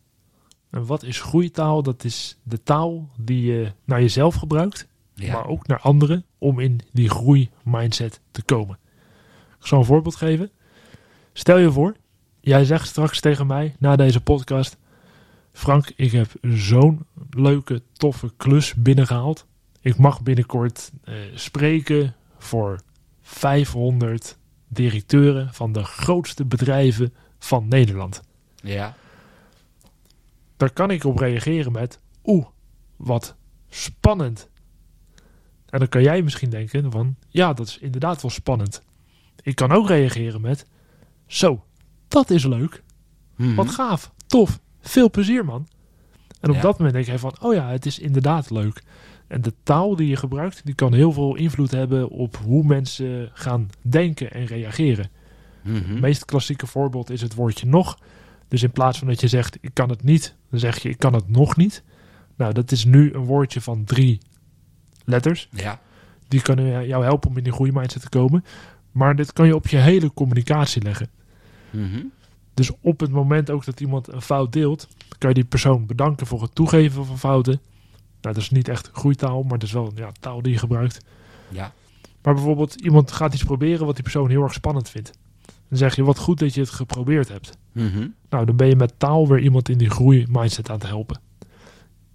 En 0.70 0.86
wat 0.86 1.02
is 1.02 1.20
groeitaal? 1.20 1.82
Dat 1.82 2.04
is 2.04 2.36
de 2.42 2.62
taal 2.62 3.08
die 3.18 3.52
je 3.52 3.72
naar 3.84 4.00
jezelf 4.00 4.34
gebruikt, 4.34 4.86
Ja. 5.14 5.32
maar 5.32 5.46
ook 5.46 5.66
naar 5.66 5.80
anderen, 5.80 6.24
om 6.38 6.58
in 6.60 6.80
die 6.92 7.08
groeimindset 7.10 8.20
te 8.30 8.42
komen. 8.42 8.78
Ik 9.60 9.66
zal 9.66 9.78
een 9.78 9.84
voorbeeld 9.84 10.16
geven. 10.16 10.50
Stel 11.32 11.58
je 11.58 11.70
voor, 11.72 11.96
jij 12.40 12.64
zegt 12.64 12.88
straks 12.88 13.20
tegen 13.20 13.46
mij 13.46 13.74
na 13.78 13.96
deze 13.96 14.20
podcast: 14.20 14.76
Frank, 15.52 15.92
ik 15.96 16.12
heb 16.12 16.30
zo'n 16.42 17.06
leuke, 17.30 17.82
toffe 17.92 18.32
klus 18.36 18.74
binnengehaald. 18.74 19.46
Ik 19.80 19.96
mag 19.96 20.22
binnenkort 20.22 20.90
eh, 21.04 21.14
spreken 21.34 22.14
voor 22.38 22.80
500 23.20 24.38
directeuren 24.68 25.54
van 25.54 25.72
de 25.72 25.84
grootste 25.84 26.44
bedrijven 26.44 27.14
van 27.38 27.68
Nederland. 27.68 28.22
Ja. 28.54 28.96
Daar 30.56 30.70
kan 30.70 30.90
ik 30.90 31.04
op 31.04 31.18
reageren 31.18 31.72
met: 31.72 32.00
Oeh, 32.24 32.46
wat 32.96 33.36
spannend. 33.68 34.48
En 35.66 35.78
dan 35.78 35.88
kan 35.88 36.02
jij 36.02 36.22
misschien 36.22 36.50
denken: 36.50 36.90
van 36.90 37.16
ja, 37.28 37.52
dat 37.52 37.66
is 37.66 37.78
inderdaad 37.78 38.22
wel 38.22 38.30
spannend. 38.30 38.82
Ik 39.42 39.54
kan 39.54 39.72
ook 39.72 39.88
reageren 39.88 40.40
met: 40.40 40.66
Zo, 41.26 41.64
dat 42.08 42.30
is 42.30 42.44
leuk. 42.44 42.82
Mhm. 43.36 43.54
Wat 43.54 43.70
gaaf, 43.70 44.12
tof, 44.26 44.60
veel 44.80 45.10
plezier 45.10 45.44
man. 45.44 45.66
En 46.40 46.48
op 46.50 46.56
Ja. 46.56 46.60
dat 46.62 46.76
moment 46.78 46.94
denk 46.94 47.06
je 47.06 47.18
van, 47.18 47.34
oh 47.40 47.54
ja, 47.54 47.68
het 47.70 47.86
is 47.86 47.98
inderdaad 47.98 48.50
leuk. 48.50 48.82
En 49.26 49.40
de 49.42 49.52
taal 49.62 49.96
die 49.96 50.08
je 50.08 50.16
gebruikt, 50.16 50.60
die 50.64 50.74
kan 50.74 50.92
heel 50.94 51.12
veel 51.12 51.34
invloed 51.36 51.70
hebben 51.70 52.08
op 52.08 52.36
hoe 52.36 52.64
mensen 52.64 53.30
gaan 53.32 53.68
denken 53.82 54.32
en 54.32 54.44
reageren. 54.46 55.10
Mhm. 55.62 55.74
Het 55.74 56.00
meest 56.00 56.24
klassieke 56.24 56.66
voorbeeld 56.66 57.10
is 57.10 57.20
het 57.20 57.34
woordje 57.34 57.66
nog. 57.66 57.98
Dus 58.48 58.62
in 58.62 58.70
plaats 58.70 58.98
van 58.98 59.06
dat 59.08 59.20
je 59.20 59.28
zegt, 59.28 59.58
ik 59.60 59.70
kan 59.72 59.88
het 59.88 60.02
niet, 60.02 60.34
dan 60.50 60.58
zeg 60.60 60.78
je, 60.78 60.88
ik 60.88 60.98
kan 60.98 61.14
het 61.14 61.28
nog 61.28 61.56
niet. 61.56 61.82
Nou, 62.36 62.52
dat 62.52 62.72
is 62.72 62.84
nu 62.84 63.12
een 63.14 63.24
woordje 63.24 63.60
van 63.60 63.84
drie 63.84 64.18
letters. 65.04 65.48
Ja. 65.52 65.80
Die 66.28 66.42
kunnen 66.42 66.86
jou 66.86 67.04
helpen 67.04 67.30
om 67.30 67.36
in 67.36 67.44
die 67.44 67.52
groeimindset 67.52 68.02
te 68.02 68.08
komen. 68.08 68.44
Maar 68.92 69.16
dit 69.16 69.32
kan 69.32 69.46
je 69.46 69.54
op 69.54 69.68
je 69.68 69.76
hele 69.76 70.12
communicatie 70.14 70.82
leggen. 70.82 71.08
Mhm. 71.70 72.00
Dus 72.54 72.70
op 72.80 73.00
het 73.00 73.10
moment 73.10 73.50
ook 73.50 73.64
dat 73.64 73.80
iemand 73.80 74.12
een 74.12 74.22
fout 74.22 74.52
deelt, 74.52 74.88
kan 75.18 75.28
je 75.28 75.34
die 75.34 75.44
persoon 75.44 75.86
bedanken 75.86 76.26
voor 76.26 76.42
het 76.42 76.54
toegeven 76.54 77.04
van 77.04 77.18
fouten. 77.18 77.60
Nou, 78.20 78.34
dat 78.34 78.36
is 78.36 78.50
niet 78.50 78.68
echt 78.68 78.90
groeitaal, 78.92 79.42
maar 79.42 79.58
dat 79.58 79.68
is 79.68 79.74
wel 79.74 79.92
ja, 79.94 80.12
taal 80.20 80.42
die 80.42 80.52
je 80.52 80.58
gebruikt. 80.58 81.04
Ja. 81.48 81.72
Maar 82.22 82.34
bijvoorbeeld, 82.34 82.74
iemand 82.74 83.12
gaat 83.12 83.34
iets 83.34 83.44
proberen 83.44 83.86
wat 83.86 83.94
die 83.94 84.02
persoon 84.02 84.30
heel 84.30 84.42
erg 84.42 84.52
spannend 84.52 84.88
vindt. 84.88 85.10
Dan 85.68 85.78
zeg 85.78 85.96
je, 85.96 86.04
wat 86.04 86.18
goed 86.18 86.38
dat 86.38 86.54
je 86.54 86.60
het 86.60 86.70
geprobeerd 86.70 87.28
hebt. 87.28 87.56
Mhm. 87.72 88.08
Nou, 88.28 88.46
dan 88.46 88.56
ben 88.56 88.66
je 88.66 88.76
met 88.76 88.98
taal 88.98 89.28
weer 89.28 89.40
iemand 89.40 89.68
in 89.68 89.78
die 89.78 89.90
groeimindset 89.90 90.70
aan 90.70 90.78
te 90.78 90.86
helpen. 90.86 91.20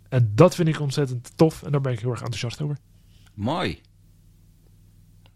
En 0.10 0.32
dat 0.36 0.56
vind 0.56 0.68
ik 0.68 0.80
ontzettend 0.80 1.32
tof 1.36 1.64
en 1.64 1.72
daar 1.72 1.82
ben 1.82 1.92
ik 1.92 2.00
heel 2.00 2.12
erg 2.12 2.22
enthousiast 2.22 2.62
over. 2.62 2.78
Mooi. 3.34 3.80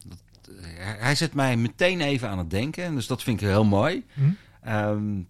Dat, 0.08 0.20
eh, 0.56 0.64
hij 0.98 1.16
zet 1.16 1.34
mij 1.34 1.58
meteen 1.58 2.02
even 2.02 2.30
aan 2.30 2.38
het 2.38 2.50
denken, 2.50 2.96
dus 2.96 3.08
dat 3.08 3.24
vind 3.24 3.42
ik 3.42 3.48
heel 3.48 3.66
mooi. 3.66 4.06
Hm? 4.14 4.22
Ehm, 4.62 5.22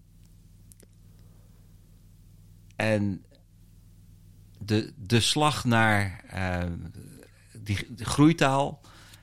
en 2.76 3.24
de, 4.58 4.92
de 4.96 5.20
slag 5.20 5.64
naar 5.64 6.24
eh, 6.28 6.70
die, 7.52 7.94
de 7.94 8.04
groeitaal. 8.04 8.80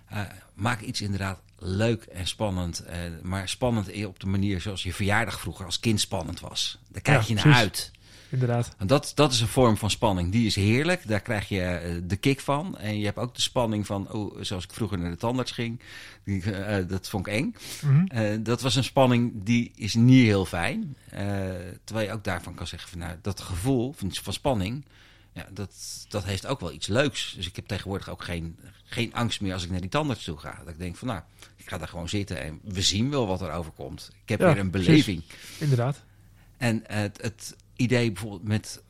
eh, 0.07 0.21
maak 0.53 0.81
iets 0.81 1.01
inderdaad 1.01 1.41
leuk 1.59 2.03
en 2.03 2.27
spannend. 2.27 2.85
maar 3.21 3.49
spannend 3.49 4.05
op 4.05 4.19
de 4.19 4.27
manier 4.27 4.61
zoals 4.61 4.83
je 4.83 4.93
verjaardag 4.93 5.39
vroeger 5.39 5.65
als 5.65 5.79
kind 5.79 5.99
spannend 5.99 6.39
was. 6.39 6.79
Daar 6.89 7.01
kijk 7.01 7.21
je 7.21 7.33
naar 7.33 7.53
uit 7.53 7.91
inderdaad. 8.29 8.75
En 8.77 8.87
dat, 8.87 9.11
dat 9.15 9.31
is 9.31 9.41
een 9.41 9.47
vorm 9.47 9.77
van 9.77 9.89
spanning. 9.89 10.31
Die 10.31 10.45
is 10.45 10.55
heerlijk. 10.55 11.07
Daar 11.07 11.21
krijg 11.21 11.49
je 11.49 11.61
eh, 11.61 11.95
de 12.03 12.15
kick 12.15 12.39
van. 12.39 12.77
En 12.77 12.99
je 12.99 13.05
hebt 13.05 13.17
ook 13.17 13.35
de 13.35 13.41
spanning 13.41 13.85
van, 13.85 14.11
oh, 14.11 14.37
zoals 14.41 14.63
ik 14.63 14.71
vroeger 14.71 14.97
naar 14.97 15.11
de 15.11 15.17
tandarts 15.17 15.51
ging. 15.51 15.79
Die, 16.23 16.43
uh, 16.43 16.77
dat 16.87 17.09
vond 17.09 17.27
ik 17.27 17.33
eng. 17.33 17.55
Mhm. 17.81 18.43
dat 18.43 18.61
was 18.61 18.75
een 18.75 18.83
spanning 18.83 19.31
die 19.35 19.71
is 19.75 19.93
niet 19.93 20.25
heel 20.25 20.45
fijn. 20.45 20.95
terwijl 21.83 22.07
je 22.07 22.13
ook 22.13 22.23
daarvan 22.23 22.53
kan 22.53 22.67
zeggen, 22.67 22.89
van, 22.89 22.99
nou, 22.99 23.15
dat 23.21 23.41
gevoel 23.41 23.93
van, 23.93 24.13
van 24.13 24.33
spanning... 24.33 24.85
Ja, 25.37 25.47
dat, 25.51 25.71
dat 26.09 26.23
heeft 26.23 26.45
ook 26.45 26.59
wel 26.59 26.71
iets 26.71 26.87
leuks. 26.87 27.33
Dus 27.35 27.47
ik 27.47 27.55
heb 27.55 27.67
tegenwoordig 27.67 28.09
ook 28.09 28.23
geen, 28.23 28.59
geen 28.83 29.13
angst 29.13 29.41
meer 29.41 29.53
als 29.53 29.63
ik 29.63 29.69
naar 29.69 29.81
die 29.81 29.89
tandarts 29.89 30.23
toe 30.23 30.37
ga. 30.37 30.57
Dat 30.59 30.73
ik 30.73 30.79
denk 30.79 30.95
van, 30.95 31.07
nou, 31.07 31.21
ik 31.55 31.69
ga 31.69 31.77
daar 31.77 31.87
gewoon 31.87 32.09
zitten 32.09 32.41
en 32.41 32.59
we 32.63 32.81
zien 32.81 33.09
wel 33.09 33.27
wat 33.27 33.41
er 33.41 33.51
overkomt. 33.51 34.11
Ik 34.23 34.29
heb 34.29 34.39
weer 34.39 34.57
een 34.57 34.71
beleving. 34.71 35.23
Inderdaad. 35.59 36.03
En 36.57 36.83
het, 36.87 37.21
het, 37.21 37.55
idee 37.77 38.11
bijvoorbeeld 38.11 38.43
met 38.43 38.83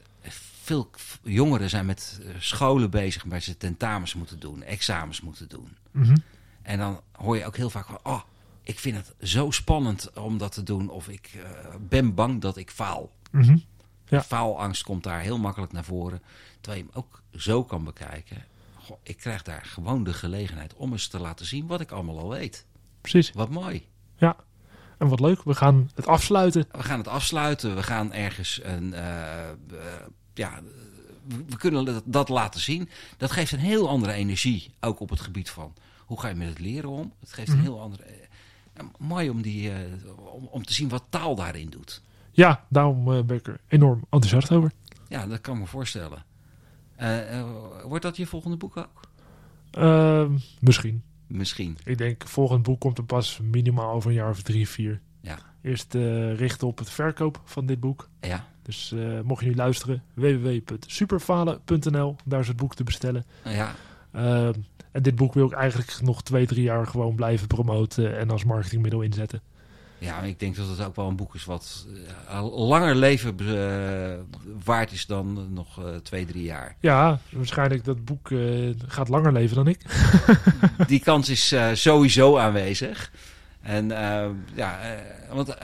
veel 0.68 0.90
jongeren 1.24 1.70
zijn 1.70 1.86
met 1.86 2.20
eh, 2.22 2.30
scholen 2.40 2.90
bezig 2.90 3.24
waar 3.24 3.42
ze 3.42 3.58
tentamens 3.58 4.14
moeten 4.14 4.40
doen, 4.40 4.64
examens 4.64 5.22
moeten 5.22 5.50
doen. 5.50 5.78
Mhm. 5.92 6.18
En 6.62 6.78
dan 6.78 7.02
hoor 7.12 7.38
je 7.38 7.46
ook 7.46 7.58
heel 7.58 7.70
vaak 7.70 7.86
van, 7.86 8.00
oh, 8.04 8.22
ik 8.64 8.80
vind 8.80 8.96
het 8.96 9.30
zo 9.30 9.52
spannend 9.52 10.14
om 10.14 10.38
dat 10.38 10.52
te 10.52 10.64
doen. 10.64 10.90
Of 10.90 11.08
ik 11.10 11.34
uh, 11.36 11.44
ben 11.80 12.14
bang 12.14 12.42
dat 12.42 12.58
ik 12.58 12.72
faal. 12.72 13.12
Mm 13.32 13.64
ja. 14.10 14.24
Faalangst 14.24 14.84
komt 14.84 15.04
daar 15.04 15.20
heel 15.20 15.38
makkelijk 15.38 15.72
naar 15.72 15.84
voren. 15.84 16.22
Terwijl 16.62 16.84
je 16.84 16.90
hem 16.92 17.04
ook 17.04 17.22
zo 17.32 17.64
kan 17.64 17.84
bekijken. 17.84 18.46
Goh, 18.76 18.98
ik 19.04 19.18
krijg 19.18 19.44
daar 19.44 19.66
gewoon 19.66 20.04
de 20.04 20.14
gelegenheid 20.14 20.74
om 20.74 20.92
eens 20.92 21.08
te 21.08 21.20
laten 21.20 21.46
zien 21.46 21.68
wat 21.68 21.82
ik 21.82 21.92
allemaal 21.92 22.20
al 22.20 22.30
weet. 22.30 22.66
Precies. 23.02 23.32
Wat 23.32 23.50
mooi. 23.50 23.88
Ja, 24.18 24.36
en 24.98 25.08
wat 25.08 25.20
leuk, 25.20 25.44
we 25.44 25.56
gaan 25.56 25.90
het 25.96 26.08
afsluiten. 26.08 26.66
We 26.72 26.84
gaan 26.84 26.98
het 26.98 27.08
afsluiten. 27.08 27.76
We 27.76 27.84
gaan 27.84 28.14
ergens 28.14 28.60
een. 28.64 28.94
Uh, 28.94 29.00
ja, 30.34 30.60
we 31.48 31.58
kunnen 31.58 32.02
dat 32.06 32.30
laten 32.30 32.60
zien. 32.60 32.90
Dat 33.18 33.32
geeft 33.32 33.52
een 33.52 33.60
heel 33.60 33.90
andere 33.90 34.14
energie. 34.14 34.72
Ook 34.80 35.00
op 35.00 35.10
het 35.10 35.20
gebied 35.20 35.50
van 35.50 35.74
hoe 36.06 36.20
ga 36.20 36.28
je 36.28 36.36
met 36.36 36.48
het 36.48 36.60
leren 36.60 36.90
om. 36.90 37.14
Het 37.20 37.34
geeft 37.34 37.50
een 37.50 37.56
mhm. 37.56 37.64
heel 37.64 37.82
andere. 37.82 38.04
Uh, 38.78 38.84
mooi 38.98 39.30
om, 39.30 39.42
die, 39.42 39.72
om, 40.16 40.48
om 40.52 40.66
te 40.66 40.74
zien 40.74 40.90
wat 40.90 41.04
taal 41.10 41.36
daarin 41.36 41.70
doet. 41.70 42.02
Ja, 42.32 42.66
daarom 42.70 43.06
ben 43.06 43.38
ik 43.38 43.48
er 43.48 43.60
enorm 43.68 44.00
enthousiast 44.10 44.52
over. 44.52 44.72
Ja, 45.08 45.28
dat 45.28 45.42
kan 45.42 45.54
ik 45.54 45.60
me 45.60 45.68
voorstellen. 45.68 46.26
wordt 47.84 48.04
dat 48.04 48.18
je 48.18 48.26
volgende 48.26 48.58
boek 48.58 48.78
ook? 48.78 49.08
Ehm, 49.72 50.38
misschien. 50.60 51.04
Misschien. 51.28 51.78
Ik 51.84 51.98
denk, 51.98 52.28
volgend 52.28 52.64
boek 52.64 52.80
komt 52.80 52.98
er 52.98 53.04
pas 53.04 53.40
minimaal 53.44 53.94
over 53.94 54.10
een 54.10 54.16
jaar 54.16 54.30
of 54.30 54.42
drie, 54.42 54.70
vier. 54.70 55.02
Ja. 55.22 55.38
Eerst 55.62 55.96
uh, 55.96 56.36
richten 56.36 56.68
op 56.68 56.78
het 56.78 56.90
verkoop 56.90 57.42
van 57.46 57.66
dit 57.66 57.80
boek. 57.80 58.10
Ja. 58.22 58.48
Dus 58.62 58.92
uh, 58.96 59.22
mocht 59.22 59.44
je 59.44 59.50
nu 59.50 59.56
luisteren, 59.56 60.04
www.superfalen.nl. 60.14 62.16
Daar 62.26 62.40
is 62.40 62.48
het 62.48 62.58
boek 62.58 62.76
te 62.76 62.84
bestellen. 62.84 63.26
Ja. 63.44 63.76
Uh, 64.16 64.48
en 64.92 65.02
dit 65.02 65.16
boek 65.16 65.34
wil 65.34 65.46
ik 65.46 65.52
eigenlijk 65.52 66.02
nog 66.02 66.24
twee, 66.24 66.46
drie 66.46 66.64
jaar 66.64 66.88
gewoon 66.88 67.16
blijven 67.16 67.48
promoten 67.48 68.18
en 68.18 68.30
als 68.30 68.44
marketingmiddel 68.44 69.02
inzetten. 69.02 69.42
Ja, 69.98 70.22
ik 70.22 70.40
denk 70.40 70.56
dat 70.56 70.68
het 70.68 70.84
ook 70.84 70.96
wel 70.96 71.08
een 71.08 71.16
boek 71.16 71.36
is 71.36 71.46
wat 71.46 71.88
uh, 72.30 72.68
langer 72.68 72.96
leven 72.96 73.36
uh, 73.42 74.14
waard 74.64 74.92
is 74.92 75.06
dan 75.06 75.54
nog 75.54 75.80
uh, 75.80 75.96
twee, 75.96 76.26
drie 76.26 76.44
jaar. 76.44 76.76
Ja, 76.80 77.20
waarschijnlijk 77.30 77.84
dat 77.84 78.06
boek 78.06 78.32
gaat 78.88 79.10
langer 79.10 79.32
leven 79.32 79.56
dan 79.56 79.68
ik. 79.68 79.80
Die 80.88 81.00
kans 81.00 81.30
is 81.30 81.56
sowieso 81.74 82.38
aanwezig. 82.38 83.12
En 83.62 83.88
ja, 84.56 84.80
want 85.32 85.58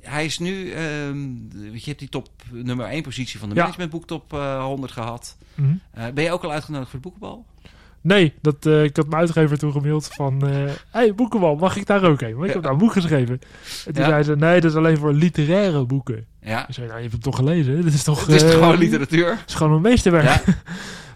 hij 0.00 0.24
is 0.24 0.38
nu, 0.38 0.72
ehm, 0.72 1.28
je 1.72 1.82
hebt 1.84 1.98
die 1.98 2.08
top 2.08 2.28
nummer 2.50 2.86
1 2.86 3.02
positie 3.02 3.38
van 3.38 3.48
de 3.48 3.54
ja. 3.54 3.60
managementboek 3.60 4.06
top 4.06 4.30
100 4.30 4.92
gehad. 4.92 5.36
Mm 5.54 5.80
ben 6.14 6.24
je 6.24 6.32
ook 6.32 6.44
al 6.44 6.52
uitgenodigd 6.52 6.90
voor 6.90 7.00
de 7.00 7.08
boekenbal? 7.08 7.46
Nee, 8.02 8.34
dat, 8.40 8.66
uh, 8.66 8.84
ik 8.84 8.96
had 8.96 9.06
mijn 9.06 9.20
uitgever 9.20 9.58
toen 9.58 9.72
gemaild 9.72 10.06
van... 10.06 10.44
Hé, 10.44 10.64
uh, 10.64 10.70
hey, 10.90 11.14
Boekenbal, 11.14 11.56
mag 11.56 11.76
ik 11.76 11.86
daar 11.86 12.04
ook 12.04 12.20
heen? 12.20 12.34
Want 12.34 12.46
ik 12.46 12.52
heb 12.52 12.62
daar 12.62 12.72
een 12.72 12.78
boek 12.78 12.92
geschreven. 12.92 13.40
En 13.86 13.94
toen 13.94 14.04
zei 14.04 14.22
ze, 14.22 14.36
nee, 14.36 14.60
dat 14.60 14.70
is 14.70 14.76
alleen 14.76 14.96
voor 14.96 15.12
literaire 15.12 15.84
boeken. 15.84 16.26
Ja. 16.42 16.68
Ik 16.68 16.74
zei, 16.74 16.86
nou, 16.86 16.96
je 16.96 17.02
hebt 17.02 17.14
het 17.14 17.22
toch 17.22 17.36
gelezen? 17.36 17.76
Dit 17.84 17.94
is 17.94 18.02
toch... 18.02 18.26
Het 18.26 18.34
is 18.34 18.42
uh, 18.42 18.50
gewoon 18.50 18.78
literatuur? 18.78 19.30
Het 19.30 19.48
is 19.48 19.54
gewoon 19.54 19.72
een 19.72 19.80
meesterwerk. 19.80 20.24
Ja. 20.24 20.38
toen 20.44 20.54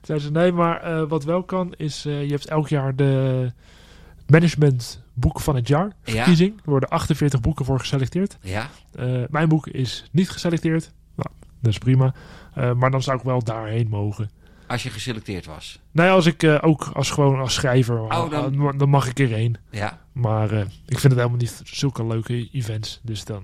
zei 0.02 0.18
ze, 0.18 0.30
nee, 0.30 0.52
maar 0.52 1.06
wat 1.08 1.24
wel 1.24 1.42
kan 1.42 1.74
is... 1.76 2.02
je 2.02 2.26
hebt 2.28 2.46
elk 2.46 2.68
jaar 2.68 2.96
de 2.96 3.52
management 4.26 5.02
boek 5.14 5.40
van 5.40 5.54
het 5.54 5.68
jaar 5.68 5.92
verkiezing. 6.02 6.52
Ja. 6.56 6.62
Er 6.64 6.70
worden 6.70 6.88
48 6.88 7.40
boeken 7.40 7.64
voor 7.64 7.78
geselecteerd. 7.78 8.38
Ja. 8.40 8.68
mijn 9.30 9.48
boek 9.48 9.66
is 9.66 10.08
niet 10.10 10.30
geselecteerd. 10.30 10.92
Nou, 11.14 11.28
dat 11.60 11.72
is 11.72 11.78
prima. 11.78 12.14
maar 12.76 12.90
dan 12.90 13.02
zou 13.02 13.18
ik 13.18 13.24
wel 13.24 13.42
daarheen 13.42 13.88
mogen. 13.88 14.30
Als 14.66 14.82
je 14.82 14.90
geselecteerd 14.90 15.46
was? 15.46 15.80
Nee, 15.90 16.10
als 16.10 16.26
ik 16.26 16.42
uh, 16.42 16.58
ook 16.60 16.90
als 16.94 17.10
gewoon 17.10 17.40
als 17.40 17.54
schrijver, 17.54 18.00
oh, 18.00 18.30
dan... 18.30 18.62
Uh, 18.62 18.70
dan... 18.76 18.88
mag 18.88 19.08
ik 19.08 19.18
erheen. 19.18 19.56
Ja. 19.70 20.00
Maar 20.12 20.52
uh, 20.52 20.60
ik 20.60 20.98
vind 20.98 21.02
het 21.02 21.14
helemaal 21.14 21.36
niet 21.36 21.60
zulke 21.64 22.06
leuke 22.06 22.48
events. 22.52 23.00
Dus 23.02 23.24
dan. 23.24 23.42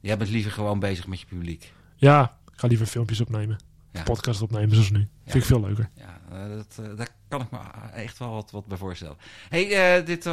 Jij 0.00 0.16
bent 0.16 0.30
liever 0.30 0.50
gewoon 0.50 0.78
bezig 0.78 1.06
met 1.06 1.20
je 1.20 1.26
publiek. 1.26 1.72
Ja, 1.96 2.36
ik 2.52 2.60
ga 2.60 2.66
liever 2.66 2.86
filmpjes 2.86 3.20
opnemen. 3.20 3.58
Ja. 3.92 4.02
Podcast 4.02 4.42
opnemen 4.42 4.70
zoals 4.70 4.90
nu. 4.90 4.98
Ja. 4.98 5.06
Vind 5.30 5.42
ik 5.42 5.44
veel 5.44 5.60
leuker. 5.60 5.90
Ja, 5.94 6.48
dat, 6.48 6.96
daar 6.96 7.08
kan 7.28 7.40
ik 7.40 7.50
me 7.50 7.58
echt 7.94 8.18
wel 8.18 8.30
wat, 8.30 8.50
wat 8.50 8.66
bij 8.66 8.76
voorstellen. 8.78 9.16
hey, 9.48 10.04
dit, 10.04 10.24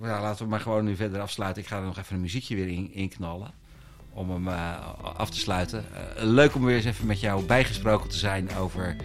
laten 0.00 0.44
we 0.44 0.50
maar 0.50 0.60
gewoon 0.60 0.84
nu 0.84 0.96
verder 0.96 1.20
afsluiten. 1.20 1.62
Ik 1.62 1.68
ga 1.68 1.76
er 1.76 1.84
nog 1.84 1.98
even 1.98 2.14
een 2.14 2.20
muziekje 2.20 2.54
weer 2.54 2.68
in, 2.68 2.92
in 2.92 3.08
knallen 3.08 3.52
om 4.12 4.30
hem 4.30 4.48
uh, 4.48 4.78
af 5.16 5.30
te 5.30 5.38
sluiten. 5.38 5.84
Uh, 5.92 6.22
leuk 6.22 6.54
om 6.54 6.64
weer 6.64 6.76
eens 6.76 6.84
even 6.84 7.06
met 7.06 7.20
jou 7.20 7.44
bijgesproken 7.44 8.10
te 8.10 8.18
zijn 8.18 8.54
over 8.56 8.96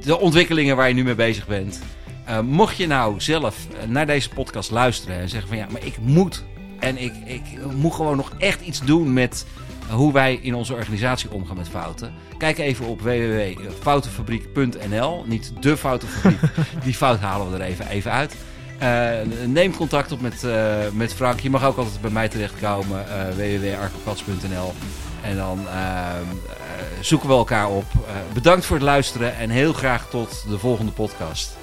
de, 0.00 0.18
ontwikkelingen 0.18 0.76
waar 0.76 0.88
je 0.88 0.94
nu 0.94 1.04
mee 1.04 1.14
bezig 1.14 1.46
bent. 1.46 1.80
Uh, 2.28 2.40
mocht 2.40 2.76
je 2.76 2.86
nou 2.86 3.20
zelf 3.20 3.56
naar 3.86 4.06
deze 4.06 4.28
podcast 4.28 4.70
luisteren 4.70 5.16
en 5.16 5.28
zeggen 5.28 5.48
van 5.48 5.58
ja, 5.58 5.66
maar 5.70 5.84
ik 5.84 5.98
moet 6.00 6.44
en 6.78 6.98
ik, 6.98 7.12
ik 7.24 7.42
moet 7.74 7.94
gewoon 7.94 8.16
nog 8.16 8.32
echt 8.38 8.60
iets 8.60 8.80
doen 8.80 9.12
met 9.12 9.46
hoe 9.90 10.12
wij 10.12 10.38
in 10.42 10.54
onze 10.54 10.74
organisatie 10.74 11.30
omgaan 11.30 11.56
met 11.56 11.68
fouten. 11.68 12.12
Kijk 12.38 12.58
even 12.58 12.86
op 12.86 13.00
www.foutenfabriek.nl. 13.00 15.24
Niet 15.26 15.52
de 15.60 15.76
foutenfabriek, 15.76 16.40
die 16.84 16.94
fout 16.94 17.20
halen 17.20 17.50
we 17.50 17.56
er 17.56 17.62
even, 17.62 17.88
even 17.88 18.10
uit. 18.10 18.34
Uh, 18.82 19.10
neem 19.46 19.76
contact 19.76 20.12
op 20.12 20.20
met, 20.20 20.42
uh, 20.44 20.76
met 20.92 21.14
Frank. 21.14 21.40
Je 21.40 21.50
mag 21.50 21.64
ook 21.64 21.76
altijd 21.76 22.00
bij 22.00 22.10
mij 22.10 22.28
terechtkomen. 22.28 23.04
Uh, 23.08 23.28
www.arcokats.nl 23.36 24.72
En 25.22 25.36
dan 25.36 25.58
zoeken 27.00 27.28
we 27.28 27.34
elkaar 27.34 27.68
op. 27.68 27.84
bedankt 28.32 28.64
voor 28.64 28.76
het 28.76 28.84
luisteren 28.84 29.36
en 29.36 29.50
heel 29.50 29.72
graag 29.72 30.08
tot 30.10 30.44
de 30.48 30.58
volgende 30.58 30.92
podcast. 30.92 31.56